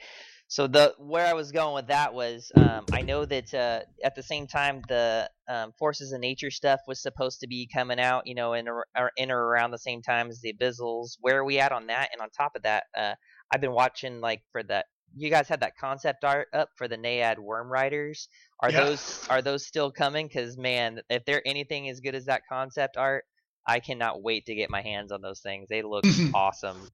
so 0.49 0.67
the 0.67 0.95
where 0.99 1.27
i 1.27 1.33
was 1.33 1.53
going 1.53 1.75
with 1.75 1.87
that 1.89 2.13
was 2.15 2.51
um, 2.55 2.87
i 2.93 3.03
know 3.03 3.25
that 3.25 3.53
uh, 3.55 3.81
at 4.05 4.15
the 4.15 4.23
same 4.23 4.47
time 4.47 4.85
the 4.89 5.31
um, 5.49 5.73
forces 5.79 6.13
of 6.13 6.21
nature 6.21 6.51
stuff 6.51 6.81
was 6.87 7.01
supposed 7.03 7.41
to 7.41 7.47
be 7.47 7.69
coming 7.73 7.99
out 8.01 8.27
you 8.27 8.35
know 8.35 8.53
in 8.53 8.69
or, 8.69 8.87
in 9.17 9.31
or 9.31 9.39
around 9.47 9.71
the 9.71 9.79
same 9.79 10.03
time 10.03 10.29
as 10.29 10.41
the 10.41 10.53
abyssals. 10.55 11.17
Where 11.21 11.39
are 11.39 11.45
we 11.45 11.59
at 11.61 11.73
on 11.73 11.89
that? 11.89 12.11
And 12.13 12.21
on 12.23 12.31
top 12.31 12.53
of 12.57 12.63
that 12.63 12.85
uh, 12.97 13.15
i've 13.53 13.61
been 13.61 13.73
watching 13.73 14.21
like 14.21 14.43
for 14.53 14.63
that 14.65 14.87
you 15.17 15.31
guys 15.31 15.49
had 15.49 15.61
that 15.61 15.77
concept 15.79 16.25
art 16.25 16.49
up 16.53 16.71
for 16.77 16.89
the 16.89 16.97
naiad 16.97 17.39
worm 17.39 17.71
riders. 17.71 18.29
Are 18.61 18.71
Yeah. 18.71 18.73
those 18.73 19.21
are 19.29 19.43
those 19.43 19.67
still 19.67 19.93
coming? 19.93 20.27
Because 20.29 20.57
man 20.59 21.01
if 21.09 21.25
they're 21.25 21.47
anything 21.47 21.89
as 21.89 22.01
good 22.01 22.15
as 22.15 22.27
that 22.27 22.43
concept 22.49 22.97
art 22.97 23.25
i 23.67 23.81
cannot 23.81 24.23
wait 24.23 24.47
to 24.47 24.55
get 24.55 24.71
my 24.71 24.83
hands 24.83 25.13
on 25.13 25.21
those 25.23 25.41
things. 25.41 25.69
They 25.69 25.83
look 25.83 26.07
awesome 26.35 26.91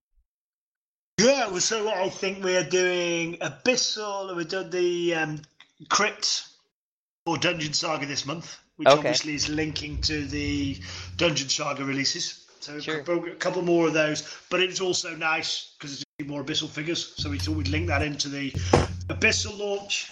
Yeah, 1.22 1.58
so 1.58 1.90
I 1.90 2.08
think 2.08 2.42
we're 2.42 2.64
doing 2.64 3.36
Abyssal, 3.42 4.28
and 4.28 4.36
we've 4.38 4.48
done 4.48 4.70
the 4.70 5.14
um, 5.14 5.42
Crypt 5.90 6.46
or 7.26 7.36
Dungeon 7.36 7.74
Saga 7.74 8.06
this 8.06 8.24
month, 8.24 8.58
which 8.76 8.88
Okay. 8.88 8.96
obviously 8.98 9.34
is 9.34 9.48
linking 9.50 10.00
to 10.02 10.24
the 10.24 10.78
Dungeon 11.18 11.50
Saga 11.50 11.84
releases. 11.84 12.46
So 12.60 12.72
we've 12.74 12.84
Sure. 12.84 13.02
got 13.02 13.28
a 13.28 13.34
couple 13.34 13.60
more 13.60 13.88
of 13.88 13.92
those, 13.92 14.22
but 14.48 14.60
it's 14.60 14.80
also 14.80 15.14
nice 15.14 15.72
because 15.78 15.90
there's 16.18 16.26
a 16.26 16.30
more 16.30 16.42
Abyssal 16.42 16.70
figures, 16.70 17.12
so 17.18 17.28
we 17.28 17.38
thought 17.38 17.56
we'd 17.56 17.68
link 17.68 17.88
that 17.88 18.02
into 18.02 18.30
the 18.30 18.50
Abyssal 19.10 19.58
launch. 19.58 20.06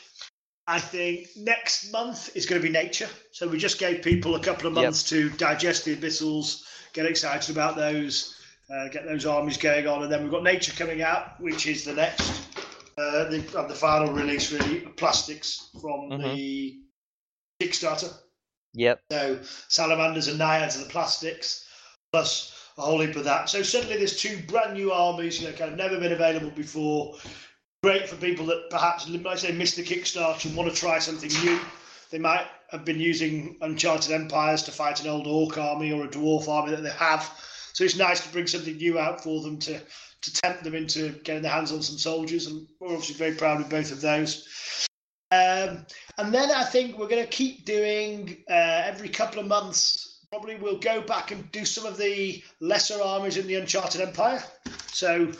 I 0.66 0.78
think 0.78 1.28
next 1.36 1.90
month 1.90 2.36
is 2.36 2.44
going 2.44 2.60
to 2.60 2.66
be 2.66 2.72
Nature, 2.72 3.08
so 3.32 3.48
we 3.48 3.56
just 3.56 3.78
gave 3.78 4.02
people 4.02 4.34
a 4.34 4.40
couple 4.40 4.66
of 4.66 4.74
Yep. 4.74 4.82
months 4.84 5.02
to 5.04 5.30
digest 5.30 5.86
the 5.86 5.96
Abyssals, 5.96 6.64
get 6.92 7.06
excited 7.06 7.48
about 7.48 7.76
those 7.76 8.34
uh, 8.70 8.88
get 8.88 9.04
those 9.06 9.26
armies 9.26 9.56
going 9.56 9.86
on, 9.86 10.02
and 10.02 10.12
then 10.12 10.22
we've 10.22 10.30
got 10.30 10.42
Nature 10.42 10.72
coming 10.72 11.02
out, 11.02 11.40
which 11.40 11.66
is 11.66 11.84
the 11.84 11.94
next, 11.94 12.30
uh, 12.98 13.24
the, 13.30 13.38
the 13.68 13.74
final 13.74 14.12
release 14.12 14.52
really 14.52 14.80
plastics 14.96 15.70
from 15.80 16.10
Mhm. 16.10 16.34
the 16.34 16.76
Kickstarter. 17.60 18.12
yep 18.74 19.00
So 19.10 19.40
salamanders 19.68 20.28
and 20.28 20.38
naiads 20.38 20.76
are 20.76 20.84
the 20.84 20.90
plastics, 20.90 21.64
plus 22.12 22.52
a 22.76 22.82
whole 22.82 23.00
heap 23.00 23.16
of 23.16 23.24
that. 23.24 23.48
So 23.48 23.62
suddenly 23.62 23.96
there's 23.96 24.20
two 24.20 24.38
brand 24.46 24.74
new 24.74 24.92
armies, 24.92 25.40
you 25.40 25.48
know, 25.48 25.56
kind 25.56 25.72
of 25.72 25.76
never 25.78 25.98
been 25.98 26.12
available 26.12 26.50
before. 26.50 27.16
Great 27.82 28.08
for 28.08 28.16
people 28.16 28.44
that 28.46 28.70
perhaps, 28.70 29.08
like 29.08 29.38
say, 29.38 29.52
missed 29.52 29.76
the 29.76 29.84
Kickstarter 29.84 30.44
and 30.46 30.56
want 30.56 30.68
to 30.72 30.78
try 30.78 30.98
something 30.98 31.30
new. 31.44 31.58
They 32.10 32.18
might 32.18 32.46
have 32.70 32.84
been 32.84 33.00
using 33.00 33.56
Uncharted 33.60 34.12
Empires 34.12 34.62
to 34.64 34.72
fight 34.72 35.00
an 35.00 35.08
old 35.08 35.26
orc 35.26 35.56
army 35.58 35.92
or 35.92 36.04
a 36.04 36.08
dwarf 36.08 36.48
army 36.48 36.70
that 36.72 36.82
they 36.82 36.90
have. 36.90 37.30
So 37.78 37.84
it's 37.84 37.94
nice 37.94 38.26
to 38.26 38.32
bring 38.32 38.48
something 38.48 38.76
new 38.76 38.98
out 38.98 39.22
for 39.22 39.40
them 39.40 39.56
to 39.60 39.78
to 40.22 40.32
tempt 40.42 40.64
them 40.64 40.74
into 40.74 41.10
getting 41.22 41.42
their 41.42 41.52
hands 41.52 41.70
on 41.70 41.80
some 41.80 41.96
soldiers, 41.96 42.48
and 42.48 42.66
we're 42.80 42.88
obviously 42.88 43.14
very 43.14 43.36
proud 43.36 43.60
of 43.60 43.68
both 43.68 43.92
of 43.92 44.00
those. 44.00 44.84
Um, 45.30 45.86
and 46.18 46.34
then 46.34 46.50
I 46.50 46.64
think 46.64 46.98
we're 46.98 47.06
going 47.06 47.22
to 47.22 47.30
keep 47.30 47.64
doing 47.64 48.38
uh, 48.50 48.82
every 48.84 49.08
couple 49.08 49.38
of 49.38 49.46
months. 49.46 50.26
Probably 50.28 50.56
we'll 50.56 50.80
go 50.80 51.02
back 51.02 51.30
and 51.30 51.48
do 51.52 51.64
some 51.64 51.86
of 51.86 51.96
the 51.96 52.42
lesser 52.58 53.00
armies 53.00 53.36
in 53.36 53.46
the 53.46 53.54
Uncharted 53.54 54.00
Empire. 54.00 54.42
So 54.88 55.30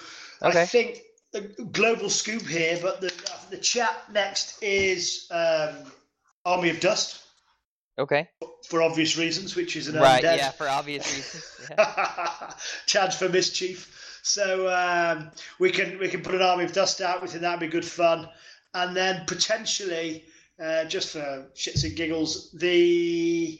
Okay. 0.40 0.62
I 0.62 0.64
think 0.64 1.00
the 1.32 1.40
global 1.72 2.08
scoop 2.08 2.42
here, 2.42 2.78
but 2.80 3.00
the 3.00 3.12
the 3.50 3.58
chat 3.58 4.12
next 4.12 4.62
is 4.62 5.26
um, 5.32 5.90
Army 6.44 6.70
of 6.70 6.78
Dust 6.78 7.24
okay 7.98 8.28
for 8.68 8.82
obvious 8.82 9.16
reasons, 9.16 9.56
which 9.56 9.76
is 9.76 9.88
an 9.88 9.96
right 9.96 10.22
undead. 10.22 10.36
yeah 10.36 10.50
for 10.50 10.68
obvious 10.68 11.16
reasons 11.16 11.70
yeah. 11.78 12.52
chance 12.86 13.16
for 13.16 13.28
mischief. 13.28 14.20
So 14.22 14.68
um, 14.68 15.30
we 15.58 15.70
can 15.70 15.98
we 15.98 16.08
can 16.08 16.22
put 16.22 16.34
an 16.34 16.42
army 16.42 16.64
of 16.64 16.72
dust 16.72 17.00
out. 17.00 17.22
We 17.22 17.28
think 17.28 17.42
that'd 17.42 17.60
be 17.60 17.68
good 17.68 17.84
fun, 17.84 18.28
and 18.74 18.94
then 18.96 19.24
potentially, 19.26 20.24
uh, 20.62 20.84
just 20.84 21.10
for 21.10 21.46
shits 21.54 21.84
and 21.84 21.96
giggles, 21.96 22.50
the 22.52 23.58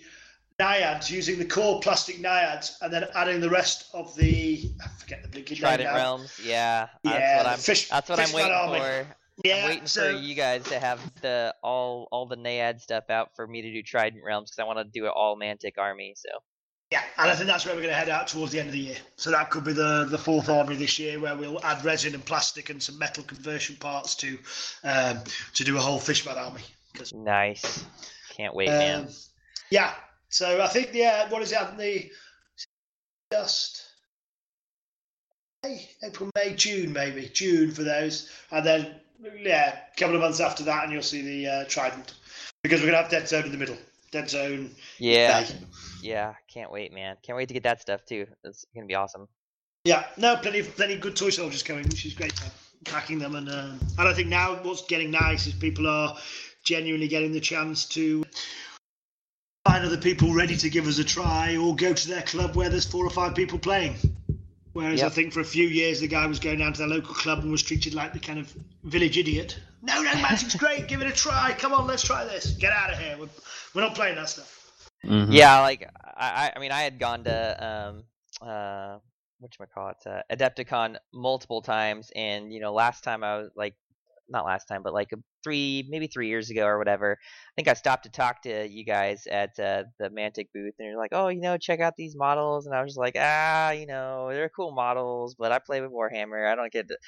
naiads 0.59 1.11
using 1.11 1.39
the 1.39 1.45
core 1.45 1.81
plastic 1.81 2.21
naiads, 2.21 2.77
and 2.83 2.93
then 2.93 3.07
adding 3.15 3.41
the 3.41 3.49
rest 3.49 3.87
of 3.95 4.15
the 4.17 4.71
I 4.85 4.89
forget 4.89 5.23
the 5.23 5.29
blinking 5.29 5.55
name 5.55 5.63
Trident 5.63 5.91
now. 5.91 5.97
Realms, 5.97 6.41
yeah. 6.45 6.89
Yeah, 7.03 7.13
that's 7.13 7.45
what 7.45 7.53
I'm. 7.53 7.59
fish- 7.59 7.89
that's 7.89 8.11
what 8.11 8.21
I'm 8.21 8.33
waiting 8.35 8.81
for. 8.81 9.17
Yeah, 9.45 9.57
I'm 9.57 9.65
waiting 9.69 9.87
so 9.87 10.13
for 10.13 10.19
you 10.19 10.35
guys 10.35 10.65
to 10.65 10.79
have 10.79 11.01
the 11.21 11.55
all 11.63 12.09
all 12.11 12.27
the 12.27 12.37
Naiad 12.37 12.81
stuff 12.81 13.09
out 13.11 13.37
for 13.37 13.47
me 13.47 13.63
to 13.63 13.73
do 13.73 13.83
Trident 13.83 14.25
Realms 14.25 14.51
because 14.51 14.63
I 14.63 14.65
want 14.65 14.79
to 14.79 14.85
do 14.85 15.07
it 15.07 15.13
all 15.15 15.39
Mantic 15.39 15.79
army. 15.79 16.15
So 16.17 16.29
yeah, 16.91 17.03
and 17.19 17.31
I 17.31 17.35
think 17.35 17.49
that's 17.49 17.67
where 17.67 17.75
we're 17.75 17.83
going 17.83 17.93
to 17.93 17.99
head 17.99 18.09
out 18.09 18.29
towards 18.29 18.51
the 18.53 18.59
end 18.61 18.69
of 18.69 18.73
the 18.73 18.81
year. 18.81 18.97
So 19.17 19.31
that 19.31 19.51
could 19.51 19.65
be 19.65 19.73
the 19.75 20.07
the 20.11 20.19
fourth 20.19 20.49
army 20.49 20.75
this 20.75 20.99
year, 20.99 21.21
where 21.21 21.37
we'll 21.37 21.63
add 21.65 21.85
resin 21.85 22.15
and 22.15 22.25
plastic 22.25 22.71
and 22.71 22.83
some 22.83 22.99
metal 22.99 23.23
conversion 23.25 23.77
parts 23.77 24.15
to 24.17 24.39
um, 24.85 25.19
to 25.55 25.65
do 25.65 25.77
a 25.77 25.81
whole 25.81 25.99
fishman 26.01 26.37
army. 26.37 26.63
'Cause 26.95 27.13
nice. 27.13 27.85
Can't 28.31 28.55
wait, 28.55 28.69
man. 28.69 29.01
Um, 29.01 29.09
yeah. 29.71 29.95
So 30.31 30.63
I 30.63 30.67
think 30.67 30.91
yeah, 30.95 31.29
what 31.29 31.43
is 31.43 31.53
it? 31.53 31.77
The 31.77 32.11
just 33.33 33.85
May, 35.63 35.89
April, 36.03 36.31
May, 36.35 36.55
June, 36.55 36.93
maybe 36.93 37.29
June 37.29 37.71
for 37.71 37.83
those, 37.83 38.31
and 38.51 38.65
then 38.65 39.01
yeah, 39.43 39.79
a 39.93 39.97
couple 39.99 40.15
of 40.15 40.21
months 40.21 40.41
after 40.41 40.65
that, 40.65 40.85
and 40.85 40.93
you'll 40.93 41.03
see 41.03 41.23
the 41.23 41.51
uh, 41.51 41.65
Trident 41.65 42.15
because 42.63 42.81
we're 42.81 42.87
gonna 42.87 43.03
have 43.03 43.11
Dead 43.11 43.29
Zone 43.29 43.45
in 43.45 43.53
the 43.53 43.59
middle. 43.59 43.77
Dead 44.11 44.29
Zone. 44.29 44.71
Yeah, 44.99 45.45
Day. 45.45 45.55
yeah. 46.03 46.35
Can't 46.53 46.73
wait, 46.73 46.93
man. 46.93 47.17
Can't 47.23 47.37
wait 47.37 47.49
to 47.49 47.55
get 47.55 47.63
that 47.65 47.81
stuff 47.81 48.05
too. 48.05 48.27
It's 48.45 48.65
gonna 48.75 48.87
be 48.87 48.95
awesome. 48.95 49.29
Yeah, 49.85 50.05
no, 50.17 50.37
plenty 50.37 50.61
of 50.61 50.75
plenty 50.77 50.95
of 50.95 51.01
good 51.01 51.17
toy 51.17 51.31
soldiers 51.31 51.63
coming, 51.63 51.85
which 51.85 52.05
is 52.07 52.15
great. 52.15 52.33
Packing 52.85 53.19
them, 53.19 53.35
and 53.35 53.49
uh, 53.49 53.73
and 53.99 54.09
I 54.09 54.15
think 54.15 54.29
now 54.29 54.55
what's 54.63 54.87
getting 54.87 55.11
nice 55.11 55.47
is 55.47 55.55
people 55.55 55.87
are 55.89 56.17
genuinely 56.65 57.09
getting 57.09 57.33
the 57.33 57.41
chance 57.41 57.87
to 57.87 58.25
find 59.67 59.85
other 59.85 59.97
people 59.97 60.33
ready 60.33 60.57
to 60.57 60.71
give 60.71 60.87
us 60.87 60.99
a 60.99 61.05
try, 61.05 61.57
or 61.57 61.75
go 61.75 61.93
to 61.93 62.09
their 62.09 62.23
club 62.23 62.55
where 62.55 62.69
there's 62.69 62.87
four 62.87 63.05
or 63.05 63.11
five 63.11 63.35
people 63.35 63.59
playing. 63.59 63.97
Whereas 64.73 65.01
I 65.03 65.09
think 65.09 65.33
for 65.33 65.41
a 65.41 65.45
few 65.45 65.67
years 65.67 66.01
the 66.01 66.09
guy 66.09 66.27
was 66.27 66.39
going 66.39 66.59
down 66.59 66.73
to 66.75 66.83
the 66.83 66.87
local 66.87 67.15
club 67.15 67.41
and 67.41 67.51
was 67.51 67.63
treated 67.63 67.95
like 67.95 68.13
the 68.13 68.19
kind 68.19 68.39
of 68.39 68.55
village 68.85 69.17
idiot. 69.19 69.59
No, 69.83 70.03
no, 70.03 70.13
Mantic's 70.23 70.55
great. 70.55 70.89
Give 70.89 71.01
it 71.01 71.07
a 71.09 71.13
try. 71.13 71.55
Come 71.59 71.73
on, 71.73 71.87
let's 71.87 72.03
try 72.03 72.25
this. 72.25 72.53
Get 72.53 72.73
out 72.73 72.93
of 72.93 72.99
here. 72.99 73.17
We're, 73.19 73.29
we're 73.75 73.83
not 73.83 73.95
playing 73.95 74.17
that 74.17 74.29
stuff. 74.29 74.55
Mhm. 75.05 75.29
Yeah, 75.33 75.61
like 75.61 75.89
I, 76.17 76.49
I- 76.49 76.53
I 76.57 76.59
mean, 76.59 76.73
I 76.73 76.83
had 76.83 76.99
gone 76.99 77.25
to 77.25 77.67
um 77.67 78.05
uh 78.47 78.99
what 79.41 79.71
call 79.73 79.91
it 79.91 79.97
uh, 80.05 80.23
Adepticon 80.35 80.97
multiple 81.13 81.63
times, 81.63 82.11
and 82.17 82.53
you 82.53 82.59
know, 82.61 82.73
last 82.73 83.05
time 83.05 83.23
I 83.23 83.39
was 83.39 83.51
like, 83.55 83.75
not 84.29 84.45
last 84.45 84.67
time, 84.67 84.83
but 84.83 84.93
like 84.93 85.11
three, 85.43 85.87
maybe 85.89 86.07
three 86.07 86.29
years 86.29 86.51
ago 86.51 86.67
or 86.67 86.79
whatever. 86.79 87.19
I 87.21 87.53
think 87.57 87.69
I 87.69 87.75
stopped 87.75 88.05
to 88.05 88.11
talk 88.11 88.43
to 88.43 88.69
you 88.69 88.85
guys 88.85 89.27
at 89.31 89.59
uh, 89.59 89.85
the 89.99 90.11
Mantic 90.11 90.49
booth, 90.55 90.75
and 90.79 90.89
you're 90.89 90.99
like, 90.99 91.13
oh, 91.13 91.29
you 91.29 91.41
know, 91.41 91.57
check 91.57 91.81
out 91.81 91.95
these 91.97 92.17
models, 92.17 92.67
and 92.67 92.75
I 92.75 92.83
was 92.83 92.91
just 92.91 92.99
like, 92.99 93.17
ah, 93.19 93.71
you 93.71 93.87
know, 93.87 94.29
they're 94.31 94.49
cool 94.49 94.73
models, 94.73 95.35
but 95.35 95.53
I 95.53 95.59
play 95.59 95.81
with 95.81 95.91
Warhammer, 95.91 96.51
I 96.51 96.55
don't 96.55 96.73
get 96.73 96.89
to, 96.89 96.99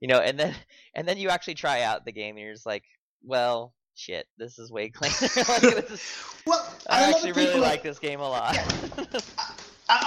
you 0.00 0.08
know, 0.08 0.18
and 0.20 0.38
then 0.38 0.54
and 0.94 1.06
then 1.06 1.18
you 1.18 1.28
actually 1.28 1.54
try 1.54 1.82
out 1.82 2.04
the 2.04 2.12
game, 2.12 2.36
and 2.36 2.44
you're 2.44 2.54
just 2.54 2.66
like, 2.66 2.84
well. 3.22 3.74
Shit, 3.96 4.26
this 4.38 4.58
is 4.58 4.72
way 4.72 4.88
cleaner. 4.94 5.14
like, 5.20 5.60
this 5.60 5.90
is, 5.90 6.14
Well, 6.46 6.66
I 6.88 7.10
lot 7.10 7.16
actually 7.16 7.32
really 7.32 7.60
like 7.60 7.82
this 7.82 7.98
game 7.98 8.20
a 8.20 8.28
lot. 8.30 8.56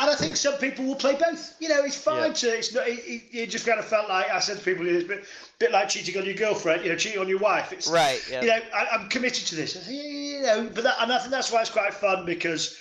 And 0.01 0.09
I 0.11 0.15
think 0.15 0.35
some 0.37 0.55
people 0.55 0.85
will 0.85 0.95
play 0.95 1.13
both. 1.15 1.55
You 1.59 1.69
know, 1.69 1.83
it's 1.83 1.97
fine 1.97 2.27
Yeah. 2.29 2.33
to. 2.33 2.47
It's 2.57 2.73
not. 2.73 2.87
It, 2.87 3.23
it, 3.31 3.49
just 3.49 3.65
kind 3.65 3.79
of 3.79 3.85
felt 3.85 4.07
like 4.09 4.29
I 4.29 4.39
said 4.39 4.57
to 4.57 4.63
people, 4.63 4.87
it's 4.87 5.03
a 5.05 5.07
bit, 5.07 5.25
bit 5.59 5.71
like 5.71 5.89
cheating 5.89 6.17
on 6.17 6.25
your 6.25 6.35
girlfriend. 6.35 6.83
You 6.83 6.91
know, 6.91 6.97
cheating 6.97 7.19
on 7.19 7.27
your 7.27 7.39
wife. 7.39 7.73
It's 7.73 7.87
right. 7.87 8.21
Yeah. 8.29 8.41
You 8.41 8.47
know, 8.47 8.59
I, 8.73 8.87
I'm 8.93 9.09
committed 9.09 9.45
to 9.47 9.55
this. 9.55 9.87
You 9.89 10.41
know, 10.41 10.69
but 10.73 10.83
that, 10.85 10.95
and 11.01 11.11
I 11.11 11.17
think 11.19 11.31
that's 11.31 11.51
why 11.51 11.61
it's 11.61 11.69
quite 11.69 11.93
fun 11.93 12.25
because 12.25 12.77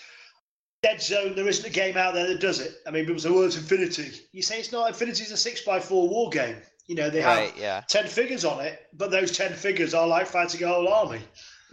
Dead 0.83 1.01
Zone, 1.03 1.35
there 1.35 1.49
isn't 1.49 1.67
a 1.67 1.71
game 1.73 1.97
out 1.97 2.15
there 2.15 2.27
that 2.29 2.41
does 2.41 2.61
it. 2.61 2.73
I 2.87 2.91
mean, 2.91 3.05
people 3.07 3.21
say, 3.21 3.31
"Well, 3.31 3.43
it's 3.45 3.57
Infinity." 3.57 4.11
You 4.33 4.43
say 4.43 4.59
it's 4.59 4.73
not. 4.73 4.89
Infinity 4.89 5.23
Infinity's 5.23 5.33
a 5.33 5.37
six 5.37 5.63
by 5.65 5.81
four 5.81 6.09
war 6.09 6.31
game. 6.31 6.57
You 6.89 6.97
know, 6.97 7.11
they 7.11 7.21
have. 7.23 7.57
Yeah. 7.57 7.83
ten 7.89 8.07
figures 8.07 8.45
on 8.45 8.61
it, 8.65 8.81
but 8.93 9.11
those 9.11 9.33
ten 9.37 9.53
figures 9.55 9.95
are 9.95 10.07
like 10.07 10.27
fighting 10.27 10.63
a 10.63 10.69
whole 10.69 10.89
army 10.89 11.21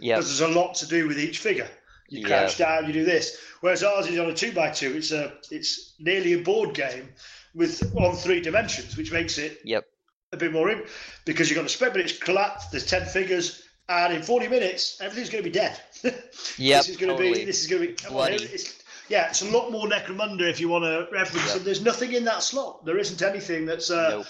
Yep. 0.00 0.18
because 0.18 0.38
there's 0.38 0.50
a 0.50 0.58
lot 0.58 0.74
to 0.76 0.86
do 0.86 1.06
with 1.08 1.18
each 1.18 1.38
figure. 1.38 1.68
You 2.10 2.20
Yeah. 2.20 2.26
crouch 2.26 2.58
down, 2.58 2.86
you 2.86 2.92
do 2.92 3.04
this. 3.04 3.38
Whereas 3.60 3.82
ours 3.82 4.06
is 4.08 4.18
on 4.18 4.28
a 4.28 4.34
two 4.34 4.52
by 4.52 4.70
two. 4.70 4.94
It's 4.96 5.12
a 5.12 5.32
it's 5.50 5.94
nearly 5.98 6.34
a 6.34 6.38
board 6.42 6.74
game 6.74 7.08
with 7.54 7.82
on 7.96 8.14
three 8.16 8.40
dimensions, 8.40 8.96
which 8.96 9.10
makes 9.12 9.38
it 9.38 9.60
Yep. 9.64 9.86
a 10.32 10.36
bit 10.36 10.52
more 10.52 10.70
in, 10.70 10.82
because 11.24 11.48
you've 11.48 11.56
got 11.56 11.62
to 11.62 11.68
spread, 11.68 11.92
but 11.92 12.00
it's 12.02 12.18
collapsed. 12.18 12.70
There's 12.72 12.86
ten 12.86 13.06
figures, 13.06 13.62
and 13.88 14.12
in 14.14 14.22
forty 14.22 14.48
minutes, 14.48 15.00
everything's 15.00 15.30
going 15.30 15.42
to 15.44 15.50
be 15.50 15.54
dead. 15.58 15.78
Yep, 16.58 16.80
this 16.80 16.88
is 16.88 16.96
going 16.96 17.10
to 17.10 17.16
totally. 17.22 17.40
be. 17.40 17.44
This 17.44 17.60
is 17.62 17.66
going 17.68 17.82
to 17.82 17.88
be 17.88 18.08
Bloody. 18.08 18.36
It's, 18.44 18.74
yeah, 19.08 19.28
it's 19.28 19.42
a 19.42 19.50
lot 19.50 19.70
more 19.72 19.86
Necromunda 19.88 20.48
if 20.48 20.60
you 20.60 20.68
want 20.68 20.84
to 20.84 21.08
reference. 21.12 21.46
Yep. 21.48 21.56
And 21.56 21.64
there's 21.64 21.80
nothing 21.82 22.12
in 22.12 22.24
that 22.24 22.42
slot. 22.42 22.84
There 22.84 22.98
isn't 22.98 23.22
anything 23.22 23.66
that's 23.66 23.90
uh, 23.90 24.10
Nope. 24.10 24.26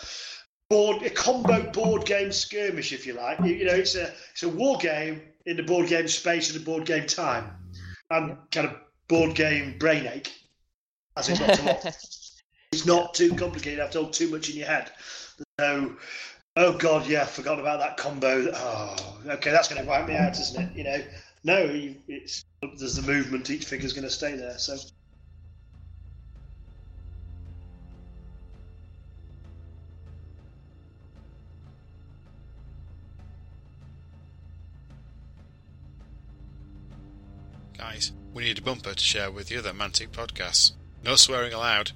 board 0.69 1.03
a 1.03 1.11
combo 1.11 1.71
board 1.71 2.05
game 2.07 2.33
skirmish, 2.33 2.93
if 2.93 3.07
you 3.07 3.13
like. 3.15 3.39
You, 3.41 3.55
you 3.55 3.65
know, 3.67 3.75
it's 3.75 3.95
a 3.95 4.13
it's 4.33 4.43
a 4.43 4.49
war 4.49 4.79
game 4.79 5.23
in 5.47 5.57
the 5.57 5.63
board 5.63 5.89
game 5.89 6.09
space 6.09 6.51
and 6.51 6.59
the 6.61 6.65
board 6.65 6.85
game 6.87 7.07
time, 7.07 7.51
and 8.11 8.37
kind 8.51 8.69
of 8.69 8.77
board 9.09 9.35
game 9.35 9.79
brain 9.79 10.07
ache. 10.07 10.33
As 11.17 11.29
it's 11.29 11.41
not 11.41 11.59
a 11.59 11.63
lot. 11.63 11.97
It's 12.73 12.87
not 12.87 13.15
too 13.15 13.35
complicated. 13.35 13.81
I've 13.81 13.91
told 13.91 14.13
too 14.13 14.31
much 14.31 14.49
in 14.49 14.55
your 14.55 14.69
head. 14.69 14.93
So, 15.59 15.97
oh 16.57 16.79
god, 16.79 17.05
yeah, 17.09 17.23
I've 17.23 17.31
forgotten 17.31 17.59
about 17.59 17.81
that 17.81 17.97
combo. 17.97 18.53
Oh, 18.55 19.19
okay, 19.27 19.51
that's 19.51 19.67
going 19.67 19.83
to 19.83 19.89
wipe 19.89 20.07
me 20.07 20.15
out, 20.15 20.39
isn't 20.39 20.63
it? 20.63 20.77
You 20.77 20.85
know, 20.85 21.03
no, 21.43 21.65
you, 21.65 21.97
it's 22.07 22.45
there's 22.79 22.95
the 22.95 23.03
movement. 23.03 23.51
Each 23.51 23.65
figure's 23.65 23.93
going 23.93 24.05
to 24.05 24.11
stay 24.11 24.37
there. 24.37 24.57
So, 24.57 24.77
Guys, 37.81 38.13
we 38.35 38.45
need 38.45 38.59
a 38.59 38.63
bumper 38.63 38.93
to 38.93 39.03
share 39.03 39.31
with 39.31 39.49
the 39.49 39.57
other 39.57 39.73
Mantic 39.73 40.09
podcasts. 40.09 40.73
No 41.03 41.17
swearing 41.17 41.55
allowed. 41.55 41.93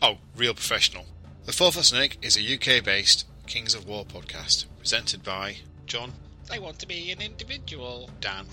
Oh, 0.00 0.16
real 0.34 0.54
professional. 0.54 1.04
The 1.44 1.52
Fourth 1.52 1.84
Snake 1.84 2.16
is 2.22 2.34
a 2.34 2.54
UK 2.54 2.82
based 2.82 3.26
Kings 3.46 3.74
of 3.74 3.86
War 3.86 4.06
podcast 4.06 4.64
presented 4.78 5.22
by 5.22 5.56
John. 5.84 6.14
I 6.50 6.58
want 6.58 6.78
to 6.78 6.86
be 6.88 7.12
an 7.12 7.20
individual. 7.20 8.08
Dan. 8.22 8.46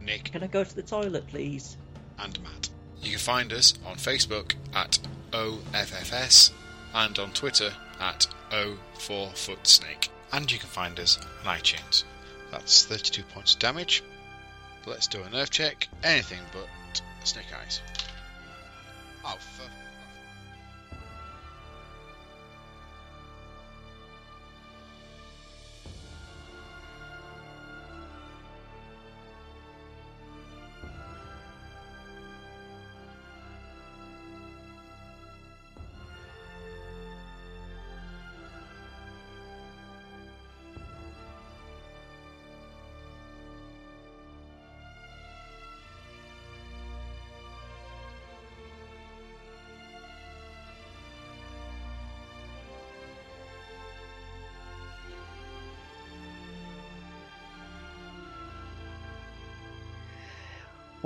Nick 0.00 0.30
Can 0.30 0.44
I 0.44 0.46
go 0.46 0.62
to 0.62 0.74
the 0.76 0.82
toilet, 0.82 1.26
please? 1.26 1.76
and 2.20 2.40
Matt. 2.44 2.68
You 3.02 3.10
can 3.10 3.18
find 3.18 3.52
us 3.52 3.74
on 3.84 3.96
Facebook 3.96 4.54
at 4.72 5.00
OFFS 5.32 6.52
and 6.94 7.18
on 7.18 7.32
Twitter 7.32 7.72
at 7.98 8.28
O4FootSnake. 8.52 10.10
And 10.32 10.50
you 10.52 10.60
can 10.60 10.68
find 10.68 11.00
us 11.00 11.18
on 11.44 11.56
iTunes. 11.56 12.04
That's 12.50 12.84
32 12.86 13.22
points 13.24 13.54
of 13.54 13.60
damage. 13.60 14.02
Let's 14.86 15.06
do 15.06 15.22
a 15.22 15.30
nerve 15.30 15.50
check. 15.50 15.88
Anything 16.02 16.40
but 16.52 16.68
snake 17.24 17.46
eyes. 17.54 17.80
Oh, 19.24 19.36
for... 19.38 19.64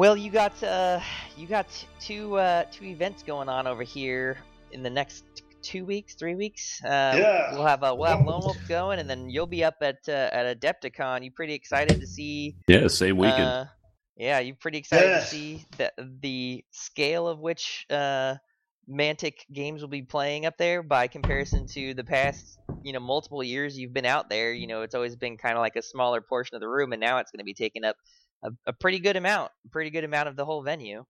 Well, 0.02 0.16
you 0.16 0.32
got 0.32 0.60
uh, 0.64 0.98
you 1.36 1.46
got 1.46 1.68
two 2.00 2.34
uh, 2.34 2.64
two 2.72 2.86
events 2.86 3.22
going 3.22 3.48
on 3.48 3.68
over 3.68 3.84
here 3.84 4.36
in 4.72 4.82
the 4.82 4.90
next 4.90 5.22
two 5.62 5.84
weeks, 5.84 6.16
three 6.16 6.34
weeks. 6.34 6.82
Uh, 6.84 7.14
Yeah. 7.16 7.52
We'll 7.52 7.64
have 7.64 7.84
uh, 7.84 7.94
we'll 7.96 8.10
have 8.10 8.26
Lone 8.26 8.40
Wolf 8.40 8.58
going, 8.66 8.98
and 8.98 9.08
then 9.08 9.30
you'll 9.30 9.46
be 9.46 9.62
up 9.62 9.76
at 9.80 9.98
uh, 10.08 10.28
at 10.32 10.58
Adepticon. 10.58 11.22
You 11.22 11.30
pretty 11.30 11.54
excited 11.54 12.00
to 12.00 12.06
see? 12.08 12.56
Yeah, 12.66 12.88
same 12.88 13.16
weekend. 13.16 13.44
Uh, 13.44 13.64
yeah, 14.16 14.40
you 14.40 14.56
pretty 14.56 14.78
excited 14.78 15.08
Yeah. 15.08 15.20
to 15.20 15.24
see 15.24 15.66
the 15.78 15.92
the 16.20 16.64
scale 16.72 17.28
of 17.28 17.38
which 17.38 17.86
uh, 17.88 18.34
Mantic 18.90 19.34
games 19.52 19.82
will 19.82 19.88
be 19.88 20.02
playing 20.02 20.46
up 20.46 20.58
there 20.58 20.82
by 20.82 21.06
comparison 21.06 21.64
to 21.74 21.94
the 21.94 22.02
past, 22.02 22.58
you 22.82 22.92
know, 22.92 22.98
multiple 22.98 23.44
years 23.44 23.78
you've 23.78 23.94
been 23.94 24.06
out 24.06 24.28
there. 24.28 24.52
You 24.52 24.66
know, 24.66 24.82
it's 24.82 24.96
always 24.96 25.14
been 25.14 25.36
kind 25.36 25.54
of 25.54 25.60
like 25.60 25.76
a 25.76 25.82
smaller 25.82 26.20
portion 26.20 26.56
of 26.56 26.60
the 26.60 26.68
room, 26.68 26.92
and 26.92 26.98
now 27.00 27.18
it's 27.18 27.30
going 27.30 27.38
to 27.38 27.44
be 27.44 27.54
taking 27.54 27.84
up 27.84 27.94
a, 28.42 28.52
a 28.66 28.72
pretty 28.72 28.98
good 28.98 29.16
amount, 29.16 29.52
pretty 29.70 29.90
good 29.90 30.04
amount 30.04 30.28
of 30.28 30.36
the 30.36 30.44
whole 30.44 30.62
venue. 30.62 31.04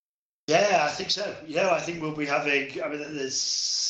yeah, 0.46 0.86
I 0.88 0.92
think 0.92 1.10
so. 1.10 1.34
Yeah, 1.46 1.70
I 1.70 1.80
think 1.80 2.02
we'll 2.02 2.14
be 2.14 2.26
having. 2.26 2.82
I 2.82 2.88
mean, 2.88 3.00
there's. 3.00 3.88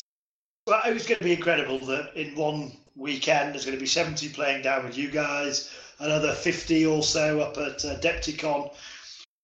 Well, 0.65 0.81
it 0.87 0.93
was 0.93 1.05
going 1.05 1.17
to 1.17 1.23
be 1.25 1.33
incredible 1.33 1.79
that 1.79 2.15
in 2.15 2.35
one 2.35 2.71
weekend 2.95 3.53
there's 3.53 3.65
going 3.65 3.77
to 3.77 3.81
be 3.81 3.87
70 3.87 4.29
playing 4.29 4.61
down 4.61 4.85
with 4.85 4.97
you 4.97 5.09
guys, 5.11 5.69
another 5.99 6.31
50 6.33 6.85
or 6.85 7.03
so 7.03 7.41
up 7.41 7.57
at 7.57 7.83
uh, 7.83 7.99
Depticon, 7.99 8.73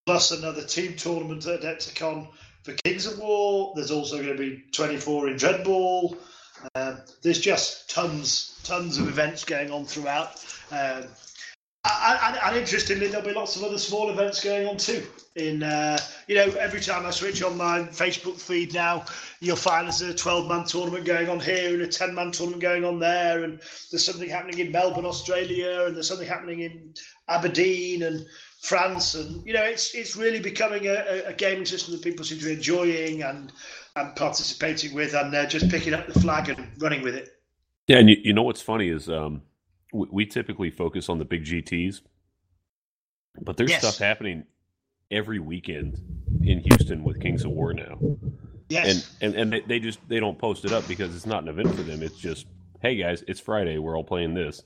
plus 0.05 0.31
another 0.31 0.63
team 0.63 0.95
tournament 0.95 1.45
at 1.45 1.61
Adepticon 1.61 2.29
for 2.63 2.73
Kings 2.83 3.05
of 3.05 3.19
War. 3.19 3.73
There's 3.75 3.91
also 3.91 4.17
going 4.17 4.37
to 4.37 4.37
be 4.37 4.63
24 4.71 5.29
in 5.29 5.35
Dreadball. 5.35 6.17
Um, 6.75 6.99
there's 7.21 7.39
just 7.39 7.89
tons, 7.89 8.59
tons 8.63 8.97
of 8.97 9.07
events 9.07 9.43
going 9.43 9.71
on 9.71 9.85
throughout. 9.85 10.43
Um, 10.71 11.03
and, 12.01 12.37
and 12.37 12.57
interestingly, 12.57 13.07
there'll 13.07 13.25
be 13.25 13.33
lots 13.33 13.55
of 13.55 13.63
other 13.63 13.77
small 13.77 14.09
events 14.09 14.43
going 14.43 14.67
on 14.67 14.77
too. 14.77 15.05
In 15.35 15.63
uh, 15.63 15.97
you 16.27 16.35
know, 16.35 16.45
every 16.59 16.81
time 16.81 17.05
I 17.05 17.11
switch 17.11 17.41
on 17.43 17.57
my 17.57 17.81
Facebook 17.83 18.39
feed 18.39 18.73
now, 18.73 19.05
you'll 19.39 19.55
find 19.55 19.87
there's 19.87 20.01
a 20.01 20.13
12-man 20.13 20.65
tournament 20.65 21.05
going 21.05 21.29
on 21.29 21.39
here 21.39 21.73
and 21.73 21.81
a 21.81 21.87
10-man 21.87 22.31
tournament 22.31 22.61
going 22.61 22.83
on 22.83 22.99
there, 22.99 23.43
and 23.43 23.59
there's 23.91 24.05
something 24.05 24.29
happening 24.29 24.59
in 24.59 24.71
Melbourne, 24.71 25.05
Australia, 25.05 25.85
and 25.85 25.95
there's 25.95 26.07
something 26.07 26.27
happening 26.27 26.61
in 26.61 26.93
Aberdeen 27.27 28.03
and 28.03 28.25
France, 28.61 29.15
and 29.15 29.45
you 29.45 29.53
know, 29.53 29.63
it's 29.63 29.95
it's 29.95 30.15
really 30.15 30.39
becoming 30.39 30.87
a, 30.87 31.23
a 31.27 31.33
gaming 31.33 31.65
system 31.65 31.93
that 31.93 32.03
people 32.03 32.25
seem 32.25 32.39
to 32.39 32.45
be 32.45 32.53
enjoying 32.53 33.23
and 33.23 33.51
and 33.95 34.15
participating 34.15 34.93
with, 34.93 35.13
and 35.13 35.33
uh, 35.33 35.45
just 35.45 35.69
picking 35.69 35.93
up 35.93 36.07
the 36.07 36.19
flag 36.19 36.49
and 36.49 36.67
running 36.79 37.01
with 37.01 37.15
it. 37.15 37.29
Yeah, 37.87 37.97
and 37.97 38.09
you, 38.09 38.17
you 38.21 38.33
know 38.33 38.43
what's 38.43 38.61
funny 38.61 38.89
is 38.89 39.09
um, 39.09 39.41
we, 39.93 40.07
we 40.11 40.25
typically 40.25 40.69
focus 40.69 41.09
on 41.09 41.17
the 41.19 41.25
big 41.25 41.43
GTs, 41.45 42.01
but 43.41 43.57
there's 43.57 43.71
Yes. 43.71 43.81
stuff 43.81 43.97
happening 43.97 44.45
every 45.11 45.39
weekend 45.39 45.97
in 46.43 46.59
Houston 46.59 47.03
with 47.03 47.19
Kings 47.19 47.43
of 47.45 47.51
War 47.51 47.73
now, 47.73 47.97
Yes. 48.69 49.15
and 49.21 49.33
and 49.33 49.41
and 49.41 49.53
they, 49.53 49.61
they 49.61 49.79
just 49.79 49.99
they 50.07 50.19
don't 50.19 50.37
post 50.37 50.65
it 50.65 50.71
up 50.71 50.87
because 50.87 51.15
it's 51.15 51.25
not 51.25 51.43
an 51.43 51.49
event 51.49 51.75
for 51.75 51.81
them. 51.83 52.03
It's 52.03 52.17
just 52.17 52.45
hey 52.81 52.95
guys, 52.95 53.23
it's 53.27 53.39
Friday, 53.39 53.77
we're 53.77 53.97
all 53.97 54.03
playing 54.03 54.33
this. 54.33 54.61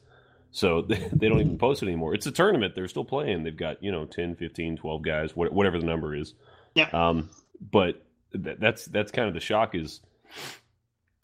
So 0.52 0.82
they, 0.88 1.10
they 1.14 1.30
don't 1.30 1.40
even 1.40 1.58
post 1.58 1.82
it 1.82 1.88
anymore. 1.88 2.14
It's 2.14 2.28
a 2.28 2.32
tournament. 2.32 2.76
They're 2.76 2.88
still 2.88 3.06
playing. 3.06 3.44
They've 3.44 3.58
got, 3.58 3.82
you 3.82 3.92
know, 3.92 4.06
10, 4.06 4.36
15, 4.36 4.78
12 4.78 5.02
guys, 5.02 5.36
what- 5.36 5.52
whatever 5.52 5.80
the 5.80 5.86
number 5.86 6.16
is. 6.16 6.36
Yeah. 6.76 6.90
Um, 6.94 7.30
but 7.72 8.04
th- 8.34 8.58
that's 8.60 8.86
that's 8.86 9.12
kind 9.12 9.28
of 9.28 9.34
the 9.34 9.40
shock 9.40 9.74
is 9.74 10.02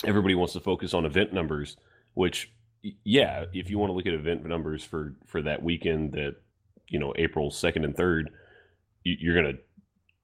everybody 0.05 0.33
wants 0.35 0.53
to 0.53 0.59
focus 0.59 0.93
on 0.93 1.05
event 1.05 1.33
numbers, 1.33 1.77
which 2.13 2.51
yeah, 3.03 3.45
if 3.53 3.69
you 3.69 3.77
want 3.77 3.89
to 3.89 3.93
look 3.93 4.05
at 4.05 4.13
event 4.13 4.45
numbers 4.45 4.83
for 4.83 5.15
for 5.25 5.41
that 5.41 5.61
weekend 5.63 6.13
that 6.13 6.35
you 6.87 6.99
know 6.99 7.13
April 7.17 7.51
second 7.51 7.85
and 7.85 7.95
third, 7.95 8.29
you- 9.03 9.17
you're 9.19 9.35
gonna 9.35 9.57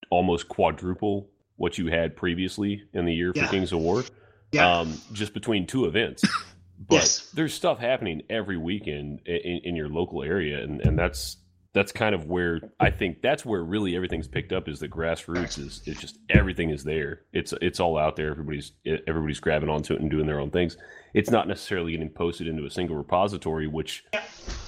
almost 0.09 0.47
quadruple 0.47 1.29
what 1.57 1.77
you 1.77 1.87
had 1.87 2.15
previously 2.15 2.83
in 2.93 3.05
the 3.05 3.13
year 3.13 3.33
for 3.33 3.39
Yeah. 3.39 3.47
Kings 3.49 3.71
of 3.71 3.79
War, 3.79 4.03
Yeah. 4.51 4.79
um, 4.79 4.93
just 5.13 5.33
between 5.33 5.65
two 5.67 5.85
events. 5.85 6.23
But 6.77 6.95
Yes. 6.95 7.31
there's 7.31 7.53
stuff 7.53 7.79
happening 7.79 8.23
every 8.29 8.57
weekend 8.57 9.21
in, 9.25 9.35
in, 9.37 9.61
in 9.63 9.75
your 9.77 9.87
local 9.87 10.21
area, 10.23 10.61
and, 10.61 10.81
and 10.81 10.99
that's 10.99 11.37
that's 11.75 11.91
kind 11.91 12.15
of 12.15 12.27
where 12.27 12.61
I 12.79 12.89
think 12.89 13.21
that's 13.21 13.45
where 13.45 13.61
really 13.61 13.97
everything's 13.97 14.29
picked 14.29 14.53
up 14.53 14.69
is 14.69 14.79
the 14.79 14.87
grassroots 14.87 15.59
is 15.59 15.81
it's 15.85 15.99
just 15.99 16.17
everything 16.29 16.69
is 16.69 16.85
there. 16.85 17.23
It's 17.33 17.53
it's 17.61 17.81
all 17.81 17.97
out 17.97 18.15
there. 18.15 18.31
Everybody's 18.31 18.71
everybody's 18.85 19.41
grabbing 19.41 19.67
onto 19.67 19.93
it 19.93 19.99
and 19.99 20.09
doing 20.09 20.25
their 20.25 20.39
own 20.39 20.51
things. 20.51 20.77
It's 21.13 21.29
not 21.29 21.49
necessarily 21.49 21.91
getting 21.91 22.09
posted 22.09 22.47
into 22.47 22.65
a 22.65 22.69
single 22.69 22.95
repository, 22.95 23.67
which 23.67 24.05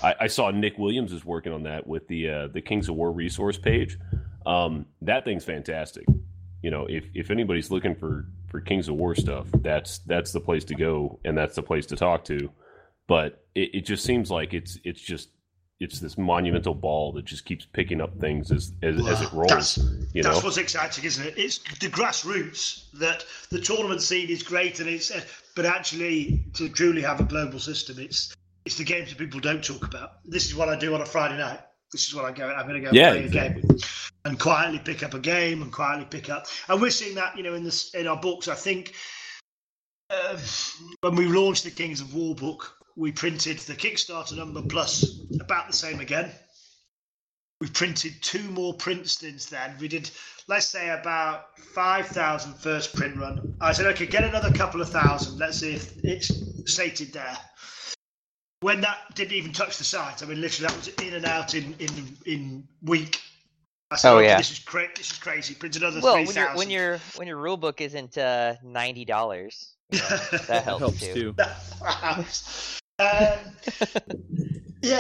I, 0.03 0.16
I 0.20 0.28
saw 0.28 0.51
Nick 0.51 0.78
Williams 0.78 1.14
is 1.14 1.24
working 1.24 1.53
on 1.53 1.64
that 1.64 1.88
with 1.88 2.10
the 2.10 2.30
uh, 2.30 2.47
the 2.49 2.62
Kings 2.62 2.89
of 2.89 2.95
War 2.95 3.14
resource 3.14 3.58
page. 3.58 3.97
Um, 4.45 4.86
that 5.01 5.24
thing's 5.24 5.45
fantastic. 5.45 6.05
You 6.62 6.72
know, 6.72 6.88
if 6.89 7.05
if 7.14 7.32
anybody's 7.32 7.72
looking 7.72 7.95
for 7.95 8.26
for 8.49 8.60
Kings 8.60 8.89
of 8.89 8.95
War 8.95 9.16
stuff, 9.16 9.47
that's 9.62 9.99
that's 9.99 10.34
the 10.34 10.41
place 10.41 10.66
to 10.66 10.76
go, 10.76 11.22
and 11.24 11.38
that's 11.38 11.55
the 11.55 11.64
place 11.64 11.86
to 11.86 11.95
talk 11.95 12.26
to. 12.26 12.49
But 13.08 13.45
it, 13.55 13.76
it 13.76 13.86
just 13.86 14.03
seems 14.03 14.30
like 14.30 14.53
it's 14.53 14.78
it's 14.84 14.99
just 14.99 15.30
it's 15.80 16.00
this 16.00 16.18
monumental 16.18 16.74
ball 16.74 17.12
that 17.14 17.26
just 17.26 17.46
keeps 17.46 17.66
picking 17.66 18.02
up 18.02 18.18
things 18.20 18.52
as 18.52 18.74
as, 18.82 18.96
as 19.08 19.22
it 19.22 19.32
rolls. 19.32 19.50
That's, 19.50 19.78
you 20.14 20.24
know, 20.24 20.32
that's 20.32 20.44
what's 20.44 20.58
exciting, 20.58 21.04
isn't 21.06 21.26
it? 21.26 21.34
It's 21.38 21.60
the 21.80 21.88
grassroots 21.88 22.92
that 22.94 23.26
the 23.50 23.60
tournament 23.60 24.02
scene 24.02 24.30
is 24.30 24.44
great, 24.44 24.80
and 24.80 24.90
it's 24.90 25.12
uh, 25.12 25.22
but 25.56 25.66
actually 25.66 26.46
to 26.54 26.70
truly 26.70 27.02
have 27.02 27.20
a 27.20 27.24
global 27.24 27.60
system, 27.60 28.00
it's 28.00 28.36
it's 28.66 28.78
the 28.78 28.84
games 28.84 29.10
that 29.10 29.18
people 29.18 29.40
don't 29.40 29.64
talk 29.64 29.86
about. 29.86 30.24
This 30.26 30.46
is 30.46 30.56
what 30.56 30.70
I 30.70 30.78
do 30.78 30.94
on 30.94 31.02
a 31.02 31.06
Friday 31.06 31.38
night. 31.38 31.60
This 31.92 32.08
is 32.08 32.14
what 32.14 32.26
I 32.26 32.32
go. 32.32 32.50
I'm 32.50 32.68
going 32.68 32.82
to 32.84 32.90
go 32.90 32.94
Yeah, 32.94 33.12
play 33.12 33.24
exactly. 33.24 33.64
a 33.64 33.66
game 33.68 33.80
and 34.26 34.40
quietly 34.40 34.80
pick 34.80 35.04
up 35.04 35.14
a 35.14 35.20
game 35.20 35.62
and 35.62 35.72
quietly 35.72 36.06
pick 36.10 36.30
up. 36.30 36.48
And 36.68 36.82
we're 36.82 36.92
seeing 36.92 37.16
that, 37.16 37.38
you 37.38 37.44
know, 37.44 37.54
in 37.54 37.64
this 37.64 37.94
in 37.94 38.08
our 38.08 38.18
books. 38.20 38.50
I 38.50 38.56
think 38.56 38.94
uh, 40.10 40.38
when 41.02 41.16
we 41.16 41.28
launched 41.28 41.64
the 41.64 41.72
Kings 41.72 42.02
of 42.02 42.14
War 42.14 42.36
book, 42.36 42.77
we 42.98 43.12
printed 43.12 43.60
the 43.60 43.76
Kickstarter 43.76 44.36
number 44.36 44.62
plus 44.64 45.22
about 45.39 45.68
the 45.68 45.74
same 45.74 46.00
again. 46.00 46.32
We've 47.62 47.74
printed 47.74 48.14
two 48.22 48.43
more 48.52 48.74
prints 48.74 49.14
since 49.20 49.45
then. 49.45 49.76
We 49.80 49.88
did, 49.88 50.10
let's 50.48 50.68
say, 50.68 50.89
about 50.89 51.58
5,000 51.60 52.54
first 52.56 52.95
print 52.95 53.18
run. 53.18 53.56
I 53.62 53.72
said, 53.72 53.86
okay, 53.88 54.06
get 54.08 54.24
another 54.24 54.52
couple 54.52 54.82
of 54.82 54.89
thousand. 54.89 55.38
Let's 55.39 55.60
see 55.60 55.74
if 55.74 56.04
it's 56.04 56.32
stated 56.72 57.14
there. 57.14 57.38
When 58.62 58.82
that 58.82 59.14
didn't 59.16 59.34
even 59.34 59.54
touch 59.54 59.78
the 59.78 59.84
site, 59.84 60.24
I 60.24 60.26
mean, 60.26 60.41
literally, 60.41 60.68
that 60.68 60.78
was 60.78 60.88
in 61.08 61.14
and 61.14 61.26
out 61.26 61.54
in 61.54 61.76
in 61.78 62.18
in 62.26 62.68
week. 62.82 63.22
I 63.91 63.95
said, 63.95 64.12
Oh, 64.12 64.18
okay, 64.18 64.28
yeah. 64.30 64.38
this 64.38 64.52
is 64.52 64.60
cra- 64.60 64.89
This 64.95 65.12
is 65.12 65.20
crazy. 65.20 65.54
Print 65.54 65.76
another 65.76 66.02
Well, 66.02 66.16
three 66.16 66.26
when 66.26 66.36
your 66.36 66.45
thousand. 66.45 66.58
when 66.58 66.70
your 66.72 66.98
when 67.18 67.28
your 67.28 67.38
rule 67.38 67.58
book 67.58 67.82
isn't 67.82 68.18
uh, 68.18 68.56
ninety 68.64 69.06
dollars, 69.06 69.76
you 69.91 70.00
know, 70.00 70.06
that 70.32 70.48
That 70.48 70.64
helps, 70.64 70.80
helps 70.80 71.00
too. 71.00 71.34
too. 71.34 71.36
Yeah, 73.00 73.45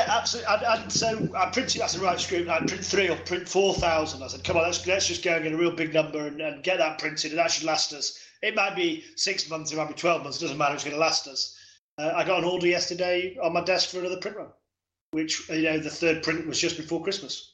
absolutely. 0.07 0.53
And, 0.53 0.83
and 0.83 0.91
so 0.91 1.29
I 1.35 1.49
printed. 1.49 1.81
That's 1.81 1.93
the 1.93 2.03
right 2.03 2.19
script. 2.19 2.47
I 2.47 2.59
print 2.59 2.85
three 2.85 3.09
or 3.09 3.17
print 3.17 3.49
four 3.49 3.73
thousand. 3.73 4.21
I 4.21 4.27
said, 4.27 4.43
come 4.43 4.57
on, 4.57 4.63
let's 4.63 4.85
let's 4.85 5.07
just 5.07 5.23
go 5.23 5.35
and 5.35 5.43
get 5.43 5.53
a 5.53 5.57
real 5.57 5.71
big 5.71 5.93
number 5.93 6.27
and, 6.27 6.39
and 6.39 6.63
get 6.63 6.77
that 6.77 6.99
printed, 6.99 7.31
and 7.31 7.39
that 7.39 7.51
should 7.51 7.63
last 7.63 7.93
us. 7.93 8.19
It 8.43 8.55
might 8.55 8.75
be 8.75 9.03
six 9.15 9.49
months, 9.49 9.71
it 9.71 9.77
might 9.77 9.87
be 9.87 9.95
twelve 9.95 10.21
months. 10.21 10.37
It 10.37 10.41
doesn't 10.41 10.59
matter. 10.59 10.75
It's 10.75 10.83
going 10.83 10.95
to 10.95 10.99
last 10.99 11.27
us. 11.27 11.57
Uh, 11.97 12.11
I 12.15 12.23
got 12.23 12.39
an 12.39 12.45
order 12.45 12.67
yesterday 12.67 13.35
on 13.41 13.53
my 13.53 13.63
desk 13.63 13.89
for 13.89 13.99
another 13.99 14.17
print 14.17 14.37
run, 14.37 14.49
which 15.11 15.49
you 15.49 15.63
know 15.63 15.79
the 15.79 15.89
third 15.89 16.21
print 16.21 16.45
was 16.45 16.59
just 16.59 16.77
before 16.77 17.03
Christmas. 17.03 17.53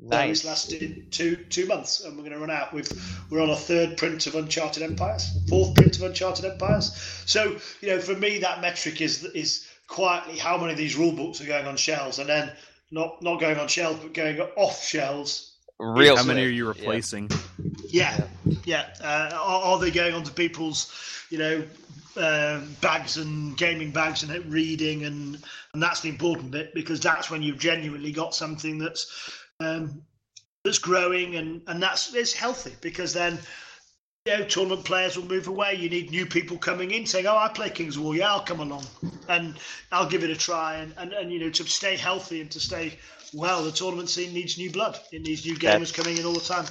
So 0.00 0.08
Nice. 0.08 0.38
it's 0.38 0.44
lasted 0.44 1.12
two 1.12 1.36
two 1.36 1.66
months, 1.66 2.00
and 2.04 2.16
we're 2.16 2.24
going 2.24 2.34
to 2.34 2.38
run 2.38 2.50
out. 2.50 2.74
We've 2.74 2.90
we're 3.30 3.40
on 3.40 3.50
a 3.50 3.56
third 3.56 3.96
print 3.96 4.26
of 4.26 4.34
Uncharted 4.34 4.82
Empires, 4.82 5.30
fourth 5.48 5.74
print 5.76 5.96
of 5.96 6.02
Uncharted 6.02 6.44
Empires. 6.44 6.92
So 7.26 7.58
you 7.80 7.88
know, 7.88 8.00
for 8.00 8.14
me, 8.14 8.38
that 8.40 8.60
metric 8.60 9.00
is 9.00 9.24
is 9.24 9.66
quietly 9.86 10.36
how 10.36 10.58
many 10.58 10.72
of 10.72 10.78
these 10.78 10.96
rule 10.96 11.12
books 11.12 11.40
are 11.40 11.46
going 11.46 11.66
on 11.66 11.76
shelves, 11.76 12.18
and 12.18 12.28
then 12.28 12.50
not 12.90 13.22
not 13.22 13.40
going 13.40 13.58
on 13.58 13.68
shelves, 13.68 14.00
but 14.02 14.12
going 14.12 14.40
off 14.40 14.82
shelves. 14.82 15.52
Real 15.78 16.16
How 16.16 16.24
many 16.24 16.44
are 16.44 16.48
you 16.48 16.66
replacing? 16.66 17.30
Yeah, 17.88 18.26
yeah. 18.64 18.86
Uh, 19.00 19.30
are, 19.32 19.62
are 19.62 19.78
they 19.80 19.90
going 19.90 20.14
onto 20.14 20.32
people's, 20.32 20.92
you 21.30 21.38
know, 21.38 21.64
um 22.16 22.76
bags 22.80 23.16
and 23.16 23.56
gaming 23.56 23.90
bags 23.90 24.22
and 24.22 24.52
reading, 24.52 25.04
and 25.04 25.38
and 25.72 25.82
that's 25.82 26.00
the 26.00 26.08
important 26.08 26.50
bit 26.50 26.74
because 26.74 27.00
that's 27.00 27.30
when 27.30 27.42
you've 27.42 27.58
genuinely 27.58 28.12
got 28.12 28.34
something 28.34 28.78
that's 28.78 29.40
um, 29.60 30.02
that's 30.64 30.78
growing 30.78 31.36
and 31.36 31.62
and 31.68 31.82
that's 31.82 32.14
it's 32.14 32.34
healthy 32.34 32.74
because 32.80 33.14
then. 33.14 33.40
You 34.26 34.38
know, 34.38 34.44
tournament 34.46 34.84
players 34.86 35.16
will 35.16 35.26
move 35.26 35.48
away. 35.48 35.74
You 35.74 35.90
need 35.90 36.10
new 36.10 36.26
people 36.26 36.58
coming 36.58 36.90
in 36.92 37.06
saying, 37.06 37.26
"Oh, 37.26 37.36
I 37.36 37.48
play 37.48 37.70
Kings 37.70 37.96
of 37.96 38.02
War. 38.04 38.14
Yeah, 38.16 38.32
I'll 38.32 38.44
come 38.44 38.60
along, 38.60 38.90
and 39.28 39.58
I'll 39.92 40.08
give 40.08 40.24
it 40.24 40.30
a 40.30 40.36
try." 40.36 40.76
And, 40.76 40.94
and, 40.98 41.12
and 41.12 41.32
you 41.32 41.38
know, 41.40 41.50
to 41.50 41.64
stay 41.64 41.96
healthy 41.96 42.40
and 42.40 42.50
to 42.52 42.60
stay 42.60 42.98
well, 43.32 43.64
the 43.64 43.72
tournament 43.72 44.10
scene 44.10 44.32
needs 44.34 44.58
new 44.58 44.70
blood. 44.72 44.98
It 45.12 45.22
needs 45.22 45.44
new 45.46 45.56
gamers 45.56 45.92
coming 45.94 46.18
in 46.18 46.24
all 46.26 46.34
the 46.34 46.40
time. 46.40 46.66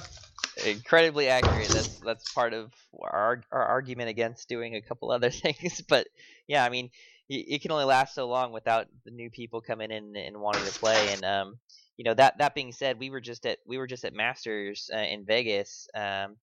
incredibly 0.56 1.28
accurate. 1.28 1.72
That's 1.72 1.98
that's 2.00 2.26
part 2.26 2.54
of 2.54 2.72
our 3.00 3.42
our 3.50 3.62
argument 3.64 4.08
against 4.10 4.48
doing 4.48 4.74
a 4.74 4.82
couple 4.82 5.10
other 5.10 5.30
things. 5.30 5.80
But 5.82 6.08
yeah, 6.46 6.64
I 6.64 6.68
mean, 6.70 6.90
y- 7.30 7.44
it 7.48 7.62
can 7.62 7.72
only 7.72 7.84
last 7.84 8.14
so 8.14 8.28
long 8.28 8.52
without 8.52 8.88
the 9.04 9.10
new 9.10 9.30
people 9.30 9.60
coming 9.60 9.90
in 9.90 10.16
and 10.16 10.40
wanting 10.40 10.66
to 10.66 10.72
play. 10.72 11.10
And 11.10 11.24
um, 11.24 11.58
you 11.96 12.04
know 12.04 12.14
that 12.14 12.38
that 12.38 12.54
being 12.54 12.72
said, 12.72 12.98
we 12.98 13.10
were 13.10 13.20
just 13.20 13.46
at 13.46 13.58
we 13.66 13.78
were 13.78 13.86
just 13.86 14.04
at 14.04 14.14
Masters 14.14 14.90
uh, 14.92 14.98
in 14.98 15.24
Vegas. 15.24 15.88
Um, 15.94 16.36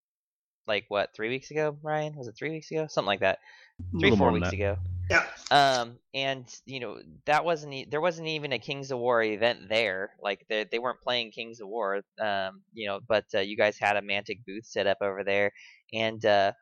like 0.68 0.86
what 0.90 1.14
three 1.14 1.30
weeks 1.30 1.52
ago, 1.52 1.78
Ryan? 1.82 2.16
Was 2.16 2.28
it 2.28 2.36
three 2.38 2.52
weeks 2.52 2.72
ago? 2.72 2.88
Something 2.88 3.08
like 3.08 3.20
that. 3.22 3.40
Three 4.00 4.16
four 4.16 4.32
weeks 4.32 4.50
that. 4.50 4.56
ago. 4.56 4.78
Yeah. 5.10 5.26
Um, 5.50 5.98
and 6.14 6.46
you 6.66 6.80
know 6.80 7.00
that 7.26 7.44
wasn't 7.44 7.74
e- 7.74 7.88
there 7.90 8.00
wasn't 8.00 8.28
even 8.28 8.54
a 8.54 8.60
Kings 8.60 8.92
of 8.92 9.00
War 9.00 9.22
event 9.24 9.68
there. 9.68 10.12
Like 10.22 10.46
they 10.48 10.66
they 10.72 10.80
weren't 10.80 11.02
playing 11.02 11.32
Kings 11.32 11.60
of 11.60 11.68
War. 11.68 12.02
Um, 12.20 12.62
you 12.74 12.88
know, 12.88 13.00
but 13.06 13.26
uh, 13.34 13.40
you 13.40 13.58
guys 13.58 13.78
had 13.78 13.98
a 13.98 14.02
Mantic 14.02 14.46
booth 14.46 14.66
set 14.66 14.88
up 14.88 15.00
over 15.02 15.24
there, 15.24 15.52
and 15.92 16.24
uh, 16.26 16.54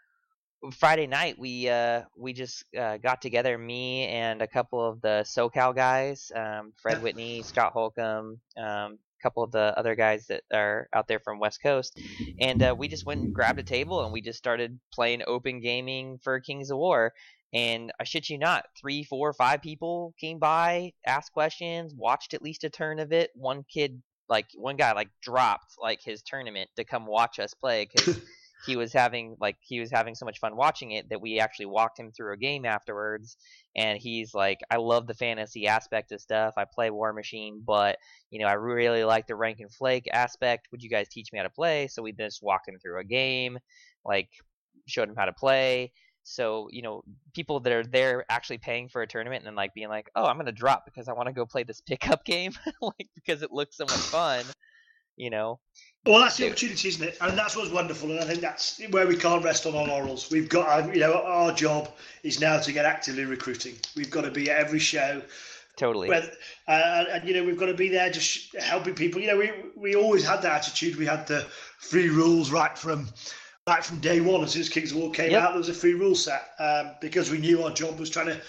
Friday 0.74 1.08
night 1.08 1.40
we 1.40 1.70
uh 1.70 2.04
we 2.18 2.34
just 2.34 2.64
uh, 2.78 2.98
got 2.98 3.22
together, 3.22 3.58
me 3.58 4.06
and 4.08 4.42
a 4.42 4.48
couple 4.48 4.86
of 4.86 5.02
the 5.02 5.24
SoCal 5.26 5.76
guys, 5.76 6.32
um, 6.36 6.74
Fred 6.82 7.02
Whitney, 7.02 7.44
Scott 7.44 7.72
Holcomb, 7.74 8.40
um, 8.58 9.00
a 9.20 9.24
couple 9.24 9.44
of 9.44 9.52
the 9.52 9.74
other 9.78 9.96
guys 9.96 10.28
that 10.28 10.44
are 10.54 10.90
out 10.94 11.08
there 11.08 11.20
from 11.20 11.40
West 11.40 11.62
Coast, 11.64 12.00
and 12.40 12.62
uh, 12.62 12.76
we 12.78 12.88
just 12.88 13.06
went 13.06 13.22
and 13.22 13.34
grabbed 13.34 13.60
a 13.60 13.64
table 13.64 14.04
and 14.04 14.12
we 14.12 14.22
just 14.22 14.38
started 14.38 14.80
playing 14.94 15.22
open 15.28 15.62
gaming 15.62 16.20
for 16.22 16.40
Kings 16.40 16.72
of 16.72 16.78
War. 16.78 17.14
And 17.52 17.92
I 18.00 18.04
shit 18.04 18.30
you 18.30 18.38
not, 18.38 18.66
three, 18.80 19.04
four, 19.04 19.34
five 19.34 19.62
people 19.62 20.14
came 20.20 20.38
by, 20.38 20.94
asked 21.06 21.34
questions, 21.34 21.96
watched 21.96 22.36
at 22.36 22.44
least 22.44 22.64
a 22.64 22.70
turn 22.70 23.00
of 23.00 23.12
it. 23.12 23.32
One 23.34 23.64
kid, 23.64 24.04
like 24.28 24.46
one 24.56 24.76
guy, 24.76 24.92
like 24.92 25.10
dropped 25.22 25.74
like 25.82 26.00
his 26.04 26.22
tournament 26.22 26.70
to 26.76 26.84
come 26.84 27.08
watch 27.08 27.40
us 27.40 27.56
play 27.56 27.88
because 27.92 28.22
he 28.66 28.76
was 28.76 28.92
having 28.92 29.36
like 29.40 29.58
he 29.62 29.80
was 29.80 29.90
having 29.92 30.16
so 30.16 30.26
much 30.26 30.40
fun 30.40 30.56
watching 30.56 30.92
it 30.92 31.10
that 31.10 31.22
we 31.22 31.40
actually 31.40 31.66
walked 31.66 32.00
him 32.00 32.12
through 32.12 32.34
a 32.34 32.38
game 32.38 32.66
afterwards. 32.66 33.38
And 33.76 33.98
he's 33.98 34.34
like 34.34 34.60
i 34.70 34.78
love 34.78 35.08
the 35.08 35.14
fantasy 35.14 35.68
aspect 35.68 36.12
of 36.12 36.22
stuff. 36.22 36.56
I 36.58 36.66
play 36.66 36.90
Warmachine 36.90 37.64
but 37.66 37.98
you 38.32 38.40
know 38.40 38.48
i 38.48 38.54
really 38.54 39.04
like 39.04 39.28
the 39.28 39.36
rank 39.36 39.60
and 39.60 39.72
flank 39.74 40.06
aspect. 40.12 40.68
Would 40.72 40.84
you 40.84 40.90
guys 40.90 41.08
teach 41.10 41.32
me 41.32 41.40
how 41.40 41.44
to 41.44 41.50
play? 41.50 41.88
So 41.88 42.02
we 42.02 42.12
just 42.12 42.44
walked 42.44 42.68
him 42.68 42.80
through 42.80 43.00
a 43.00 43.04
game 43.04 43.58
like 44.06 44.30
showed 44.88 45.10
him 45.10 45.16
how 45.16 45.26
to 45.26 45.34
play. 45.34 45.92
So 46.24 46.68
you 46.72 46.82
know 46.82 47.04
people 47.34 47.60
that 47.62 47.74
are 47.74 47.84
there 47.84 48.26
actually 48.30 48.58
paying 48.58 48.90
for 48.90 49.02
a 49.02 49.08
tournament 49.08 49.42
and 49.42 49.48
then 49.48 49.56
like 49.56 49.74
being 49.74 49.90
like 49.90 50.10
oh 50.16 50.26
i'm 50.26 50.38
gonna 50.38 50.52
drop 50.52 50.84
because 50.86 51.08
i 51.08 51.14
want 51.14 51.28
to 51.28 51.34
go 51.34 51.46
play 51.46 51.64
this 51.64 51.82
pickup 51.88 52.26
game 52.26 52.52
like 52.82 53.08
because 53.16 53.42
it 53.42 53.52
looks 53.52 53.78
so 53.78 53.86
much 53.86 53.98
fun 53.98 54.44
you 55.20 55.30
know 55.30 55.60
Well, 56.06 56.20
that's 56.22 56.38
the 56.38 56.48
opportunity, 56.48 56.88
isn't 56.88 57.08
it? 57.10 57.18
And 57.20 57.38
that's 57.38 57.56
what's 57.56 57.72
wonderful. 57.72 58.10
And 58.10 58.22
I 58.22 58.24
think 58.24 58.40
that's 58.40 58.82
where 58.90 59.06
we 59.06 59.18
can't 59.18 59.44
rest 59.44 59.66
on 59.66 59.76
our 59.76 59.86
laurels. 59.86 60.32
We've 60.32 60.48
got, 60.48 60.66
uh, 60.68 60.92
you 60.92 61.02
know, 61.02 61.22
our 61.24 61.54
job 61.54 61.92
is 62.24 62.40
now 62.40 62.58
to 62.60 62.72
get 62.72 62.86
actively 62.86 63.26
recruiting. 63.26 63.76
We've 63.98 64.10
got 64.10 64.22
to 64.22 64.32
be 64.32 64.50
at 64.50 64.58
every 64.58 64.80
show. 64.80 65.22
totally 65.76 66.08
Whether, 66.08 66.32
uh, 66.68 67.04
and, 67.12 67.28
you 67.28 67.34
know, 67.36 67.44
we've 67.44 67.58
got 67.60 67.66
to 67.66 67.74
be 67.74 67.90
there 67.90 68.10
just 68.10 68.56
helping 68.56 68.96
people. 68.96 69.20
You 69.22 69.28
know, 69.28 69.38
we, 69.38 69.52
we 69.76 69.96
always 69.96 70.26
had 70.26 70.42
that 70.44 70.54
attitude. 70.54 70.96
We 70.96 71.06
had 71.06 71.28
the 71.28 71.42
free 71.80 72.10
rules 72.10 72.50
right 72.50 72.76
from 72.78 73.10
right 73.68 73.84
from 73.84 74.00
day 74.00 74.22
one. 74.22 74.42
As 74.44 74.52
soon 74.54 74.62
as 74.62 74.70
Kings 74.70 74.92
of 74.92 74.98
War 74.98 75.12
came 75.12 75.32
Yep. 75.32 75.44
out, 75.44 75.50
there 75.50 75.58
was 75.58 75.70
a 75.70 75.74
free 75.74 75.94
rule 75.94 76.16
set 76.16 76.50
um, 76.60 76.92
because 77.02 77.30
we 77.30 77.38
knew 77.40 77.62
our 77.64 77.72
job 77.72 78.00
was 78.00 78.10
trying 78.10 78.28
to 78.28 78.42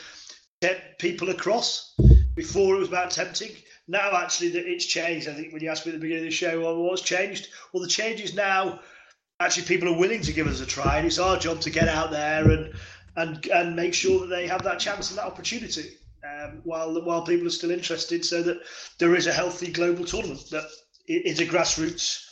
get 0.63 0.99
people 0.99 1.31
across. 1.31 1.95
Before 2.37 2.77
it 2.77 2.79
was 2.79 2.89
about 2.89 3.11
tempting. 3.11 3.51
Now, 3.91 4.17
actually, 4.17 4.51
that 4.51 4.71
it's 4.71 4.87
changed. 4.87 5.29
I 5.29 5.35
think 5.35 5.53
when 5.53 5.63
you 5.63 5.69
asked 5.69 5.85
me 5.85 5.91
at 5.93 5.97
the 5.97 6.01
beginning 6.01 6.25
of 6.27 6.31
the 6.31 6.37
show, 6.37 6.61
well, 6.61 6.81
what's 6.81 7.03
changed? 7.03 7.49
Well, 7.73 7.83
the 7.83 7.89
change 7.89 8.21
is 8.21 8.35
now 8.35 8.81
actually 9.41 9.67
people 9.67 9.89
are 9.89 9.99
willing 9.99 10.21
to 10.23 10.33
give 10.33 10.47
us 10.47 10.61
a 10.61 10.67
try, 10.67 10.99
and 10.99 11.07
it's 11.09 11.19
our 11.19 11.37
job 11.37 11.61
to 11.63 11.71
get 11.71 11.89
out 11.89 12.13
there 12.13 12.49
and 12.51 12.73
and 13.17 13.45
and 13.47 13.75
make 13.75 13.93
sure 13.93 14.21
that 14.21 14.29
they 14.29 14.47
have 14.47 14.63
that 14.63 14.79
chance 14.79 15.11
and 15.11 15.19
that 15.19 15.27
opportunity 15.27 15.91
um, 16.25 16.61
while 16.63 17.03
while 17.03 17.23
people 17.23 17.49
are 17.49 17.51
still 17.51 17.73
interested, 17.73 18.25
so 18.25 18.45
that 18.45 18.61
there 19.01 19.17
is 19.17 19.27
a 19.27 19.33
healthy 19.33 19.73
global 19.73 20.05
tournament 20.05 20.49
that 20.51 20.65
i- 21.09 21.23
a 21.27 21.47
grassroots 21.47 22.27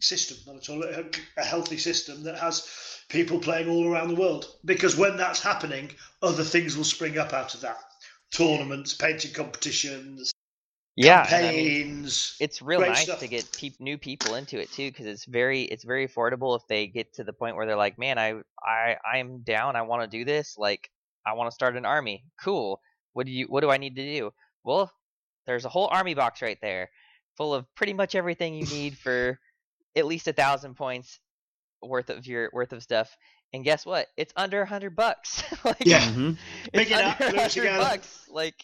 system, 0.00 0.38
not 0.46 0.56
a 0.56 0.60
tournament, 0.60 1.20
a 1.36 1.44
healthy 1.44 1.76
system 1.76 2.22
that 2.22 2.38
has 2.38 2.66
people 3.10 3.38
playing 3.38 3.68
all 3.68 3.86
around 3.86 4.08
the 4.08 4.14
world. 4.14 4.46
Because 4.64 4.96
when 4.96 5.18
that's 5.18 5.42
happening, 5.42 5.90
other 6.22 6.44
things 6.44 6.74
will 6.74 6.84
spring 6.84 7.18
up 7.18 7.34
out 7.34 7.54
of 7.54 7.60
that. 7.60 7.76
Tournaments, 8.32 8.94
painting 8.94 9.32
competitions, 9.34 10.32
yeah 10.96 11.26
and 11.32 11.46
I 11.46 11.52
mean, 11.52 12.04
it's 12.04 12.60
real 12.60 12.80
nice 12.80 13.02
stuff. 13.04 13.20
to 13.20 13.28
get 13.28 13.50
peop 13.52 13.74
new 13.80 13.96
people 13.96 14.34
into 14.34 14.58
it 14.60 14.70
too 14.72 14.90
because 14.90 15.06
it's 15.06 15.24
very 15.24 15.62
it's 15.62 15.84
very 15.84 16.06
affordable 16.06 16.56
if 16.56 16.66
they 16.68 16.86
get 16.88 17.14
to 17.14 17.24
the 17.24 17.32
point 17.32 17.56
where 17.56 17.64
they're 17.66 17.76
like 17.76 17.98
man 17.98 18.18
i 18.18 18.34
i 18.62 18.96
i'm 19.10 19.38
down. 19.42 19.76
I 19.76 19.82
want 19.82 20.02
to 20.02 20.18
do 20.18 20.24
this. 20.24 20.56
Like 20.58 20.90
i 21.26 21.32
want 21.34 21.50
to 21.50 21.54
start 21.54 21.76
an 21.76 21.84
army. 21.86 22.24
Cool. 22.42 22.80
What 23.12 23.26
do 23.26 23.32
you 23.32 23.46
what 23.46 23.60
do 23.60 23.70
i 23.70 23.76
need 23.78 23.96
to 23.96 24.02
do? 24.18 24.32
Well 24.64 24.92
there's 25.46 25.64
a 25.64 25.68
whole 25.70 25.88
army 25.90 26.14
box 26.14 26.42
right 26.42 26.58
there 26.60 26.90
full 27.36 27.54
of 27.54 27.66
pretty 27.74 27.92
much 27.94 28.14
everything 28.14 28.54
you 28.54 28.66
need 28.66 28.98
for 28.98 29.38
at 29.96 30.06
least 30.06 30.28
a 30.28 30.32
thousand 30.32 30.74
points 30.74 31.18
worth 31.82 32.10
of 32.10 32.26
your 32.26 32.50
worth 32.52 32.72
of 32.72 32.82
stuff. 32.82 33.16
And 33.52 33.64
guess 33.64 33.84
what? 33.84 34.06
It's 34.16 34.32
under 34.36 34.62
a 34.62 34.66
hundred 34.66 34.94
bucks. 34.96 35.42
Like 35.64 35.76
Yeah. 35.84 36.00
Mhm. 36.02 36.36
Pick 36.72 36.90
it's 36.90 36.90
it 36.90 37.04
up, 37.04 37.20
under 37.20 37.32
glue 37.32 37.40
it 37.40 37.54
100 37.56 37.78
bucks. 37.78 38.24
Like 38.30 38.54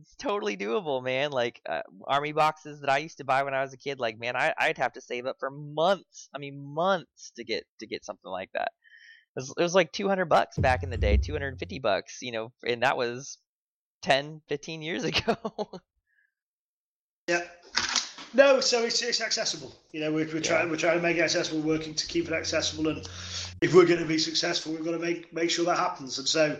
it's 0.00 0.14
totally 0.16 0.56
doable, 0.56 1.02
man. 1.02 1.30
Like 1.30 1.60
uh, 1.68 1.82
army 2.06 2.32
boxes 2.32 2.80
that 2.80 2.90
I 2.90 2.98
used 2.98 3.18
to 3.18 3.24
buy 3.24 3.42
when 3.42 3.54
I 3.54 3.62
was 3.62 3.72
a 3.72 3.78
kid. 3.78 4.00
Like 4.00 4.18
man, 4.18 4.36
I, 4.36 4.54
I'd 4.58 4.78
have 4.78 4.92
to 4.94 5.00
save 5.00 5.26
up 5.26 5.36
for 5.38 5.50
months. 5.50 6.28
I 6.34 6.38
mean 6.38 6.58
months 6.74 7.32
to 7.36 7.44
get 7.44 7.64
to 7.80 7.86
get 7.86 8.04
something 8.04 8.30
like 8.30 8.50
that. 8.54 8.72
It 9.36 9.40
was, 9.40 9.54
it 9.58 9.62
was 9.62 9.74
like 9.74 9.92
200 9.92 10.24
bucks 10.26 10.58
back 10.58 10.82
in 10.82 10.90
the 10.90 10.96
day, 10.96 11.16
250 11.16 11.78
bucks, 11.78 12.18
you 12.20 12.32
know, 12.32 12.52
and 12.66 12.82
that 12.82 12.96
was 12.96 13.38
10, 14.02 14.42
15 14.48 14.82
years 14.82 15.04
ago. 15.04 15.36
Yeah. 17.28 17.42
No, 18.32 18.60
so 18.60 18.84
it's, 18.84 19.02
it's 19.02 19.20
accessible. 19.20 19.74
You 19.92 20.00
know, 20.00 20.12
we're, 20.12 20.26
we're 20.26 20.40
trying 20.40 20.70
we're 20.70 20.76
trying 20.76 20.96
to 20.96 21.02
make 21.02 21.16
it 21.16 21.22
accessible, 21.22 21.60
working 21.60 21.94
to 21.94 22.06
keep 22.06 22.26
it 22.26 22.32
accessible, 22.32 22.88
and 22.88 23.08
if 23.60 23.74
we're 23.74 23.86
going 23.86 23.98
to 23.98 24.06
be 24.06 24.18
successful, 24.18 24.72
we've 24.72 24.84
got 24.84 24.92
to 24.92 24.98
make 24.98 25.32
make 25.32 25.50
sure 25.50 25.64
that 25.64 25.76
happens. 25.76 26.18
And 26.18 26.28
so, 26.28 26.56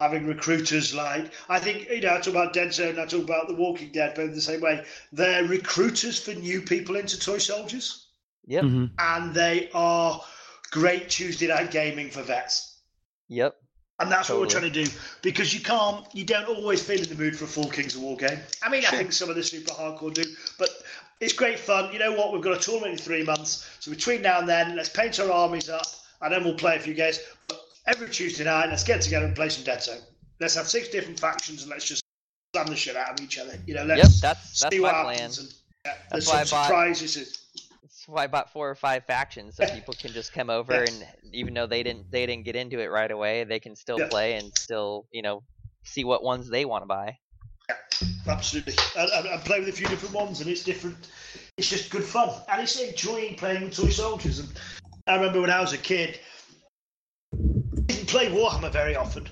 having 0.00 0.26
recruiters 0.26 0.94
like 0.94 1.32
I 1.48 1.58
think 1.58 1.88
you 1.90 2.00
know, 2.00 2.14
I 2.14 2.20
talk 2.20 2.28
about 2.28 2.52
Dead 2.52 2.72
Zone, 2.72 2.98
I 2.98 3.06
talk 3.06 3.24
about 3.24 3.48
The 3.48 3.54
Walking 3.54 3.90
Dead, 3.90 4.12
but 4.14 4.26
in 4.26 4.34
the 4.34 4.40
same 4.40 4.60
way. 4.60 4.84
They're 5.12 5.44
recruiters 5.44 6.20
for 6.20 6.32
new 6.32 6.62
people 6.62 6.96
into 6.96 7.18
toy 7.18 7.38
soldiers, 7.38 8.06
yep. 8.46 8.64
Mhm. 8.64 8.90
and 8.98 9.34
they 9.34 9.70
are 9.74 10.22
great 10.70 11.08
Tuesday 11.10 11.48
night 11.48 11.70
gaming 11.70 12.10
for 12.10 12.22
vets. 12.22 12.76
Yep. 13.28 13.56
And 14.00 14.12
that's 14.12 14.28
what 14.28 14.38
we're 14.38 14.46
trying 14.46 14.62
to 14.62 14.84
do 14.84 14.86
because 15.22 15.52
you 15.52 15.58
can't, 15.58 16.06
you 16.14 16.24
don't 16.24 16.46
always 16.46 16.80
feel 16.80 17.00
in 17.00 17.08
the 17.08 17.16
mood 17.16 17.36
for 17.36 17.46
a 17.46 17.48
full 17.48 17.68
Kings 17.68 17.96
of 17.96 18.02
War 18.02 18.16
game. 18.16 18.38
I 18.62 18.68
mean, 18.68 18.84
I 18.86 18.90
think 18.90 19.12
some 19.12 19.28
of 19.28 19.34
the 19.34 19.42
super 19.42 19.72
hardcore 19.72 20.14
do, 20.14 20.22
but 20.56 20.70
it's 21.18 21.32
great 21.32 21.58
fun. 21.58 21.92
You 21.92 21.98
know 21.98 22.12
what? 22.12 22.32
We've 22.32 22.40
got 22.40 22.56
a 22.56 22.60
tournament 22.60 22.92
in 22.92 22.98
three 22.98 23.24
months, 23.24 23.68
so 23.80 23.90
between 23.90 24.22
now 24.22 24.38
and 24.38 24.48
then, 24.48 24.76
let's 24.76 24.88
paint 24.88 25.18
our 25.18 25.32
armies 25.32 25.68
up, 25.68 25.86
and 26.22 26.32
then 26.32 26.44
we'll 26.44 26.54
play 26.54 26.76
a 26.76 26.78
few 26.78 26.94
games. 26.94 27.18
But 27.48 27.60
every 27.88 28.08
Tuesday 28.10 28.44
night, 28.44 28.68
let's 28.68 28.84
get 28.84 29.00
together 29.00 29.26
and 29.26 29.34
play 29.34 29.48
some 29.48 29.64
Dead 29.64 29.82
Zone. 29.82 30.00
Let's 30.40 30.54
have 30.54 30.68
six 30.68 30.88
different 30.88 31.18
factions 31.18 31.62
and 31.62 31.70
let's 31.70 31.84
just 31.86 32.02
slam 32.54 32.66
the 32.66 32.76
shit 32.76 32.96
out 32.96 33.18
of 33.18 33.24
each 33.24 33.38
other. 33.38 33.58
You 33.66 33.74
know, 33.74 33.84
let's 33.84 33.98
Yep, 33.98 34.20
that's 34.20 34.60
that's 34.60 34.74
see 34.74 34.80
my 34.80 34.92
what 34.92 35.02
plan. 35.04 35.18
happens. 35.18 35.38
And, 35.38 35.54
yeah, 35.86 35.94
That's 36.10 36.26
why 36.28 36.44
some 36.44 36.58
I 36.58 36.60
bought- 36.60 36.66
surprises. 36.66 37.38
That's 37.82 38.08
why 38.08 38.24
I 38.24 38.26
bought 38.26 38.52
four 38.52 38.70
or 38.70 38.74
five 38.74 39.04
factions 39.04 39.56
so 39.56 39.66
people 39.66 39.94
can 39.94 40.12
just 40.12 40.32
come 40.32 40.50
over 40.50 40.72
Yeah. 40.74 40.84
and 40.88 41.06
even 41.32 41.54
though 41.54 41.66
they 41.66 41.82
didn't 41.82 42.10
they 42.10 42.26
didn't 42.26 42.44
get 42.44 42.56
into 42.56 42.78
it 42.80 42.86
right 42.86 43.10
away, 43.10 43.44
they 43.44 43.58
can 43.58 43.74
still 43.74 43.98
Yeah. 43.98 44.08
play 44.08 44.34
and 44.34 44.56
still, 44.56 45.06
you 45.12 45.22
know, 45.22 45.42
see 45.84 46.04
what 46.04 46.22
ones 46.22 46.48
they 46.48 46.64
want 46.64 46.82
to 46.82 46.86
buy. 46.86 47.18
Absolutely. 48.26 48.74
And, 48.96 49.10
and, 49.10 49.26
and 49.26 49.40
play 49.42 49.60
with 49.60 49.68
a 49.68 49.72
few 49.72 49.86
different 49.88 50.14
ones, 50.14 50.40
and 50.40 50.48
it's 50.48 50.62
different. 50.62 50.96
It's 51.56 51.68
just 51.68 51.90
good 51.90 52.04
fun, 52.04 52.30
and 52.48 52.62
it's 52.62 52.78
enjoying 52.80 53.34
playing 53.36 53.64
with 53.64 53.76
toy 53.76 53.90
soldiers. 53.90 54.38
And 54.38 54.48
I 55.06 55.16
remember 55.16 55.40
when 55.40 55.50
I 55.50 55.60
was 55.60 55.72
a 55.72 55.78
kid, 55.78 56.20
didn't 58.08 58.30
play 58.30 58.40
Warhammer 58.40 58.72
very 58.72 58.96
often. 58.96 59.26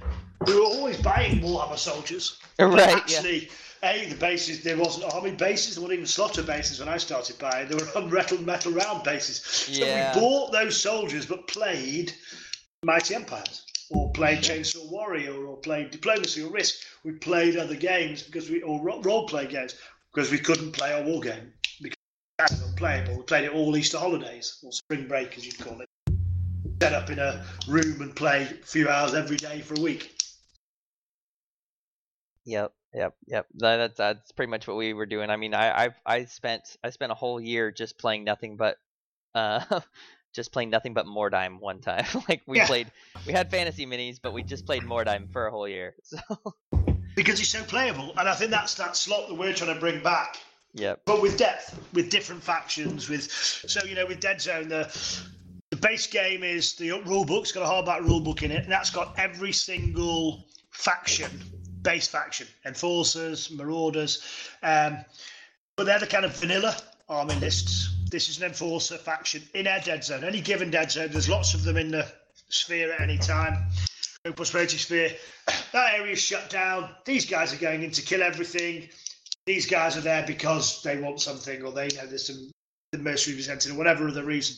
We 0.46 0.54
were 0.54 0.66
always 0.66 1.00
buying 1.00 1.40
Warhammer 1.40 1.78
soldiers. 1.78 2.38
Right, 2.58 2.88
yeah. 2.88 3.18
Actually, 3.18 3.50
a 3.82 4.06
the 4.08 4.14
bases 4.16 4.62
there 4.62 4.78
wasn't 4.78 5.12
army 5.12 5.32
bases, 5.32 5.74
there 5.74 5.82
weren't 5.82 5.92
even 5.92 6.06
slotta 6.06 6.44
bases 6.46 6.80
when 6.80 6.88
I 6.88 6.96
started 6.96 7.38
buying. 7.38 7.68
There 7.68 7.76
were 7.76 7.84
unmetal 8.00 8.42
metal 8.42 8.72
round 8.72 9.04
bases. 9.04 9.42
So 9.42 9.84
Yeah. 9.84 10.14
we 10.14 10.20
bought 10.20 10.52
those 10.52 10.80
soldiers, 10.80 11.26
but 11.26 11.46
played 11.48 12.14
Mighty 12.82 13.14
Empires. 13.14 13.62
Or 13.90 14.10
played 14.12 14.38
Chainsaw 14.38 14.90
Warrior, 14.90 15.46
or 15.46 15.58
played 15.58 15.90
Diplomacy 15.90 16.42
or 16.42 16.50
Risk. 16.50 16.76
We 17.04 17.12
played 17.12 17.56
other 17.58 17.76
games 17.76 18.22
because 18.22 18.48
we, 18.50 18.62
or 18.62 18.82
role 18.82 19.28
play 19.28 19.46
games 19.46 19.74
because 20.12 20.30
we 20.30 20.38
couldn't 20.38 20.72
play 20.72 20.92
our 20.94 21.02
war 21.02 21.20
game 21.20 21.52
because 21.80 21.98
it 22.38 22.50
was 22.50 22.70
unplayable. 22.70 23.18
We 23.18 23.22
played 23.24 23.44
it 23.44 23.52
all 23.52 23.76
Easter 23.76 23.98
holidays 23.98 24.58
or 24.64 24.72
spring 24.72 25.06
break, 25.06 25.36
as 25.36 25.44
you'd 25.44 25.58
call 25.58 25.80
it. 25.82 25.88
Set 26.80 26.92
up 26.92 27.10
in 27.10 27.18
a 27.18 27.44
room 27.68 28.00
and 28.02 28.14
play 28.14 28.42
a 28.42 28.66
few 28.66 28.88
hours 28.88 29.14
every 29.14 29.36
day 29.36 29.60
for 29.60 29.74
a 29.74 29.80
week. 29.80 30.12
Yep, 32.44 32.72
yep, 32.94 33.14
yep. 33.26 33.46
That, 33.54 33.76
that's 33.78 33.96
that's 33.96 34.32
pretty 34.32 34.50
much 34.50 34.68
what 34.68 34.76
we 34.76 34.92
were 34.92 35.06
doing. 35.06 35.30
I 35.30 35.36
mean, 35.36 35.54
I 35.54 35.86
I 35.86 35.88
I 36.04 36.24
spent 36.26 36.76
I 36.84 36.90
spent 36.90 37.12
a 37.12 37.14
whole 37.14 37.40
year 37.40 37.72
just 37.72 37.98
playing 37.98 38.24
nothing 38.24 38.56
but 38.56 38.76
uh 39.34 39.80
just 40.34 40.52
playing 40.52 40.70
nothing 40.70 40.92
but 40.94 41.06
Mordheim 41.06 41.58
one 41.60 41.80
time. 41.80 42.04
like 42.28 42.42
we 42.46 42.58
Yeah. 42.58 42.66
played 42.66 42.92
we 43.26 43.32
had 43.32 43.50
fantasy 43.50 43.86
minis, 43.86 44.20
but 44.22 44.32
we 44.32 44.42
just 44.42 44.66
played 44.66 44.82
Mordheim 44.82 45.32
for 45.32 45.46
a 45.46 45.50
whole 45.50 45.68
year. 45.68 45.94
So 46.04 46.18
because 47.16 47.40
it's 47.40 47.48
so 47.48 47.64
playable. 47.64 48.12
And 48.18 48.28
I 48.28 48.34
think 48.34 48.50
that's 48.50 48.74
that 48.74 48.94
slot 48.94 49.28
that 49.28 49.34
we're 49.34 49.54
trying 49.54 49.72
to 49.74 49.80
bring 49.80 50.02
back, 50.02 50.36
yep. 50.74 51.00
but 51.06 51.22
with 51.22 51.38
depth, 51.38 51.76
with 51.94 52.10
different 52.10 52.42
factions. 52.42 53.08
With 53.08 53.32
so 53.32 53.82
you 53.84 53.94
know, 53.94 54.06
with 54.06 54.20
Dead 54.20 54.40
Zone, 54.40 54.68
the 54.68 54.94
the 55.70 55.76
base 55.76 56.06
game 56.06 56.42
is 56.42 56.74
the 56.74 56.92
rule 57.02 57.24
book's 57.24 57.52
got 57.52 57.62
a 57.62 57.66
hardback 57.66 58.04
rule 58.04 58.20
book 58.20 58.42
in 58.42 58.50
it, 58.50 58.62
and 58.62 58.72
that's 58.72 58.90
got 58.90 59.18
every 59.18 59.52
single 59.52 60.46
faction, 60.70 61.30
base 61.82 62.06
faction, 62.06 62.46
enforcers, 62.64 63.50
marauders. 63.50 64.22
Um, 64.62 64.98
but 65.76 65.86
they're 65.86 65.98
the 65.98 66.06
kind 66.06 66.24
of 66.24 66.36
vanilla 66.36 66.76
army 67.08 67.34
lists. 67.36 67.94
This 68.10 68.28
is 68.28 68.38
an 68.38 68.44
enforcer 68.44 68.96
faction 68.96 69.42
in 69.54 69.66
our 69.66 69.80
dead 69.80 70.04
zone. 70.04 70.22
Any 70.24 70.40
given 70.40 70.70
dead 70.70 70.90
zone, 70.92 71.08
there's 71.10 71.28
lots 71.28 71.54
of 71.54 71.64
them 71.64 71.76
in 71.76 71.90
the 71.90 72.10
sphere 72.48 72.92
at 72.92 73.00
any 73.00 73.18
time. 73.18 73.66
No 74.24 74.32
prosperity 74.32 74.78
sphere. 74.78 75.10
That 75.72 75.94
area 75.94 76.12
is 76.12 76.20
shut 76.20 76.48
down. 76.48 76.90
These 77.04 77.26
guys 77.26 77.52
are 77.52 77.58
going 77.58 77.82
in 77.82 77.90
to 77.90 78.02
kill 78.02 78.22
everything. 78.22 78.88
These 79.44 79.66
guys 79.66 79.96
are 79.96 80.00
there 80.00 80.24
because 80.26 80.82
they 80.82 80.96
want 80.96 81.20
something, 81.20 81.62
or 81.62 81.70
they 81.70 81.88
know 81.88 82.06
there's 82.06 82.28
some 82.28 82.50
the 82.92 82.98
mercenary 82.98 83.36
presented, 83.36 83.72
or 83.72 83.74
whatever 83.74 84.08
other 84.08 84.24
reason. 84.24 84.56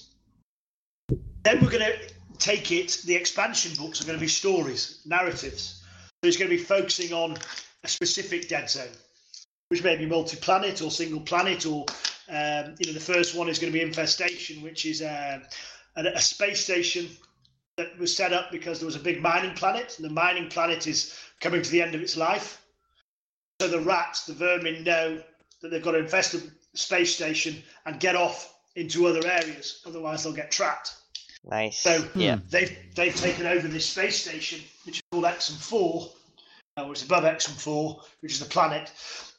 Then 1.43 1.61
we're 1.61 1.71
going 1.71 1.85
to 1.85 1.99
take 2.39 2.71
it. 2.73 3.03
The 3.05 3.15
expansion 3.15 3.73
books 3.77 4.01
are 4.01 4.05
going 4.05 4.19
to 4.19 4.21
be 4.21 4.29
stories, 4.29 5.01
narratives. 5.07 5.83
So 6.23 6.29
it's 6.29 6.37
going 6.37 6.51
to 6.51 6.57
be 6.57 6.63
focusing 6.63 7.13
on 7.13 7.37
a 7.85 7.89
specific 7.89 8.49
dead 8.49 8.69
zone 8.69 8.89
which 9.69 9.85
may 9.85 9.97
be 9.97 10.07
multi-planet 10.07 10.83
or 10.83 10.91
single 10.91 11.21
planet, 11.21 11.67
or 11.67 11.85
um, 12.31 12.75
you 12.79 12.87
know, 12.87 12.93
the 12.93 13.01
first 13.01 13.35
one 13.35 13.49
is 13.49 13.59
going 13.59 13.73
to 13.73 13.79
be 13.79 13.85
infestation, 13.85 14.63
which 14.63 14.87
is 14.87 15.03
um, 15.03 15.43
and 15.97 16.07
a 16.07 16.21
space 16.21 16.65
station 16.65 17.09
that 17.77 17.99
was 17.99 18.15
set 18.15 18.33
up 18.33 18.51
because 18.51 18.79
there 18.79 18.87
was 18.87 18.97
a 18.97 19.01
big 19.01 19.21
mining 19.21 19.55
planet, 19.55 19.95
and 19.99 20.09
the 20.09 20.13
mining 20.13 20.49
planet 20.49 20.87
is 20.87 21.19
coming 21.41 21.63
to 21.63 21.71
the 21.71 21.83
end 21.83 21.95
of 21.95 22.01
its 22.01 22.17
life. 22.17 22.63
So 23.61 23.69
the 23.69 23.81
rats, 23.81 24.25
the 24.25 24.35
vermin, 24.35 24.85
know 24.85 25.23
that 25.61 25.71
they've 25.71 25.83
got 25.83 25.93
to 25.93 25.99
infest 25.99 26.33
the 26.33 26.51
space 26.75 27.15
station 27.15 27.57
and 27.85 28.01
get 28.01 28.17
off 28.17 28.55
into 28.77 29.07
other 29.07 29.27
areas, 29.27 29.83
otherwise 29.87 30.23
they'll 30.23 30.33
get 30.33 30.51
trapped. 30.51 30.95
Nice. 31.51 31.81
So 31.81 32.07
yeah. 32.15 32.39
they've 32.51 32.77
they've 32.95 33.15
taken 33.15 33.47
over 33.47 33.67
this 33.69 33.87
space 33.87 34.21
station, 34.21 34.61
which 34.85 34.97
is 34.97 35.03
called 35.11 35.25
Exum 35.25 35.57
Four, 35.57 36.11
uh, 36.77 36.85
which 36.85 37.01
is 37.01 37.07
above 37.07 37.25
Exum 37.25 37.59
Four, 37.59 38.03
which 38.21 38.33
is 38.33 38.41
the 38.41 38.47
planet. 38.47 38.93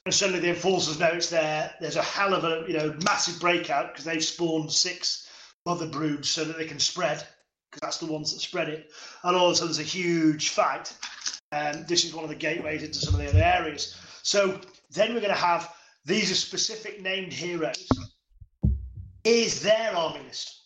And 0.06 0.14
suddenly 0.14 0.40
the 0.40 0.50
enforcers 0.50 1.00
know 1.00 1.10
it's 1.10 1.30
there. 1.30 1.74
There's 1.80 1.98
a 1.98 2.02
hell 2.02 2.34
of 2.34 2.44
a 2.44 2.66
you 2.68 2.78
know 2.78 2.96
massive 3.06 3.40
breakout 3.40 3.94
because 3.94 4.06
they've 4.06 4.24
spawned 4.24 4.72
six 4.72 5.30
mother 5.66 5.86
broods 5.86 6.30
so 6.30 6.44
that 6.46 6.58
they 6.58 6.66
can 6.66 6.80
spread 6.80 7.24
because 7.70 7.82
that's 7.82 7.98
the 7.98 8.12
ones 8.12 8.34
that 8.34 8.40
spread 8.40 8.70
it. 8.70 8.92
And 9.24 9.36
all 9.36 9.48
of 9.48 9.54
a 9.54 9.56
sudden 9.56 9.68
there's 9.68 9.80
a 9.80 9.84
huge 9.84 10.50
fight. 10.50 10.92
And 11.52 11.88
this 11.88 12.06
is 12.06 12.14
one 12.14 12.24
of 12.24 12.30
the 12.30 12.36
gateways 12.36 12.84
into 12.84 13.00
some 13.00 13.14
of 13.14 13.20
the 13.20 13.30
other 13.30 13.44
areas. 13.44 13.96
So 14.24 14.60
then 14.92 15.14
we're 15.14 15.22
going 15.22 15.34
to 15.34 15.40
have 15.40 15.74
these 16.06 16.32
are 16.32 16.36
specific 16.36 17.02
named 17.02 17.34
heroes. 17.34 17.88
Is 19.24 19.62
their 19.62 19.96
army 19.96 20.22
list. 20.26 20.59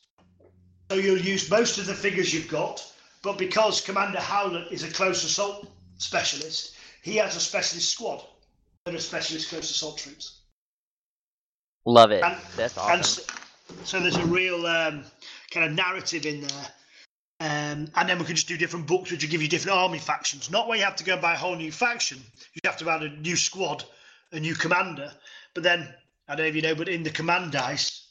So 0.93 0.99
you'll 0.99 1.17
use 1.17 1.49
most 1.49 1.79
of 1.79 1.87
the 1.87 1.93
figures 1.95 2.31
you've 2.31 2.47
got, 2.47 2.85
but 3.23 3.39
because 3.39 3.81
Commander 3.81 4.19
Howlett 4.19 4.71
is 4.71 4.83
a 4.83 4.91
close 4.91 5.23
assault 5.23 5.67
specialist, 5.97 6.75
he 7.01 7.15
has 7.15 7.35
a 7.35 7.39
specialist 7.39 7.89
squad 7.89 8.23
that 8.85 8.93
are 8.93 8.99
specialist 8.99 9.49
close 9.49 9.71
assault 9.71 9.97
troops. 9.97 10.41
Love 11.87 12.11
it. 12.11 12.23
And- 12.23 12.37
That's 12.55 12.77
And 12.77 12.99
awesome. 13.01 13.23
so, 13.25 13.75
so 13.85 13.99
there's 14.01 14.17
a 14.17 14.25
real 14.27 14.67
um, 14.67 15.03
kind 15.49 15.65
of 15.65 15.71
narrative 15.71 16.27
in 16.27 16.41
there. 16.41 16.67
Um, 17.39 17.87
and 17.95 18.07
then 18.07 18.19
we 18.19 18.25
can 18.25 18.35
just 18.35 18.47
do 18.47 18.55
different 18.55 18.85
books 18.85 19.09
which 19.09 19.23
will 19.23 19.31
give 19.31 19.41
you 19.41 19.47
different 19.47 19.75
army 19.75 19.97
factions. 19.97 20.51
Not 20.51 20.67
where 20.67 20.77
you 20.77 20.83
have 20.83 20.97
to 20.97 21.03
go 21.03 21.13
and 21.13 21.21
buy 21.23 21.33
a 21.33 21.37
whole 21.37 21.55
new 21.55 21.71
faction. 21.71 22.19
You 22.53 22.61
have 22.65 22.77
to 22.77 22.89
add 22.91 23.01
a 23.01 23.09
new 23.09 23.35
squad, 23.35 23.83
a 24.31 24.39
new 24.39 24.53
commander. 24.53 25.11
But 25.55 25.63
then, 25.63 25.91
I 26.27 26.35
don't 26.35 26.43
know 26.45 26.49
if 26.49 26.55
you 26.55 26.61
know, 26.61 26.75
but 26.75 26.87
in 26.87 27.01
the 27.01 27.09
command 27.09 27.51
dice, 27.51 28.09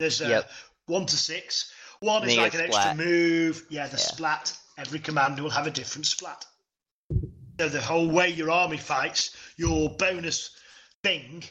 there's 0.00 0.20
uh, 0.20 0.26
Yep. 0.26 0.50
one 0.86 1.06
to 1.06 1.16
six. 1.16 1.70
One 2.04 2.28
is 2.28 2.36
like 2.36 2.52
an 2.52 2.60
get 2.60 2.68
extra 2.68 2.94
move. 2.94 3.64
Yeah, 3.70 3.86
the 3.86 3.96
Yeah. 3.96 4.02
splat. 4.02 4.56
Every 4.76 4.98
commander 4.98 5.42
will 5.42 5.50
have 5.50 5.66
a 5.66 5.70
different 5.70 6.06
splat. 6.06 6.44
So 7.58 7.68
the 7.68 7.80
whole 7.80 8.08
way 8.08 8.28
your 8.28 8.50
army 8.50 8.76
fights, 8.76 9.34
your 9.56 9.88
bonus 9.96 10.50
thing. 11.02 11.44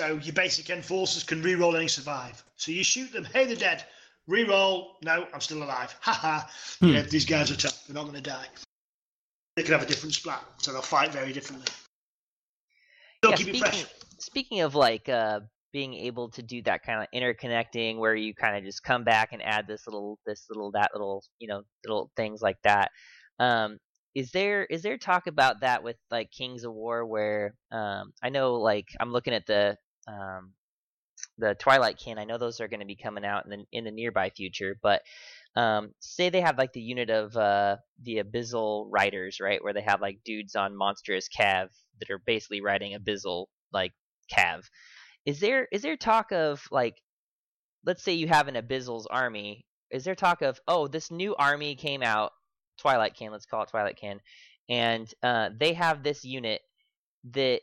So 0.00 0.16
your 0.16 0.32
basic 0.32 0.68
enforcers 0.70 1.22
can 1.22 1.42
re-roll 1.42 1.76
any 1.76 1.86
survive. 1.86 2.42
So 2.56 2.72
you 2.72 2.82
shoot 2.82 3.12
them, 3.12 3.24
hey, 3.24 3.44
they're 3.44 3.54
dead. 3.54 3.84
Re-roll, 4.26 4.96
no, 5.04 5.28
I'm 5.32 5.40
still 5.40 5.62
alive. 5.62 5.94
Ha 6.00 6.12
ha. 6.12 6.50
You 6.80 6.94
know, 6.94 7.02
these 7.02 7.24
guys 7.24 7.50
are 7.52 7.56
tough. 7.56 7.86
They're 7.86 7.94
not 7.94 8.02
going 8.04 8.14
to 8.14 8.20
die. 8.20 8.46
They 9.54 9.62
can 9.62 9.72
have 9.72 9.82
a 9.82 9.86
different 9.86 10.14
splat, 10.14 10.42
so 10.58 10.72
they'll 10.72 10.82
fight 10.82 11.12
very 11.12 11.32
differently. 11.32 11.68
They'll 13.22 13.32
Yeah, 13.32 13.36
keep 13.36 13.48
it 13.48 13.56
speaking, 13.58 13.70
fresh. 13.70 13.94
speaking 14.18 14.60
of 14.62 14.74
like 14.74 15.08
uh, 15.08 15.40
being 15.72 15.94
able 15.94 16.30
to 16.30 16.42
do 16.42 16.62
that 16.62 16.82
kind 16.82 17.00
of 17.02 17.08
interconnecting, 17.14 17.98
where 17.98 18.14
you 18.14 18.34
kind 18.34 18.56
of 18.56 18.64
just 18.64 18.82
come 18.82 19.04
back 19.04 19.32
and 19.32 19.42
add 19.42 19.66
this 19.66 19.86
little, 19.86 20.18
this 20.26 20.46
little, 20.48 20.72
that 20.72 20.90
little, 20.92 21.24
you 21.38 21.48
know, 21.48 21.62
little 21.84 22.10
things 22.16 22.40
like 22.42 22.58
that. 22.64 22.90
Um, 23.38 23.78
is 24.14 24.32
there 24.32 24.64
is 24.64 24.82
there 24.82 24.98
talk 24.98 25.26
about 25.26 25.60
that 25.60 25.84
with 25.84 25.96
like 26.10 26.30
Kings 26.30 26.64
of 26.64 26.72
War, 26.72 27.06
where 27.06 27.54
um, 27.70 28.12
I 28.22 28.30
know 28.30 28.54
like 28.54 28.88
I'm 28.98 29.12
looking 29.12 29.34
at 29.34 29.46
the 29.46 29.76
um, 30.08 30.52
the 31.38 31.54
Twilight 31.54 31.98
Kin. 31.98 32.18
I 32.18 32.24
know 32.24 32.38
those 32.38 32.60
are 32.60 32.68
going 32.68 32.80
to 32.80 32.86
be 32.86 32.96
coming 32.96 33.24
out 33.24 33.44
in 33.44 33.50
the 33.50 33.64
in 33.72 33.84
the 33.84 33.90
nearby 33.90 34.30
future, 34.30 34.76
but 34.82 35.02
um, 35.56 35.92
say 36.00 36.28
they 36.30 36.40
have 36.40 36.58
like 36.58 36.72
the 36.72 36.80
unit 36.80 37.10
of 37.10 37.36
uh, 37.36 37.76
the 38.02 38.22
Abyssal 38.22 38.88
Riders, 38.90 39.38
right, 39.40 39.62
where 39.62 39.72
they 39.72 39.82
have 39.82 40.00
like 40.00 40.20
dudes 40.24 40.54
on 40.56 40.76
monstrous 40.76 41.28
cav 41.28 41.68
that 42.00 42.10
are 42.10 42.22
basically 42.24 42.60
riding 42.60 42.98
Abyssal 42.98 43.46
like 43.72 43.92
cav. 44.32 44.62
Is 45.30 45.38
there 45.38 45.68
is 45.70 45.82
there 45.82 45.96
talk 45.96 46.32
of 46.32 46.66
like, 46.72 47.00
let's 47.86 48.02
say 48.02 48.14
you 48.14 48.26
have 48.26 48.48
an 48.48 48.56
Abyssal's 48.56 49.06
army? 49.06 49.64
Is 49.88 50.02
there 50.02 50.16
talk 50.16 50.42
of 50.42 50.58
oh 50.66 50.88
this 50.88 51.08
new 51.12 51.36
army 51.36 51.76
came 51.76 52.02
out, 52.02 52.32
Twilight 52.78 53.14
Kin, 53.14 53.30
let's 53.30 53.46
call 53.46 53.62
it 53.62 53.68
Twilight 53.68 53.96
Can, 53.96 54.18
and 54.68 55.06
uh, 55.22 55.50
they 55.56 55.74
have 55.74 56.02
this 56.02 56.24
unit 56.24 56.62
that 57.32 57.60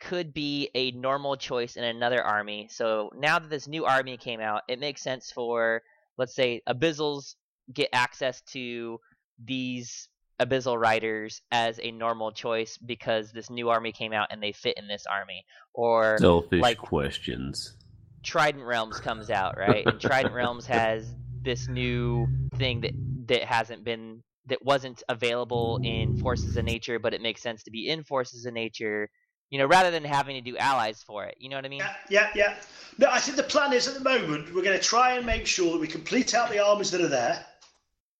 could 0.00 0.32
be 0.32 0.70
a 0.74 0.92
normal 0.92 1.36
choice 1.36 1.76
in 1.76 1.84
another 1.84 2.22
army. 2.22 2.68
So 2.70 3.10
now 3.14 3.38
that 3.38 3.50
this 3.50 3.68
new 3.68 3.84
army 3.84 4.16
came 4.16 4.40
out, 4.40 4.62
it 4.66 4.80
makes 4.80 5.02
sense 5.02 5.30
for 5.30 5.82
let's 6.16 6.34
say 6.34 6.62
Abyssals 6.66 7.34
get 7.74 7.90
access 7.92 8.40
to 8.52 8.98
these 9.44 10.08
Abyssal 10.40 10.78
Riders 10.80 11.40
as 11.50 11.78
a 11.82 11.90
normal 11.92 12.32
choice 12.32 12.76
because 12.78 13.32
this 13.32 13.50
new 13.50 13.68
army 13.68 13.92
came 13.92 14.12
out 14.12 14.28
and 14.30 14.42
they 14.42 14.52
fit 14.52 14.76
in 14.76 14.88
this 14.88 15.04
army. 15.06 15.44
Or 15.74 16.18
Selfish 16.18 16.60
like- 16.60 16.78
questions. 16.78 17.76
Trident 18.22 18.64
Realms 18.64 19.00
comes 19.00 19.30
out, 19.30 19.56
right? 19.58 19.84
And 19.86 20.00
Trident 20.00 20.34
Realms 20.34 20.66
has 20.66 21.12
this 21.42 21.66
new 21.68 22.28
thing 22.56 22.80
that 22.82 22.92
that 23.26 23.42
hasn't 23.44 23.84
been 23.84 24.22
that 24.46 24.64
wasn't 24.64 25.02
available 25.08 25.80
in 25.84 26.16
Forces 26.18 26.56
of 26.56 26.64
Nature, 26.64 26.98
but 26.98 27.14
it 27.14 27.20
makes 27.22 27.40
sense 27.42 27.62
to 27.64 27.70
be 27.70 27.88
in 27.88 28.02
Forces 28.04 28.44
of 28.46 28.52
Nature, 28.54 29.08
you 29.50 29.58
know, 29.58 29.66
rather 29.66 29.90
than 29.92 30.04
having 30.04 30.34
to 30.34 30.40
do 30.50 30.56
allies 30.56 31.02
for 31.02 31.24
it. 31.24 31.36
You 31.38 31.48
know 31.48 31.56
what 31.56 31.64
I 31.64 31.68
mean? 31.68 31.78
Yeah, 31.80 31.94
yeah, 32.10 32.28
yeah. 32.34 32.54
No, 32.98 33.08
I 33.10 33.18
think 33.20 33.36
the 33.36 33.42
plan 33.44 33.72
is 33.72 33.86
at 33.88 33.94
the 33.94 34.00
moment 34.00 34.52
we're 34.54 34.62
going 34.62 34.78
to 34.78 34.84
try 34.84 35.14
and 35.14 35.24
make 35.24 35.46
sure 35.46 35.72
that 35.72 35.80
we 35.80 35.86
complete 35.86 36.34
out 36.34 36.50
the 36.50 36.58
armies 36.64 36.90
that 36.90 37.00
are 37.00 37.08
there 37.08 37.44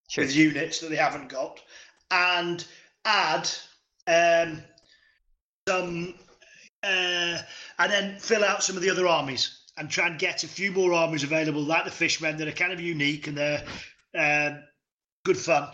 Sure. 0.08 0.24
with 0.24 0.34
units 0.36 0.78
that 0.80 0.90
they 0.90 0.96
haven't 0.96 1.28
got, 1.28 1.60
and 2.12 2.64
add 3.04 3.48
um, 4.06 4.62
some, 5.68 6.14
uh, 6.84 7.38
and 7.78 7.90
then 7.92 8.18
fill 8.18 8.44
out 8.44 8.62
some 8.62 8.76
of 8.76 8.82
the 8.82 8.90
other 8.90 9.06
armies 9.08 9.58
and 9.78 9.88
try 9.90 10.06
and 10.06 10.18
get 10.18 10.44
a 10.44 10.48
few 10.48 10.70
more 10.70 10.92
armies 10.92 11.24
available, 11.24 11.62
like 11.62 11.84
the 11.84 11.90
Fishmen, 11.90 12.36
that 12.36 12.46
are 12.46 12.52
kind 12.52 12.72
of 12.72 12.80
unique 12.80 13.26
and 13.26 13.36
they're 13.36 13.64
um 14.14 14.62
good 15.24 15.38
fun. 15.38 15.68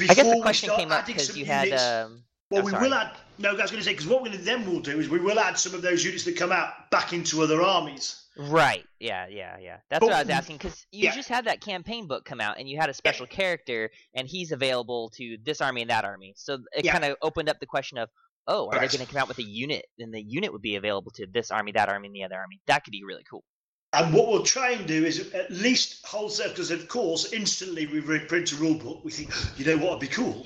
I 0.00 0.06
guess 0.06 0.16
Before 0.18 0.34
the 0.36 0.42
question 0.42 0.70
came 0.76 0.92
up 0.92 1.06
because 1.06 1.36
you 1.36 1.44
had. 1.46 1.66
units- 1.68 1.82
Um, 1.82 2.22
well, 2.50 2.60
I'm 2.60 2.64
we 2.66 2.70
sorry. 2.72 2.84
will 2.88 2.94
add. 2.94 3.16
No, 3.38 3.48
I 3.50 3.52
was 3.52 3.70
going 3.70 3.80
to 3.80 3.84
say 3.84 3.92
because 3.92 4.06
what 4.06 4.22
we 4.22 4.28
then 4.36 4.66
will 4.70 4.80
do 4.80 5.00
is 5.00 5.08
we 5.08 5.18
will 5.18 5.40
add 5.40 5.58
some 5.58 5.74
of 5.74 5.82
those 5.82 6.04
units 6.04 6.24
that 6.24 6.36
come 6.36 6.52
out 6.52 6.90
back 6.90 7.12
into 7.12 7.42
other 7.42 7.62
armies. 7.62 8.23
Right. 8.36 8.84
Yeah. 8.98 9.26
Yeah. 9.28 9.56
Yeah. 9.60 9.76
That's 9.90 10.00
But 10.00 10.06
what 10.06 10.14
I 10.14 10.22
was 10.22 10.30
asking 10.30 10.56
because 10.56 10.86
you 10.90 11.04
yeah. 11.04 11.14
just 11.14 11.28
had 11.28 11.44
that 11.46 11.60
campaign 11.60 12.06
book 12.06 12.24
come 12.24 12.40
out 12.40 12.58
and 12.58 12.68
you 12.68 12.78
had 12.78 12.90
a 12.90 12.94
special 12.94 13.26
character 13.26 13.90
and 14.14 14.26
he's 14.26 14.50
available 14.52 15.10
to 15.16 15.36
this 15.44 15.60
army 15.60 15.82
and 15.82 15.90
that 15.90 16.04
army. 16.04 16.34
So 16.36 16.58
it 16.76 16.84
Yeah. 16.84 16.92
kind 16.92 17.04
of 17.04 17.16
opened 17.22 17.48
up 17.48 17.60
the 17.60 17.66
question 17.66 17.98
of, 17.98 18.08
oh, 18.46 18.66
are 18.66 18.72
Correct. 18.72 18.92
they 18.92 18.98
going 18.98 19.06
to 19.06 19.12
come 19.12 19.22
out 19.22 19.28
with 19.28 19.38
a 19.38 19.44
unit? 19.44 19.86
And 19.98 20.12
the 20.12 20.22
unit 20.22 20.52
would 20.52 20.62
be 20.62 20.76
available 20.76 21.12
to 21.12 21.26
this 21.32 21.50
army, 21.50 21.72
that 21.72 21.88
army, 21.88 22.08
and 22.08 22.14
the 22.16 22.24
other 22.24 22.36
army. 22.36 22.60
That 22.66 22.84
could 22.84 22.90
be 22.92 23.04
really 23.04 23.24
cool. 23.30 23.44
And 23.92 24.12
what 24.12 24.26
we'll 24.26 24.42
try 24.42 24.70
and 24.72 24.84
do 24.88 25.04
is 25.04 25.32
at 25.32 25.52
least 25.52 26.04
wholesale, 26.04 26.48
because 26.48 26.72
of 26.72 26.88
course, 26.88 27.32
instantly 27.32 27.86
we 27.86 28.00
reprint 28.00 28.50
a 28.50 28.56
rule 28.56 28.74
book. 28.74 29.04
We 29.04 29.12
think, 29.12 29.32
you 29.56 29.64
know 29.64 29.76
what 29.82 29.92
would 29.92 30.00
be 30.00 30.08
cool? 30.08 30.44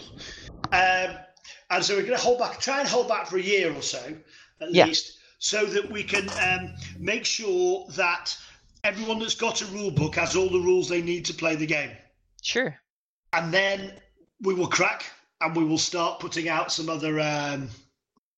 Um, 0.72 1.16
and 1.70 1.82
so 1.82 1.96
we're 1.96 2.02
going 2.02 2.18
to 2.18 2.22
hold 2.22 2.38
back, 2.38 2.60
try 2.60 2.80
and 2.80 2.88
hold 2.88 3.08
back 3.08 3.26
for 3.26 3.38
a 3.38 3.42
year 3.42 3.72
or 3.74 3.80
so, 3.80 4.14
at 4.60 4.70
Yeah. 4.74 4.84
least, 4.84 5.17
so 5.38 5.64
that 5.66 5.90
we 5.90 6.02
can 6.02 6.28
um, 6.42 6.72
make 6.98 7.24
sure 7.24 7.86
that 7.90 8.36
everyone 8.84 9.18
that's 9.18 9.34
got 9.34 9.62
a 9.62 9.66
rule 9.66 9.90
book 9.90 10.14
has 10.16 10.34
all 10.36 10.48
the 10.48 10.58
rules 10.60 10.88
they 10.88 11.02
need 11.02 11.24
to 11.26 11.34
play 11.34 11.54
the 11.54 11.66
game. 11.66 11.90
Sure. 12.42 12.76
And 13.32 13.52
then 13.52 13.92
we 14.42 14.54
will 14.54 14.68
crack 14.68 15.04
and 15.40 15.54
we 15.54 15.64
will 15.64 15.78
start 15.78 16.20
putting 16.20 16.48
out 16.48 16.72
some 16.72 16.88
other 16.88 17.20
um, 17.20 17.68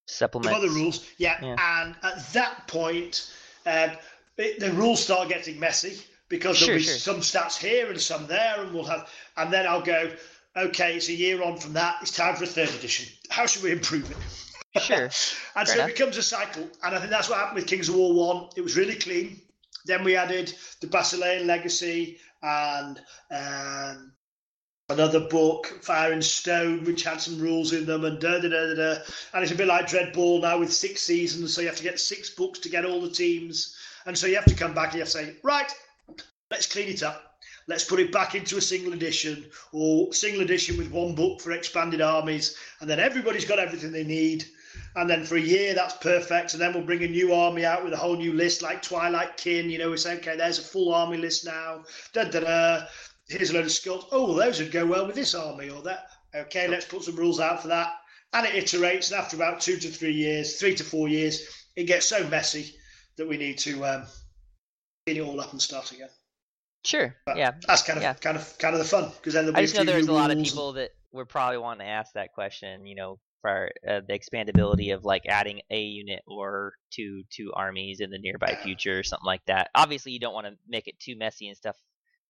some 0.07 0.27
Supplements. 0.29 0.57
other 0.59 0.69
rules. 0.71 1.07
Yeah, 1.19 1.39
Yeah. 1.43 1.57
and 1.83 1.95
at 2.03 2.33
that 2.33 2.67
point, 2.67 3.33
um, 3.67 3.91
it, 4.37 4.59
the 4.59 4.73
rules 4.73 5.03
start 5.03 5.29
getting 5.29 5.59
messy 5.61 6.01
because 6.29 6.57
Sure, 6.57 6.67
there'll 6.69 6.81
be 6.81 6.85
sure. 6.85 6.95
some 6.97 7.21
stats 7.21 7.57
here 7.57 7.89
and 7.91 8.01
some 8.01 8.27
there, 8.27 8.61
and 8.61 8.73
we'll 8.75 8.85
have, 8.85 9.09
and 9.37 9.53
then 9.53 9.67
I'll 9.67 9.83
go, 9.83 10.11
okay, 10.57 10.97
it's 10.97 11.09
a 11.09 11.13
year 11.15 11.43
on 11.43 11.59
from 11.59 11.73
that. 11.75 11.97
It's 12.03 12.11
time 12.11 12.35
for 12.37 12.45
a 12.45 12.47
third 12.47 12.71
edition. 12.71 13.07
How 13.31 13.47
should 13.47 13.63
we 13.63 13.71
improve 13.73 14.11
it? 14.11 14.17
Sure. 14.79 14.97
and 15.05 15.13
Fair 15.13 15.67
so 15.67 15.75
enough. 15.75 15.89
it 15.89 15.97
becomes 15.97 16.17
a 16.17 16.23
cycle, 16.23 16.69
and 16.83 16.95
I 16.95 16.99
think 16.99 17.11
that's 17.11 17.29
what 17.29 17.39
happened 17.39 17.57
with 17.57 17.67
Kings 17.67 17.89
of 17.89 17.97
War 17.97 18.13
One. 18.13 18.49
It 18.57 18.61
was 18.61 18.77
really 18.77 18.95
clean. 18.95 19.41
Then 19.87 20.05
we 20.05 20.17
added 20.17 20.55
the 20.81 20.87
Basilean 20.87 21.47
Legacy 21.47 22.19
and 22.43 23.01
um, 23.31 24.13
another 24.91 25.21
book, 25.21 25.79
Fire 25.83 26.13
and 26.13 26.25
Stone, 26.25 26.85
which 26.85 27.03
had 27.03 27.21
some 27.21 27.41
rules 27.41 27.73
in 27.73 27.87
them, 27.87 28.05
and 28.05 28.21
da 28.21 28.39
da 28.39 28.49
da 28.49 28.67
da. 28.67 28.75
da. 28.75 28.99
And 29.35 29.43
it's 29.43 29.53
a 29.53 29.57
bit 29.57 29.69
like 29.69 29.87
Dreadball 29.87 30.43
now 30.43 30.59
with 30.59 30.73
six 30.73 31.01
seasons, 31.03 31.55
so 31.55 31.61
you 31.61 31.69
have 31.69 31.77
to 31.77 31.83
get 31.83 31.99
six 31.99 32.31
books 32.31 32.59
to 32.61 32.69
get 32.69 32.85
all 32.85 33.01
the 33.01 33.11
teams, 33.11 33.77
and 34.07 34.17
so 34.17 34.27
you 34.27 34.37
have 34.37 34.45
to 34.47 34.55
come 34.55 34.75
back 34.75 34.89
and 34.89 34.95
you 34.95 35.01
have 35.01 35.09
to 35.09 35.19
say, 35.19 35.35
right, 35.43 35.73
let's 36.51 36.71
clean 36.71 36.89
it 36.89 37.03
up. 37.03 37.27
Let's 37.67 37.85
put 37.85 38.01
it 38.01 38.11
back 38.11 38.35
into 38.35 38.57
a 38.57 38.61
single 38.61 38.95
edition 38.95 39.45
or 39.73 40.13
single 40.13 40.43
edition 40.43 40.77
with 40.77 40.91
one 40.91 41.15
book 41.15 41.41
for 41.41 41.53
expanded 41.53 42.01
armies, 42.01 42.57
and 42.81 42.91
then 42.91 42.99
everybody's 42.99 43.45
got 43.45 43.59
everything 43.59 43.93
they 43.93 44.05
need. 44.05 44.45
And 44.97 45.09
then 45.09 45.25
for 45.25 45.37
a 45.37 45.41
year, 45.41 45.75
that's 45.75 45.97
perfect. 45.97 46.53
And 46.53 46.61
then 46.61 46.73
we'll 46.73 46.85
bring 46.85 47.03
a 47.03 47.09
new 47.09 47.33
army 47.33 47.65
out 47.65 47.85
with 47.85 47.93
a 47.93 47.97
whole 47.97 48.17
new 48.17 48.33
list, 48.33 48.63
like 48.63 48.83
Twilight 48.83 49.37
Kin. 49.37 49.71
You 49.71 49.79
know, 49.79 49.91
we 49.91 49.97
say, 49.97 50.17
okay, 50.17 50.37
there's 50.37 50.59
a 50.59 50.63
full 50.63 50.93
army 50.95 51.17
list 51.17 51.45
now. 51.45 51.85
Da 52.13 52.25
da 52.25 52.41
da. 52.41 52.87
here's 53.29 53.51
a 53.51 53.55
load 53.55 53.65
of 53.65 53.73
skulls. 53.73 54.07
Oh, 54.13 54.35
those 54.35 54.59
would 54.59 54.73
go 54.73 54.87
well 54.87 55.07
with 55.07 55.17
this 55.17 55.35
army 55.35 55.71
or 55.71 55.83
that. 55.83 56.09
Okay, 56.35 56.69
let's 56.69 56.87
put 56.87 57.03
some 57.03 57.17
rules 57.17 57.41
out 57.41 57.63
for 57.63 57.69
that. 57.69 57.95
And 58.33 58.47
it 58.47 58.65
iterates, 58.65 59.11
and 59.11 59.21
after 59.21 59.37
about 59.37 59.61
two 59.61 59.77
to 59.77 59.89
three 59.89 60.13
years, 60.13 60.59
three 60.59 60.75
to 60.77 60.85
four 60.85 61.09
years, 61.09 61.49
it 61.75 61.85
gets 61.85 62.07
so 62.07 62.27
messy 62.29 62.77
that 63.17 63.29
we 63.29 63.37
need 63.37 63.59
to 63.59 63.85
um, 63.85 64.05
clean 65.05 65.19
it 65.19 65.21
all 65.21 65.41
up 65.41 65.53
and 65.53 65.61
start 65.61 65.91
again. 65.91 66.09
Sure. 66.85 67.15
But 67.27 67.37
yeah. 67.37 67.53
that's 67.67 67.83
kind 67.83 67.99
of 67.99 68.03
yeah. 68.03 68.15
kind 68.15 68.37
of 68.37 68.57
kind 68.59 68.75
of 68.75 68.79
the 68.79 68.87
fun 68.87 69.11
because 69.17 69.35
then 69.35 69.45
there'll 69.45 69.55
be 69.55 69.61
I 69.61 69.65
just 69.65 69.75
know 69.77 69.85
there's 69.85 70.09
a 70.09 70.13
lot 70.13 70.31
of 70.31 70.43
people 70.43 70.73
that 70.75 70.91
were 71.13 71.27
probably 71.27 71.59
wanting 71.59 71.87
to 71.87 71.93
ask 71.93 72.15
that 72.15 72.33
question. 72.33 72.87
You 72.87 72.95
know, 72.95 73.19
for 73.41 73.71
uh, 73.89 74.01
the 74.07 74.19
expandability 74.19 74.95
of 74.95 75.05
like 75.05 75.25
adding 75.27 75.61
a 75.71 75.81
unit 75.83 76.23
or 76.27 76.75
two 76.91 77.23
two 77.31 77.53
armies 77.55 78.01
in 78.01 78.11
the 78.11 78.19
nearby 78.19 78.57
future 78.63 78.99
or 78.99 79.03
something 79.03 79.27
like 79.27 79.45
that. 79.47 79.71
Obviously, 79.75 80.13
you 80.13 80.19
don't 80.21 80.35
want 80.35 80.47
to 80.47 80.55
make 80.69 80.89
it 80.89 80.99
too 81.01 81.17
messy 81.17 81.49
and 81.49 81.57
stuff. 81.57 81.77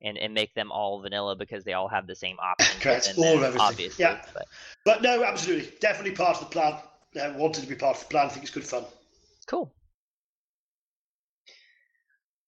And, 0.02 0.16
and 0.16 0.32
make 0.32 0.54
them 0.54 0.72
all 0.72 1.02
vanilla 1.02 1.36
because 1.36 1.62
they 1.62 1.74
all 1.74 1.86
have 1.86 2.06
the 2.06 2.14
same 2.14 2.36
options. 2.42 2.82
Correct, 2.82 3.08
within 3.08 3.22
all 3.22 3.34
of 3.34 3.40
them, 3.40 3.44
everything. 3.48 3.66
Obviously, 3.68 4.02
Yeah. 4.02 4.24
but 4.32 4.46
But 4.86 5.02
no, 5.02 5.22
absolutely, 5.22 5.72
definitely 5.78 6.12
part 6.12 6.38
of 6.38 6.40
the 6.40 6.46
plan. 6.46 6.78
Uh, 7.14 7.34
wanted 7.36 7.61
to 7.61 7.66
be 7.68 7.74
part 7.74 7.96
of 7.98 8.04
the 8.04 8.08
plan. 8.08 8.24
I 8.24 8.28
think 8.30 8.42
it's 8.44 8.50
good 8.50 8.64
fun. 8.64 8.84
cool. 9.46 9.74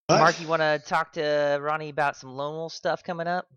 Right. 0.09 0.19
Mark, 0.19 0.41
you 0.41 0.47
want 0.47 0.63
to 0.63 0.81
talk 0.83 1.13
to 1.13 1.59
Ronnie 1.61 1.89
about 1.89 2.17
some 2.17 2.31
Lone 2.35 2.55
Wolf 2.55 2.73
stuff 2.73 3.03
coming 3.03 3.27
up? 3.27 3.47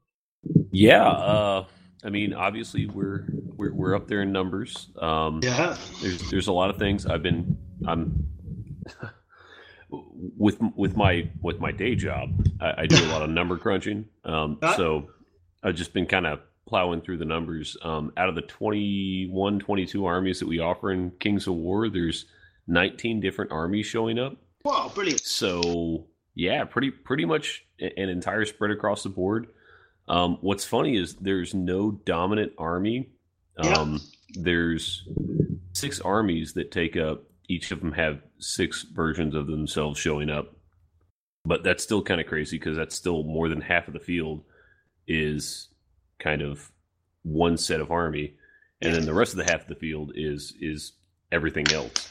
Yeah, 0.71 1.03
uh, 1.09 1.65
I 2.05 2.11
mean, 2.11 2.35
obviously 2.35 2.87
we're 2.87 3.27
we're 3.57 3.73
we're 3.73 3.95
up 3.95 4.07
there 4.09 4.23
in 4.23 4.33
numbers. 4.33 4.89
Um, 5.01 5.41
Yeah. 5.43 5.77
there's 6.03 6.31
there's 6.31 6.47
a 6.49 6.53
lot 6.53 6.71
of 6.71 6.77
things 6.79 7.07
I've 7.07 7.23
been 7.23 7.57
I'm 7.87 8.27
with 10.37 10.59
with 10.75 10.97
my 10.97 11.31
with 11.43 11.61
my 11.61 11.73
day 11.73 11.95
job. 11.95 12.31
I, 12.61 12.83
I 12.83 12.87
do 12.87 12.97
a 13.05 13.09
lot 13.09 13.23
of 13.23 13.31
number 13.31 13.57
crunching. 13.59 14.07
Um, 14.25 14.59
so 14.77 15.11
I've 15.63 15.75
just 15.77 15.93
been 15.93 16.07
kind 16.07 16.27
of 16.27 16.41
plowing 16.67 17.01
through 17.01 17.19
the 17.19 17.25
numbers. 17.25 17.77
Um, 17.83 18.13
out 18.17 18.29
of 18.29 18.35
the 18.35 18.43
21, 18.43 19.61
22 19.61 20.05
armies 20.05 20.41
that 20.41 20.49
we 20.49 20.59
offer 20.59 20.91
in 20.91 21.13
Kings 21.21 21.47
of 21.47 21.55
War, 21.55 21.89
there's 21.89 22.27
19 22.67 23.21
different 23.21 23.53
armies 23.53 23.87
showing 23.87 24.19
up. 24.19 24.37
Wow, 24.65 24.91
brilliant. 24.95 25.21
So 25.21 26.07
yeah, 26.35 26.65
pretty 26.65 26.91
pretty 26.91 27.25
much 27.25 27.65
an 27.81 28.09
entire 28.09 28.45
spread 28.45 28.71
across 28.73 29.03
the 29.05 29.09
board. 29.09 29.47
Um, 30.09 30.39
what's 30.41 30.65
funny 30.65 30.97
is 30.97 31.15
there's 31.17 31.55
no 31.55 31.91
dominant 31.91 32.53
army. 32.59 33.11
Yeah. 33.63 33.73
Um, 33.73 34.01
There's 34.35 35.09
six 35.73 36.01
armies 36.01 36.53
that 36.55 36.71
take 36.71 36.97
up. 36.97 37.25
Each 37.49 37.71
of 37.71 37.81
them 37.81 37.93
have 37.93 38.21
six 38.39 38.83
versions 38.83 39.35
of 39.35 39.47
themselves 39.47 39.99
showing 39.99 40.29
up, 40.29 40.57
but 41.45 41.63
that's 41.63 41.83
still 41.83 42.03
kind 42.03 42.21
of 42.21 42.27
crazy 42.27 42.59
because 42.59 42.77
that's 42.77 42.95
still 42.95 43.23
more 43.23 43.49
than 43.49 43.61
half 43.61 43.89
of 43.89 43.95
the 43.95 44.01
field 44.01 44.45
is 45.07 45.69
kind 46.19 46.43
of 46.43 46.71
one 47.23 47.57
set 47.57 47.81
of 47.81 47.91
army, 47.91 48.35
and 48.83 48.95
then 48.95 49.07
the 49.07 49.15
rest 49.15 49.33
of 49.33 49.39
the 49.39 49.45
half 49.45 49.63
of 49.63 49.69
the 49.69 49.75
field 49.77 50.13
is 50.15 50.53
is 50.61 50.93
everything 51.33 51.71
else. 51.73 52.11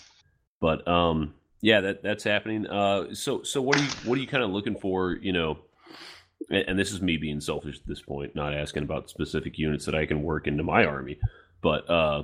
But 0.61 0.87
um, 0.87 1.33
yeah, 1.61 1.81
that 1.81 2.01
that's 2.01 2.23
happening. 2.23 2.65
Uh, 2.65 3.13
so 3.13 3.43
so 3.43 3.61
what 3.61 3.77
are 3.77 3.83
you 3.83 3.89
what 4.05 4.17
are 4.17 4.21
you 4.21 4.27
kind 4.27 4.43
of 4.43 4.51
looking 4.51 4.75
for? 4.75 5.13
You 5.13 5.33
know, 5.33 5.59
and, 6.49 6.77
this 6.77 6.91
is 6.91 7.01
me 7.01 7.17
being 7.17 7.41
selfish 7.41 7.79
at 7.79 7.87
this 7.87 8.01
point, 8.01 8.35
not 8.35 8.53
asking 8.53 8.83
about 8.83 9.09
specific 9.09 9.57
units 9.57 9.85
that 9.85 9.95
I 9.95 10.05
can 10.05 10.21
work 10.23 10.47
into 10.47 10.63
my 10.63 10.85
army, 10.85 11.17
but 11.61 11.89
uh, 11.89 12.23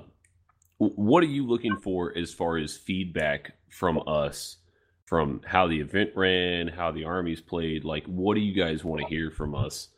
what 0.78 1.24
are 1.24 1.28
you 1.28 1.46
looking 1.48 1.78
for 1.78 2.16
as 2.18 2.34
far 2.34 2.58
as 2.58 2.78
feedback 2.78 3.54
from 3.70 4.02
us? 4.08 4.58
From 5.06 5.42
how 5.46 5.68
the 5.68 5.78
event 5.82 6.12
ran, 6.16 6.70
how 6.70 6.92
the 6.94 7.04
armies 7.04 7.42
played, 7.42 7.84
like 7.84 8.06
what 8.06 8.36
do 8.36 8.40
you 8.40 8.54
guys 8.54 8.86
want 8.86 9.02
to 9.02 9.08
hear 9.08 9.30
from 9.30 9.54
us? 9.54 9.90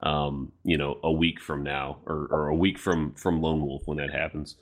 Um, 0.00 0.50
you 0.64 0.76
know, 0.76 0.98
a 1.04 1.12
week 1.12 1.38
from 1.38 1.62
now, 1.62 1.98
or, 2.04 2.26
or 2.32 2.48
a 2.48 2.54
week 2.54 2.76
from 2.76 3.12
from 3.14 3.40
Lone 3.40 3.64
Wolf 3.64 3.82
when 3.84 3.98
that 3.98 4.10
happens. 4.12 4.56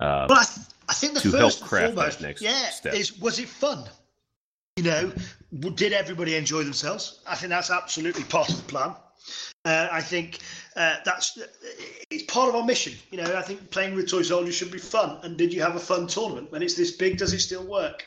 Uh, 0.00 0.24
Well, 0.26 0.38
I, 0.38 0.44
th- 0.44 0.66
I 0.88 0.94
think 0.94 1.12
the 1.12 1.20
to 1.20 1.30
first 1.32 1.58
help 1.58 1.68
craft 1.68 1.88
that 1.88 1.94
foremost, 1.96 2.20
next 2.22 2.40
yeah, 2.40 2.70
step. 2.70 2.94
is 2.94 3.18
was 3.20 3.38
it 3.38 3.48
fun? 3.48 3.84
You 4.76 4.84
know, 4.84 5.12
did 5.60 5.92
everybody 5.92 6.36
enjoy 6.36 6.64
themselves? 6.64 7.20
I 7.26 7.36
think 7.36 7.50
that's 7.50 7.70
absolutely 7.70 8.24
part 8.24 8.48
of 8.48 8.56
the 8.56 8.62
plan. 8.64 8.94
Uh, 9.64 9.88
I 9.92 10.00
think 10.00 10.40
uh, 10.76 10.96
that's 11.04 11.38
it's 12.10 12.24
part 12.24 12.48
of 12.48 12.56
our 12.56 12.64
mission. 12.64 12.94
You 13.10 13.18
know, 13.18 13.36
I 13.36 13.42
think 13.42 13.70
playing 13.70 13.94
with 13.94 14.10
toy 14.10 14.22
soldiers 14.22 14.54
should 14.54 14.72
be 14.72 14.78
fun. 14.78 15.18
And 15.22 15.36
did 15.36 15.52
you 15.52 15.62
have 15.62 15.76
a 15.76 15.80
fun 15.80 16.06
tournament 16.06 16.50
when 16.50 16.62
it's 16.62 16.74
this 16.74 16.90
big? 16.92 17.18
Does 17.18 17.32
it 17.32 17.40
still 17.40 17.64
work? 17.64 18.04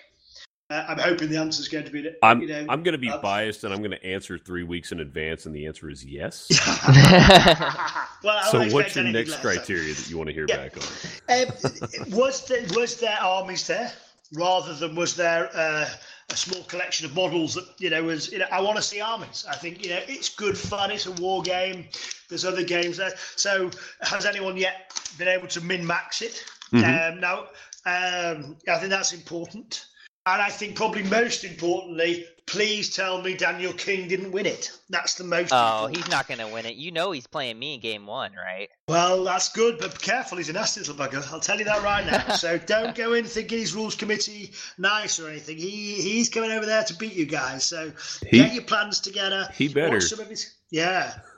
Uh, 0.71 0.83
I'm 0.87 0.97
hoping 0.97 1.29
the 1.29 1.37
answer 1.37 1.61
is 1.61 1.67
going 1.67 1.85
to 1.85 1.91
be 1.91 2.01
that. 2.01 2.17
I'm 2.23 2.41
you 2.41 2.47
know, 2.47 2.65
I'm 2.67 2.81
going 2.81 2.93
to 2.93 2.97
be 2.97 3.09
uh, 3.09 3.19
biased, 3.19 3.63
and 3.63 3.71
I'm 3.71 3.79
going 3.79 3.91
to 3.91 4.03
answer 4.03 4.37
three 4.37 4.63
weeks 4.63 4.91
in 4.91 4.99
advance, 4.99 5.45
and 5.45 5.55
the 5.55 5.67
answer 5.67 5.91
is 5.91 6.03
yes. 6.03 6.49
well, 8.23 8.43
so, 8.51 8.67
what's 8.73 8.95
your 8.95 9.05
next 9.05 9.31
less. 9.31 9.41
criteria 9.41 9.93
that 9.93 10.09
you 10.09 10.17
want 10.17 10.27
to 10.27 10.33
hear 10.33 10.47
Yeah. 10.49 10.57
back 10.57 10.75
on? 10.77 11.47
Um, 11.47 12.09
was 12.17 12.47
there 12.47 12.65
was 12.75 12.99
there 12.99 13.17
armies 13.21 13.67
there 13.67 13.93
rather 14.33 14.73
than 14.73 14.95
was 14.95 15.15
there 15.15 15.51
uh, 15.53 15.87
a 16.31 16.35
small 16.35 16.63
collection 16.63 17.05
of 17.05 17.15
models 17.15 17.53
that 17.53 17.65
you 17.77 17.89
know 17.89 18.03
was 18.03 18.31
you 18.31 18.39
know 18.39 18.47
I 18.51 18.61
want 18.61 18.77
to 18.77 18.81
see 18.83 18.99
armies. 19.01 19.45
I 19.49 19.55
think 19.55 19.83
you 19.83 19.91
know 19.91 19.99
it's 20.07 20.29
good 20.29 20.57
fun. 20.57 20.91
It's 20.91 21.05
a 21.05 21.11
war 21.13 21.41
game. 21.41 21.87
There's 22.29 22.45
other 22.45 22.63
games 22.63 22.97
there. 22.97 23.13
So 23.35 23.69
has 24.01 24.25
anyone 24.25 24.57
yet 24.57 24.91
been 25.17 25.27
able 25.27 25.47
to 25.49 25.61
min 25.61 25.85
max 25.85 26.21
it? 26.21 26.43
Mhm. 26.71 27.13
Um, 27.13 27.19
now 27.19 27.39
um, 27.85 28.57
I 28.67 28.77
think 28.79 28.89
that's 28.89 29.13
important. 29.13 29.85
And 30.27 30.41
I 30.41 30.49
think 30.49 30.75
probably 30.75 31.03
most 31.03 31.43
importantly, 31.43 32.25
please 32.47 32.95
tell 32.95 33.21
me 33.21 33.35
Daniel 33.35 33.73
King 33.73 34.07
didn't 34.07 34.31
win 34.31 34.47
it. 34.47 34.71
That's 34.89 35.15
the 35.15 35.23
most. 35.23 35.51
oh, 35.53 35.85
important. 35.85 35.97
he's 35.97 36.09
not 36.09 36.27
going 36.27 36.39
to 36.39 36.47
win 36.47 36.65
it. 36.65 36.75
You 36.75 36.91
know 36.91 37.11
he's 37.11 37.27
playing 37.27 37.59
me 37.59 37.75
in 37.75 37.79
game 37.79 38.07
one, 38.07 38.31
right? 38.33 38.67
Well, 38.87 39.23
that's 39.23 39.49
good, 39.49 39.77
but 39.79 39.91
be 39.91 39.97
careful. 39.99 40.39
He's 40.39 40.49
a 40.49 40.53
nasty 40.53 40.79
little 40.81 40.95
bugger. 40.95 41.31
I'll 41.31 41.39
tell 41.39 41.59
you 41.59 41.65
that 41.65 41.83
right 41.83 42.05
now. 42.05 42.33
so 42.35 42.57
don't 42.57 42.95
go 42.95 43.13
in 43.13 43.25
thinking 43.25 43.59
he's 43.59 43.75
rules 43.75 43.93
committee 43.95 44.51
nice 44.79 45.19
or 45.19 45.29
anything. 45.29 45.57
He 45.57 46.01
he's 46.01 46.29
coming 46.29 46.51
over 46.51 46.65
there 46.65 46.83
to 46.83 46.95
beat 46.95 47.13
you 47.13 47.25
guys. 47.27 47.63
So 47.63 47.91
He- 48.27 48.39
get 48.39 48.53
your 48.53 48.63
plans 48.63 48.99
together. 48.99 49.47
he 49.53 49.67
better. 49.67 50.01
Some 50.01 50.19
of 50.21 50.27
his- 50.27 50.55
yeah. 50.71 51.19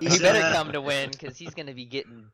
He 0.00 0.18
better 0.18 0.42
uh, 0.42 0.52
come 0.54 0.72
to 0.72 0.80
win 0.80 1.10
because 1.10 1.36
he's 1.36 1.52
going 1.54 1.66
to 1.66 1.74
be 1.74 1.84
getting 1.84 2.26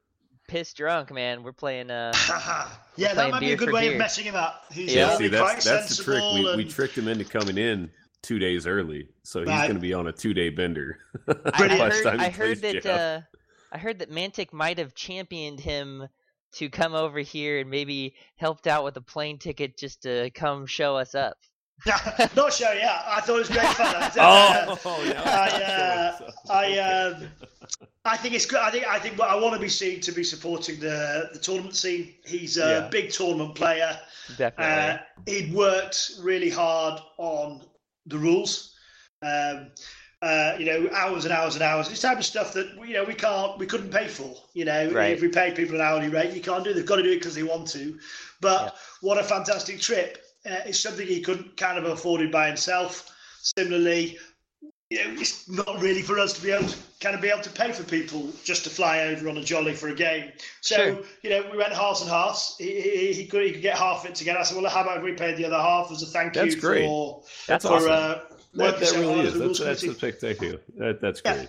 pissed 0.48 0.76
drunk, 0.76 1.12
man. 1.12 1.42
We're 1.42 1.52
playing. 1.52 1.90
uh 1.90 2.12
yeah, 2.96 3.08
that 3.08 3.14
playing 3.14 3.30
might 3.32 3.40
be 3.40 3.52
a 3.52 3.56
good 3.56 3.72
way 3.72 3.82
beer. 3.82 3.92
of 3.92 3.98
messing 3.98 4.24
him 4.24 4.34
up. 4.34 4.64
He's 4.72 4.94
Yeah, 4.94 5.10
yeah, 5.10 5.16
see, 5.16 5.28
that's 5.28 5.64
that's 5.64 5.96
the 5.96 6.02
trick. 6.04 6.16
sensible 6.18 6.56
We, 6.56 6.56
we 6.56 6.64
tricked 6.64 6.96
him 6.96 7.08
into 7.08 7.24
coming 7.24 7.58
in 7.58 7.90
two 8.22 8.38
days 8.38 8.66
early, 8.66 9.08
so 9.22 9.40
he's 9.40 9.48
Right. 9.48 9.66
going 9.66 9.74
to 9.76 9.80
be 9.80 9.92
on 9.94 10.06
a 10.06 10.12
two 10.12 10.34
day 10.34 10.48
bender. 10.50 10.98
I, 11.28 11.34
I 11.52 11.90
heard, 11.90 12.06
I 12.06 12.28
heard 12.30 12.58
that. 12.62 12.82
Jeff. 12.82 12.86
Uh, 12.86 13.20
I 13.72 13.78
heard 13.78 13.98
that 13.98 14.10
Mantic 14.10 14.52
might 14.52 14.78
have 14.78 14.94
championed 14.94 15.58
him 15.60 16.06
to 16.52 16.68
come 16.70 16.94
over 16.94 17.18
here 17.18 17.58
and 17.58 17.68
maybe 17.68 18.14
helped 18.36 18.68
out 18.68 18.84
with 18.84 18.96
a 18.96 19.00
plane 19.00 19.38
ticket 19.38 19.76
just 19.76 20.02
to 20.02 20.30
come 20.30 20.66
show 20.66 20.96
us 20.96 21.14
up. 21.16 21.36
Not 22.36 22.52
sure. 22.52 22.74
Yeah, 22.74 23.02
I 23.06 23.20
thought 23.20 23.36
it 23.36 23.38
was 23.40 23.50
great 23.50 23.66
fun. 23.68 23.94
I, 24.16 24.78
oh, 24.84 25.04
yeah. 25.06 25.22
I, 25.24 25.62
uh, 25.62 26.30
I, 26.50 26.78
um, 26.78 27.26
I 28.04 28.16
think 28.16 28.34
it's 28.34 28.46
good. 28.46 28.60
I 28.60 28.70
think 28.70 28.86
I 28.86 28.98
think 28.98 29.20
I 29.20 29.34
want 29.36 29.54
to 29.54 29.60
be 29.60 29.68
seen 29.68 30.00
to 30.02 30.12
be 30.12 30.24
supporting 30.24 30.78
the 30.80 31.30
the 31.32 31.38
tournament 31.38 31.76
scene. 31.76 32.14
He's 32.24 32.56
a 32.58 32.60
Yeah. 32.82 32.88
big 32.88 33.10
tournament 33.10 33.54
player. 33.54 33.98
Definitely. 34.36 34.64
Uh, 34.74 34.98
he'd 35.26 35.52
worked 35.54 36.12
really 36.20 36.50
hard 36.50 37.00
on 37.18 37.62
the 38.06 38.18
rules. 38.18 38.74
Um, 39.22 39.68
uh, 40.22 40.56
you 40.58 40.64
know, 40.64 40.88
hours 40.94 41.26
and 41.26 41.34
hours 41.34 41.54
and 41.54 41.62
hours. 41.62 41.90
It's 41.90 42.00
type 42.00 42.16
of 42.18 42.24
stuff 42.24 42.54
that 42.54 42.66
you 42.86 42.94
know 42.94 43.04
we 43.04 43.12
can't, 43.14 43.58
we 43.58 43.66
couldn't 43.66 43.90
pay 43.90 44.08
for. 44.08 44.34
You 44.54 44.64
know, 44.64 44.90
Right. 44.90 45.12
if 45.12 45.20
we 45.20 45.28
pay 45.28 45.52
people 45.52 45.74
an 45.74 45.82
hourly 45.82 46.08
rate, 46.08 46.32
you 46.32 46.40
can't 46.40 46.64
do. 46.64 46.70
it. 46.70 46.74
They've 46.74 46.86
got 46.86 46.96
to 46.96 47.02
do 47.02 47.10
it 47.10 47.16
because 47.16 47.34
they 47.34 47.42
want 47.42 47.68
to. 47.68 47.98
But 48.40 48.62
Yeah. 48.64 48.70
what 49.02 49.18
a 49.18 49.24
fantastic 49.24 49.80
trip! 49.80 50.23
Uh, 50.46 50.60
it's 50.66 50.80
something 50.80 51.06
he 51.06 51.20
couldn't 51.20 51.56
kind 51.56 51.78
of 51.78 51.84
afford 51.84 52.20
it 52.20 52.30
by 52.30 52.46
himself. 52.48 53.10
Similarly, 53.58 54.18
you 54.90 54.98
know, 55.04 55.20
it's 55.20 55.48
not 55.48 55.80
really 55.80 56.02
for 56.02 56.18
us 56.18 56.34
to 56.34 56.42
be 56.42 56.50
able 56.50 56.68
to 56.68 56.76
kind 57.00 57.14
of 57.14 57.20
be 57.22 57.28
able 57.28 57.42
to 57.42 57.50
pay 57.50 57.72
for 57.72 57.82
people 57.84 58.30
just 58.44 58.64
to 58.64 58.70
fly 58.70 59.00
over 59.00 59.28
on 59.28 59.36
a 59.38 59.42
jolly 59.42 59.74
for 59.74 59.88
a 59.88 59.94
game. 59.94 60.30
So 60.60 60.76
Sure. 60.76 61.02
you 61.22 61.30
know, 61.30 61.44
we 61.50 61.56
went 61.58 61.72
halves 61.72 62.00
and 62.02 62.10
halves. 62.10 62.56
He, 62.58 62.80
he, 62.80 63.12
he 63.12 63.26
could 63.26 63.42
he 63.44 63.52
could 63.52 63.62
get 63.62 63.76
half 63.76 64.04
of 64.04 64.10
it 64.10 64.14
together. 64.14 64.38
I 64.38 64.42
said, 64.42 64.60
well, 64.60 64.70
how 64.70 64.82
about 64.82 64.98
if 64.98 65.02
we 65.04 65.12
paid 65.12 65.36
the 65.36 65.44
other 65.46 65.56
half 65.56 65.90
as 65.90 66.02
a 66.02 66.06
thank 66.06 66.34
That's 66.34 66.54
you 66.54 66.60
great. 66.60 66.86
for 66.86 67.22
That's 67.46 67.64
for 67.64 67.74
awesome. 67.74 67.90
uh, 67.90 68.14
that, 68.54 68.78
that 68.80 68.86
so 68.86 69.00
really 69.00 69.20
is. 69.20 69.34
as 69.34 69.40
a 69.40 69.44
rules 69.44 69.58
That's, 69.58 69.82
that's 69.82 69.96
spectacular. 69.96 70.60
That, 70.76 71.00
that's 71.00 71.20
Yeah. 71.24 71.34
great. 71.36 71.48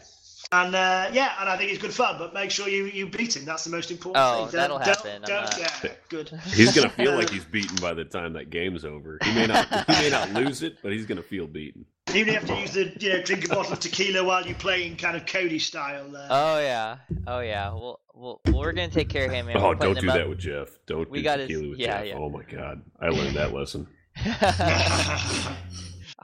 And 0.51 0.75
uh, 0.75 1.09
yeah, 1.11 1.33
and 1.39 1.49
I 1.49 1.57
think 1.57 1.71
it's 1.71 1.81
good 1.81 1.93
fun. 1.93 2.17
But 2.19 2.33
make 2.33 2.51
sure 2.51 2.69
you, 2.69 2.85
you 2.85 3.07
beat 3.07 3.35
him. 3.35 3.45
That's 3.45 3.63
the 3.63 3.71
most 3.71 3.89
important 3.91 4.23
Oh, 4.25 4.45
thing. 4.45 4.57
that'll 4.57 4.77
don't, 4.77 4.87
happen. 4.87 5.15
I'm 5.15 5.21
Don't, 5.23 5.57
yeah, 5.59 5.91
good. 6.09 6.29
He's 6.53 6.75
going 6.75 6.87
to 6.87 6.93
feel 6.95 7.15
like 7.15 7.29
he's 7.31 7.45
beaten 7.45 7.75
by 7.77 7.93
the 7.93 8.05
time 8.05 8.33
that 8.33 8.49
game's 8.51 8.85
over. 8.85 9.17
He 9.23 9.33
may 9.33 9.47
not. 9.47 9.67
He 9.89 10.03
may 10.03 10.09
not 10.09 10.31
lose 10.33 10.61
it, 10.63 10.77
but 10.83 10.91
he's 10.91 11.05
going 11.05 11.17
to 11.17 11.23
feel 11.23 11.47
beaten. 11.47 11.85
Even 12.13 12.19
if 12.19 12.27
you 12.27 12.33
have 12.33 12.47
to 12.47 12.55
use 12.61 12.73
the 12.73 12.93
you 13.03 13.09
know 13.13 13.21
drink 13.23 13.45
a 13.45 13.49
bottle 13.49 13.73
of 13.73 13.79
tequila 13.79 14.23
while 14.23 14.45
you're 14.45 14.55
playing 14.55 14.95
kind 14.97 15.17
of 15.17 15.25
Cody 15.25 15.57
style. 15.59 16.07
There. 16.09 16.27
oh 16.29 16.59
yeah. 16.59 16.97
Oh 17.27 17.39
yeah. 17.39 17.69
Well, 17.73 17.99
well, 18.13 18.41
well 18.45 18.59
we're 18.59 18.71
gonna 18.73 18.89
take 18.89 19.09
care 19.09 19.25
of 19.25 19.31
him. 19.31 19.47
Man. 19.47 19.57
Oh, 19.57 19.69
We're 19.69 19.75
don't 19.75 19.93
do 19.95 19.99
him 20.01 20.05
that 20.07 20.21
up. 20.21 20.29
with 20.29 20.39
Jeff. 20.39 20.69
Don't 20.85 21.09
We 21.09 21.19
do 21.19 21.23
got 21.23 21.39
his- 21.39 21.47
tequila 21.47 21.69
with 21.71 21.79
yeah, 21.79 21.97
Jeff. 22.03 22.07
yeah. 22.09 22.15
Oh 22.17 22.29
my 22.29 22.43
god, 22.43 22.83
I 23.01 23.09
learned 23.09 23.35
that 23.35 23.53
lesson. 23.53 23.87
I 24.17 25.55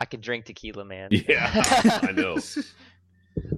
can 0.10 0.22
drink 0.22 0.46
tequila, 0.46 0.86
man. 0.86 1.10
Yeah, 1.28 1.50
I 2.04 2.12
know. 2.12 2.38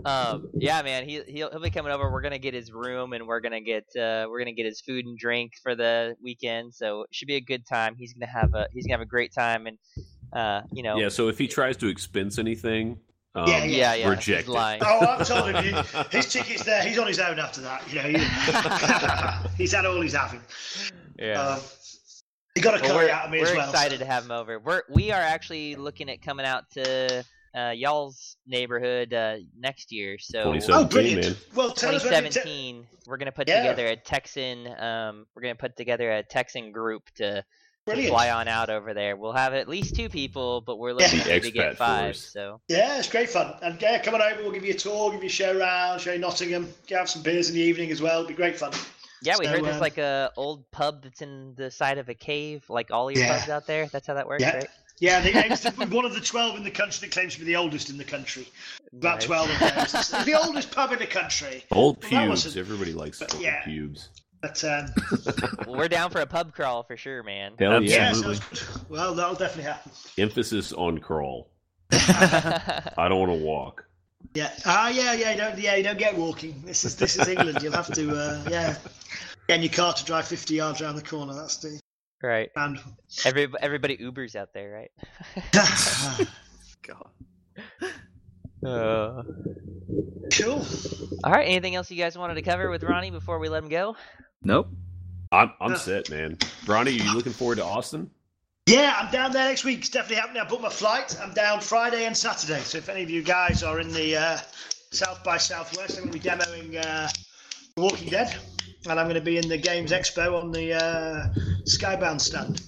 Um, 0.05 0.49
yeah, 0.55 0.81
man, 0.81 1.07
he 1.07 1.21
he'll, 1.27 1.49
he'll 1.51 1.61
be 1.61 1.69
coming 1.69 1.91
over. 1.91 2.11
We're 2.11 2.21
gonna 2.21 2.37
get 2.39 2.53
his 2.53 2.71
room, 2.71 3.13
and 3.13 3.25
we're 3.27 3.39
gonna 3.39 3.61
get 3.61 3.85
uh, 3.95 4.25
we're 4.29 4.39
gonna 4.39 4.51
get 4.53 4.65
his 4.65 4.81
food 4.81 5.05
and 5.05 5.17
drink 5.17 5.53
for 5.61 5.75
the 5.75 6.15
weekend. 6.21 6.73
So 6.73 7.03
it 7.03 7.09
should 7.13 7.27
be 7.27 7.35
a 7.35 7.41
good 7.41 7.65
time. 7.65 7.95
He's 7.97 8.13
gonna 8.13 8.31
have 8.31 8.53
a 8.53 8.67
he's 8.73 8.85
gonna 8.85 8.95
have 8.99 9.01
a 9.07 9.09
great 9.09 9.33
time, 9.33 9.65
and 9.67 9.77
uh, 10.33 10.61
you 10.71 10.83
know, 10.83 10.97
Yeah, 10.97 11.09
so 11.09 11.29
if 11.29 11.37
he 11.37 11.47
tries 11.47 11.77
to 11.77 11.87
expense 11.87 12.37
anything, 12.39 12.99
um, 13.35 13.47
Yeah, 13.47 13.63
yeah, 13.63 13.93
yeah, 13.93 14.09
reject 14.09 14.41
he's 14.41 14.49
lying. 14.49 14.81
Oh, 14.83 14.99
I've 15.07 15.27
told 15.27 15.55
him 15.55 15.63
he- 15.63 16.17
his 16.17 16.31
ticket's 16.31 16.63
there. 16.65 16.83
He's 16.83 16.97
on 16.99 17.07
his 17.07 17.19
own 17.19 17.39
after 17.39 17.61
that. 17.61 17.83
You 17.89 17.95
know, 18.01 18.09
he, 18.09 19.57
he's 19.63 19.71
had 19.73 19.85
all 19.85 20.01
he's 20.01 20.13
having. 20.13 20.41
Yeah. 21.17 21.39
Um, 21.41 21.59
he 22.55 22.61
got 22.61 22.77
a 22.79 22.81
Well, 22.83 22.97
curry 22.99 23.09
out 23.11 23.25
of 23.25 23.31
me 23.31 23.39
we're 23.39 23.47
as 23.47 23.55
well. 23.55 23.69
excited 23.69 23.99
to 23.99 24.05
have 24.05 24.25
him 24.25 24.31
over. 24.31 24.59
We're 24.59 24.83
we 24.89 25.11
are 25.11 25.21
actually 25.21 25.75
looking 25.75 26.09
at 26.09 26.21
coming 26.21 26.45
out 26.45 26.69
to 26.71 27.23
uh, 27.55 27.71
y'all's 27.75 28.37
neighborhood 28.47 29.13
uh, 29.13 29.37
next 29.57 29.91
year. 29.91 30.17
So 30.19 30.53
2017, 30.53 30.75
Oh, 30.75 30.85
brilliant! 30.89 31.37
Well, 31.55 31.71
tell 31.71 31.95
us 31.95 32.03
when 32.03 32.13
you 32.23 32.29
te- 32.29 32.39
2017, 32.41 32.87
we're 33.07 33.17
gonna 33.17 33.31
put 33.31 33.47
Yeah. 33.47 33.61
together 33.61 33.87
a 33.87 33.95
Texan. 33.95 34.67
Um, 34.79 35.25
we're 35.35 35.41
gonna 35.43 35.55
put 35.55 35.75
together 35.77 36.11
a 36.11 36.23
Texan 36.23 36.71
group 36.71 37.03
to, 37.15 37.43
to 37.87 38.07
fly 38.07 38.31
on 38.31 38.47
out 38.47 38.69
over 38.69 38.93
there. 38.93 39.15
We'll 39.15 39.33
have 39.33 39.53
at 39.53 39.67
least 39.67 39.95
two 39.95 40.09
people, 40.09 40.61
but 40.61 40.77
we're 40.79 40.93
looking 40.93 41.19
Yeah. 41.19 41.39
to 41.39 41.51
get 41.51 41.77
five. 41.77 42.15
force. 42.15 42.31
So 42.31 42.61
Yeah, 42.69 42.97
it's 42.97 43.09
great 43.09 43.29
fun. 43.29 43.53
And 43.61 43.79
yeah, 43.81 44.01
come 44.01 44.15
on 44.15 44.21
over. 44.21 44.41
We'll 44.41 44.51
give 44.51 44.65
you 44.65 44.73
a 44.73 44.77
tour, 44.77 45.11
give 45.11 45.21
you 45.21 45.27
a 45.27 45.31
show 45.31 45.57
around, 45.57 45.99
show 45.99 46.13
you 46.13 46.19
Nottingham, 46.19 46.73
get 46.87 46.97
have 46.99 47.09
some 47.09 47.21
beers 47.21 47.49
in 47.49 47.55
the 47.55 47.61
evening 47.61 47.91
as 47.91 48.01
well. 48.01 48.19
It'll 48.21 48.29
be 48.29 48.33
great 48.33 48.57
fun. 48.57 48.71
yeah, 49.21 49.35
we 49.37 49.45
So, 49.45 49.51
heard 49.51 49.63
there's 49.63 49.75
um, 49.75 49.81
like 49.81 49.97
a 49.99 50.31
old 50.37 50.69
pub 50.71 51.03
that's 51.03 51.21
in 51.21 51.53
the 51.55 51.69
side 51.71 51.97
of 51.97 52.09
a 52.09 52.13
cave, 52.13 52.63
like 52.69 52.89
all 52.91 53.11
your 53.11 53.23
Yeah. 53.23 53.37
pubs 53.37 53.49
out 53.49 53.67
there. 53.67 53.87
That's 53.87 54.07
how 54.07 54.13
that 54.15 54.27
works, 54.27 54.41
Yeah. 54.43 54.55
right? 54.57 54.67
Yeah, 55.03 55.19
they 55.19 55.33
aims 55.33 55.59
to 55.59 55.71
be 55.73 55.83
one 55.85 56.05
of 56.05 56.13
the 56.13 56.21
12 56.21 56.55
in 56.55 56.63
the 56.63 56.71
country 56.71 57.05
that 57.05 57.11
claims 57.13 57.33
to 57.33 57.39
be 57.41 57.45
the 57.45 57.57
oldest 57.57 57.89
in 57.89 57.97
the 57.97 58.05
country. 58.05 58.47
About 58.93 59.15
Nice. 59.15 59.25
12 59.25 59.49
of 59.49 59.59
those. 59.59 59.93
It's 59.95 60.23
the 60.23 60.41
oldest 60.41 60.71
pub 60.71 60.93
in 60.93 60.99
the 60.99 61.05
country. 61.05 61.65
Old 61.73 62.01
Well, 62.03 62.09
pubes. 62.09 62.29
wasn't- 62.45 62.55
Everybody 62.55 62.93
likes 62.93 63.19
but 63.19 63.33
old 63.33 63.43
yeah. 63.43 63.65
pubes. 63.65 64.07
But 64.41 64.63
um, 64.63 64.85
Well, 65.67 65.75
we're 65.77 65.87
down 65.89 66.09
for 66.09 66.21
a 66.21 66.25
pub 66.25 66.53
crawl 66.53 66.83
for 66.83 66.95
sure, 66.95 67.21
man. 67.21 67.51
Hell 67.59 67.83
yeah. 67.83 67.95
yeah, 67.97 68.03
Absolutely. 68.11 68.35
sounds- 68.55 68.79
well, 68.89 69.13
that'll 69.13 69.35
definitely 69.35 69.63
happen. 69.71 69.91
Emphasis 70.17 70.71
on 70.71 70.99
crawl. 70.99 71.49
I 71.91 73.07
don't 73.09 73.19
want 73.19 73.33
to 73.33 73.45
walk. 73.45 73.83
Yeah. 74.33 74.51
Ah, 74.65 74.87
yeah, 74.87 75.11
yeah. 75.15 75.31
You 75.31 75.37
don't, 75.37 75.59
yeah, 75.59 75.75
you 75.75 75.83
don't 75.83 75.99
get 75.99 76.15
walking. 76.15 76.61
This 76.65 76.85
is 76.85 76.95
this 76.95 77.17
is 77.17 77.27
England. 77.27 77.61
You'll 77.61 77.73
have 77.73 77.93
to, 77.93 78.09
uh, 78.15 78.41
yeah, 78.49 78.77
get 79.49 79.57
in 79.57 79.63
your 79.63 79.71
car 79.73 79.91
to 79.91 80.05
drive 80.05 80.25
50 80.29 80.55
yards 80.55 80.81
around 80.81 80.95
the 80.95 81.01
corner. 81.03 81.33
That's 81.33 81.57
the 81.57 81.77
right. 82.29 82.49
and. 82.55 82.79
Every 83.25 83.47
everybody 83.61 83.97
Ubers 83.97 84.35
out 84.35 84.53
there, 84.53 84.71
right? 84.71 84.91
God. 86.81 87.07
Uh, 88.65 89.23
cool. 90.31 90.65
all 91.25 91.31
right. 91.33 91.45
Anything 91.47 91.75
else 91.75 91.91
you 91.91 91.97
guys 91.97 92.17
wanted 92.17 92.35
to 92.35 92.41
cover 92.41 92.69
with 92.69 92.81
Ronnie 92.81 93.11
before 93.11 93.37
we 93.37 93.49
let 93.49 93.61
him 93.61 93.67
go? 93.67 93.97
Nope. 94.41 94.69
I'm, 95.33 95.51
I'm 95.59 95.71
Yeah. 95.71 95.77
set, 95.77 96.09
man. 96.09 96.37
Ronnie, 96.65 96.91
are 96.91 97.03
you 97.03 97.13
looking 97.13 97.33
forward 97.33 97.55
to 97.57 97.65
Austin? 97.65 98.09
Yeah, 98.65 98.95
I'm 98.97 99.11
down 99.11 99.33
there 99.33 99.49
next 99.49 99.65
week. 99.65 99.79
It's 99.79 99.89
definitely 99.89 100.15
happening. 100.17 100.41
I 100.41 100.45
booked 100.45 100.61
my 100.61 100.69
flight. 100.69 101.17
I'm 101.21 101.33
down 101.33 101.59
Friday 101.59 102.05
and 102.05 102.15
Saturday. 102.15 102.61
So 102.61 102.77
if 102.77 102.87
any 102.87 103.03
of 103.03 103.09
you 103.09 103.21
guys 103.21 103.63
are 103.63 103.81
in 103.81 103.91
the 103.91 104.15
uh, 104.15 104.37
South 104.91 105.21
by 105.25 105.35
Southwest, 105.37 105.97
I'm 105.97 106.05
going 106.05 106.13
to 106.13 106.19
be 106.19 106.29
demoing 106.29 106.85
uh, 106.85 107.09
Walking 107.75 108.07
Dead, 108.09 108.33
and 108.89 108.99
I'm 108.99 109.05
going 109.05 109.15
to 109.15 109.21
be 109.21 109.37
in 109.37 109.47
the 109.47 109.57
Games 109.57 109.91
Expo 109.91 110.41
on 110.41 110.51
the 110.51 110.73
uh, 110.73 111.33
Skybound 111.65 112.21
stand. 112.21 112.61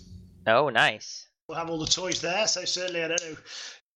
Oh, 0.47 0.69
nice. 0.69 1.27
We'll 1.47 1.57
have 1.57 1.69
all 1.69 1.79
the 1.79 1.85
toys 1.85 2.21
there. 2.21 2.47
So 2.47 2.65
certainly, 2.65 3.03
I 3.03 3.07
don't 3.09 3.21
know, 3.23 3.37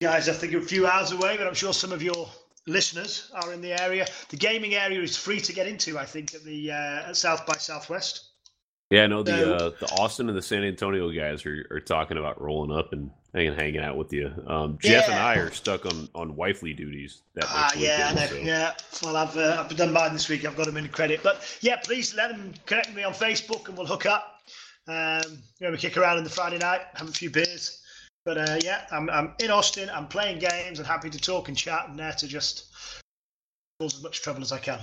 guys. 0.02 0.30
I 0.30 0.34
think 0.34 0.54
a 0.54 0.62
few 0.62 0.88
hours 0.88 1.12
away, 1.12 1.38
but 1.38 1.48
I'm 1.48 1.54
sure 1.54 1.74
some 1.74 1.92
of 1.92 2.02
your 2.04 2.28
listeners 2.68 3.32
are 3.34 3.52
in 3.54 3.62
the 3.62 3.80
area. 3.82 4.06
The 4.30 4.38
gaming 4.38 4.76
area 4.76 5.02
is 5.02 5.18
free 5.18 5.40
to 5.42 5.54
get 5.54 5.68
into. 5.68 5.98
I 5.98 6.06
think 6.06 6.34
at 6.36 6.44
the 6.44 6.72
uh, 6.72 7.10
at 7.10 7.18
South 7.18 7.46
by 7.46 7.54
Southwest. 7.54 8.26
Yeah, 8.92 9.04
I 9.04 9.08
know 9.08 9.22
the 9.24 9.32
No. 9.32 9.54
uh, 9.54 9.72
the 9.80 9.92
Austin 10.00 10.30
and 10.30 10.38
the 10.38 10.42
San 10.42 10.64
Antonio 10.64 11.10
guys 11.12 11.46
are, 11.46 11.66
are 11.72 11.80
talking 11.80 12.18
about 12.18 12.42
rolling 12.42 12.76
up 12.76 12.92
and 12.92 13.12
hanging 13.34 13.56
hanging 13.56 13.82
out 13.82 13.98
with 13.98 14.12
you. 14.14 14.32
Um, 14.48 14.78
Jeff 14.82 15.08
and 15.08 15.20
I 15.20 15.36
are 15.36 15.52
stuck 15.52 15.86
on, 15.86 16.10
on 16.16 16.36
wifely 16.36 16.74
duties 16.74 17.22
that 17.36 17.46
Ah, 17.48 17.70
next 17.74 17.78
yeah, 17.78 18.14
I 18.16 18.26
so- 18.28 18.36
Yeah. 18.36 18.74
Well, 19.04 19.16
I've 19.16 19.38
uh, 19.38 19.58
I've 19.66 19.76
done 19.76 19.94
mine 19.94 20.14
this 20.14 20.30
week. 20.30 20.46
I've 20.46 20.56
got 20.58 20.66
them 20.66 20.78
in 20.78 20.88
credit, 20.90 21.22
but 21.24 21.44
yeah, 21.62 21.78
please 21.78 22.16
let 22.16 22.30
them 22.30 22.54
connect 22.66 22.94
me 22.94 23.04
on 23.04 23.14
Facebook, 23.14 23.68
and 23.68 23.78
we'll 23.78 23.88
hook 23.88 24.06
up. 24.06 24.42
Um, 24.88 25.22
you 25.60 25.68
know, 25.68 25.72
we 25.72 25.78
kick 25.78 25.98
around 25.98 26.18
on 26.18 26.24
the 26.24 26.30
Friday 26.30 26.58
night, 26.58 26.82
have 26.96 27.08
a 27.08 27.12
few 27.12 27.30
beers. 27.30 27.82
But 28.26 28.38
uh, 28.38 28.58
yeah, 28.64 28.86
I'm 28.92 29.10
I'm 29.10 29.34
in 29.40 29.52
Austin. 29.52 29.90
I'm 29.90 30.08
playing 30.08 30.40
games 30.40 30.80
and 30.80 30.88
happy 30.88 31.10
to 31.10 31.20
talk 31.20 31.48
and 31.48 31.58
chat, 31.58 31.88
and 31.88 31.98
there 31.98 32.12
to 32.14 32.28
just 32.28 32.66
cause 33.80 33.96
as 33.96 34.04
much 34.04 34.22
trouble 34.22 34.42
as 34.42 34.52
I 34.52 34.60
can. 34.60 34.80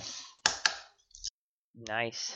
Nice. 1.89 2.35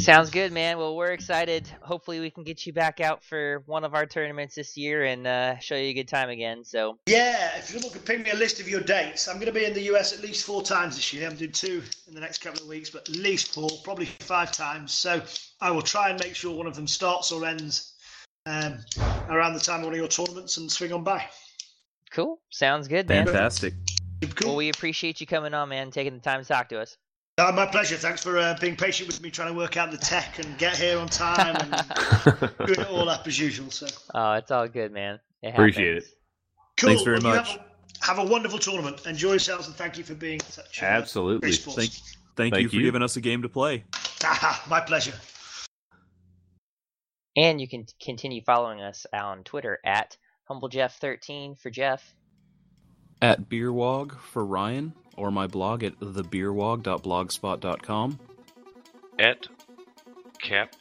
Sounds 0.00 0.30
good, 0.30 0.52
man. 0.52 0.78
Well, 0.78 0.96
we're 0.96 1.12
excited. 1.12 1.68
Hopefully, 1.80 2.20
we 2.20 2.30
can 2.30 2.44
get 2.44 2.66
you 2.66 2.72
back 2.72 3.00
out 3.00 3.22
for 3.22 3.62
one 3.66 3.84
of 3.84 3.94
our 3.94 4.06
tournaments 4.06 4.54
this 4.54 4.76
year 4.76 5.04
and 5.04 5.26
uh, 5.26 5.58
show 5.58 5.76
you 5.76 5.90
a 5.90 5.92
good 5.94 6.08
time 6.08 6.28
again. 6.28 6.64
So, 6.64 6.98
Yeah, 7.06 7.56
if 7.56 7.72
you 7.72 7.80
could 7.90 8.04
ping 8.04 8.22
me 8.22 8.30
a 8.30 8.36
list 8.36 8.60
of 8.60 8.68
your 8.68 8.80
dates, 8.80 9.28
I'm 9.28 9.36
going 9.36 9.46
to 9.46 9.52
be 9.52 9.64
in 9.64 9.74
the 9.74 9.82
US 9.94 10.12
at 10.12 10.20
least 10.20 10.44
four 10.44 10.62
times 10.62 10.96
this 10.96 11.12
year. 11.12 11.28
I'm 11.28 11.36
doing 11.36 11.52
two 11.52 11.82
in 12.08 12.14
the 12.14 12.20
next 12.20 12.38
couple 12.38 12.62
of 12.62 12.68
weeks, 12.68 12.90
but 12.90 13.08
at 13.08 13.16
least 13.16 13.54
four, 13.54 13.68
probably 13.84 14.06
five 14.06 14.52
times. 14.52 14.92
So 14.92 15.22
I 15.60 15.70
will 15.70 15.82
try 15.82 16.10
and 16.10 16.20
make 16.20 16.34
sure 16.34 16.56
one 16.56 16.66
of 16.66 16.74
them 16.74 16.86
starts 16.86 17.32
or 17.32 17.44
ends 17.44 17.94
um, 18.46 18.78
around 19.28 19.54
the 19.54 19.60
time 19.60 19.80
of 19.80 19.86
one 19.86 19.94
of 19.94 19.98
your 19.98 20.08
tournaments 20.08 20.56
and 20.56 20.70
swing 20.70 20.92
on 20.92 21.04
by. 21.04 21.24
cool. 22.10 22.40
Sounds 22.50 22.88
good, 22.88 23.08
man. 23.08 23.26
Fantastic. 23.26 23.74
Cool. 24.34 24.48
Well, 24.48 24.56
we 24.56 24.70
appreciate 24.70 25.20
you 25.20 25.26
coming 25.26 25.52
on, 25.52 25.68
man, 25.68 25.90
taking 25.90 26.14
the 26.14 26.20
time 26.20 26.42
to 26.42 26.48
talk 26.48 26.68
to 26.70 26.80
us. 26.80 26.96
Uh, 27.38 27.52
my 27.52 27.66
pleasure. 27.66 27.96
Thanks 27.96 28.22
for 28.22 28.38
uh, 28.38 28.56
being 28.60 28.76
patient 28.76 29.08
with 29.08 29.20
me, 29.20 29.30
trying 29.30 29.48
to 29.48 29.54
work 29.54 29.76
out 29.76 29.90
the 29.90 29.98
tech 29.98 30.38
and 30.38 30.56
get 30.56 30.74
here 30.78 30.98
on 30.98 31.06
time 31.06 31.54
and 31.56 31.70
doing 32.66 32.80
it 32.80 32.88
all 32.90 33.10
up 33.10 33.26
as 33.26 33.38
usual. 33.38 33.70
So 33.70 33.86
Oh, 34.14 34.32
it's 34.32 34.50
all 34.50 34.66
good, 34.66 34.90
man. 34.90 35.20
It 35.42 35.48
Appreciate 35.48 35.98
it. 35.98 36.04
cool. 36.78 36.88
Thanks 36.90 37.02
very 37.02 37.18
Well, 37.22 37.36
much. 37.36 37.50
Have 37.50 37.60
a, 37.60 38.06
have 38.06 38.18
a 38.20 38.24
wonderful 38.24 38.58
tournament. 38.58 39.04
Enjoy 39.06 39.30
yourselves 39.32 39.66
and 39.66 39.76
thank 39.76 39.98
you 39.98 40.04
for 40.04 40.14
being 40.14 40.40
such 40.40 40.82
uh, 40.82 40.86
Absolutely. 40.86 41.40
great 41.50 41.54
sports. 41.60 41.76
Thank, 41.76 41.92
thank, 42.36 42.54
Thank 42.54 42.62
you 42.62 42.68
for 42.70 42.76
you. 42.76 42.82
giving 42.84 43.02
us 43.02 43.16
a 43.16 43.20
game 43.20 43.42
to 43.42 43.50
play. 43.50 43.84
Ah, 44.24 44.64
my 44.70 44.80
pleasure. 44.80 45.12
And 47.36 47.60
you 47.60 47.68
can 47.68 47.84
continue 48.02 48.40
following 48.46 48.80
us 48.80 49.04
on 49.12 49.44
Twitter 49.44 49.78
at 49.84 50.16
HumbleJeff13 50.50 51.60
for 51.60 51.68
Jeff. 51.68 52.14
At 53.20 53.50
Beerwog 53.50 54.18
for 54.20 54.42
Ryan, 54.44 54.94
or 55.16 55.30
my 55.30 55.46
blog 55.46 55.84
at 55.84 56.00
thebeerwog.blogspot.com. 56.00 58.18
At 59.18 59.46
Cap 60.38 60.76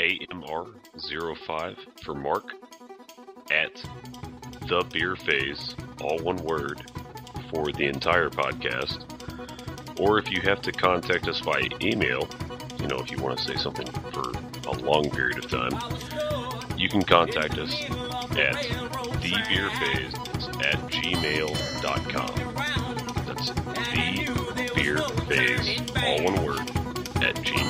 AMR05 0.00 1.76
for 2.04 2.14
Mark. 2.14 2.52
At 3.50 3.82
The 4.68 4.84
Beer 4.92 5.16
Phase, 5.16 5.74
all 6.02 6.18
one 6.18 6.36
word, 6.36 6.82
for 7.50 7.72
the 7.72 7.86
entire 7.86 8.28
podcast. 8.28 9.06
Or 9.98 10.18
if 10.18 10.30
you 10.30 10.42
have 10.42 10.60
to 10.62 10.70
contact 10.72 11.26
us 11.28 11.40
by 11.40 11.62
email, 11.80 12.28
you 12.78 12.86
know, 12.86 12.98
if 12.98 13.10
you 13.10 13.16
want 13.18 13.38
to 13.38 13.44
say 13.44 13.56
something 13.56 13.86
for 14.12 14.30
a 14.68 14.72
long 14.82 15.10
period 15.10 15.38
of 15.38 15.50
time, 15.50 15.72
you 16.76 16.88
can 16.88 17.02
contact 17.02 17.58
us 17.58 17.74
at 17.82 18.54
thebeerphase 19.20 20.14
at 20.64 20.78
gmail.com. 20.90 22.67
That's 25.28 25.92
all 26.02 26.24
one 26.24 26.42
word, 26.46 26.60
at 27.22 27.34
gmail.com. 27.44 27.67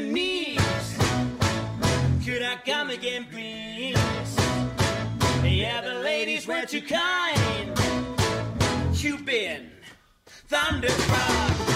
the 0.00 0.06
knees. 0.06 0.98
Could 2.24 2.42
I 2.42 2.56
come 2.64 2.90
again, 2.90 3.26
please? 3.30 3.96
Yeah, 5.44 5.80
the 5.80 6.00
ladies 6.04 6.46
were 6.46 6.64
too 6.66 6.82
kind. 6.82 7.78
You've 8.92 9.24
been 9.24 9.70
thunderstruck. 10.26 11.67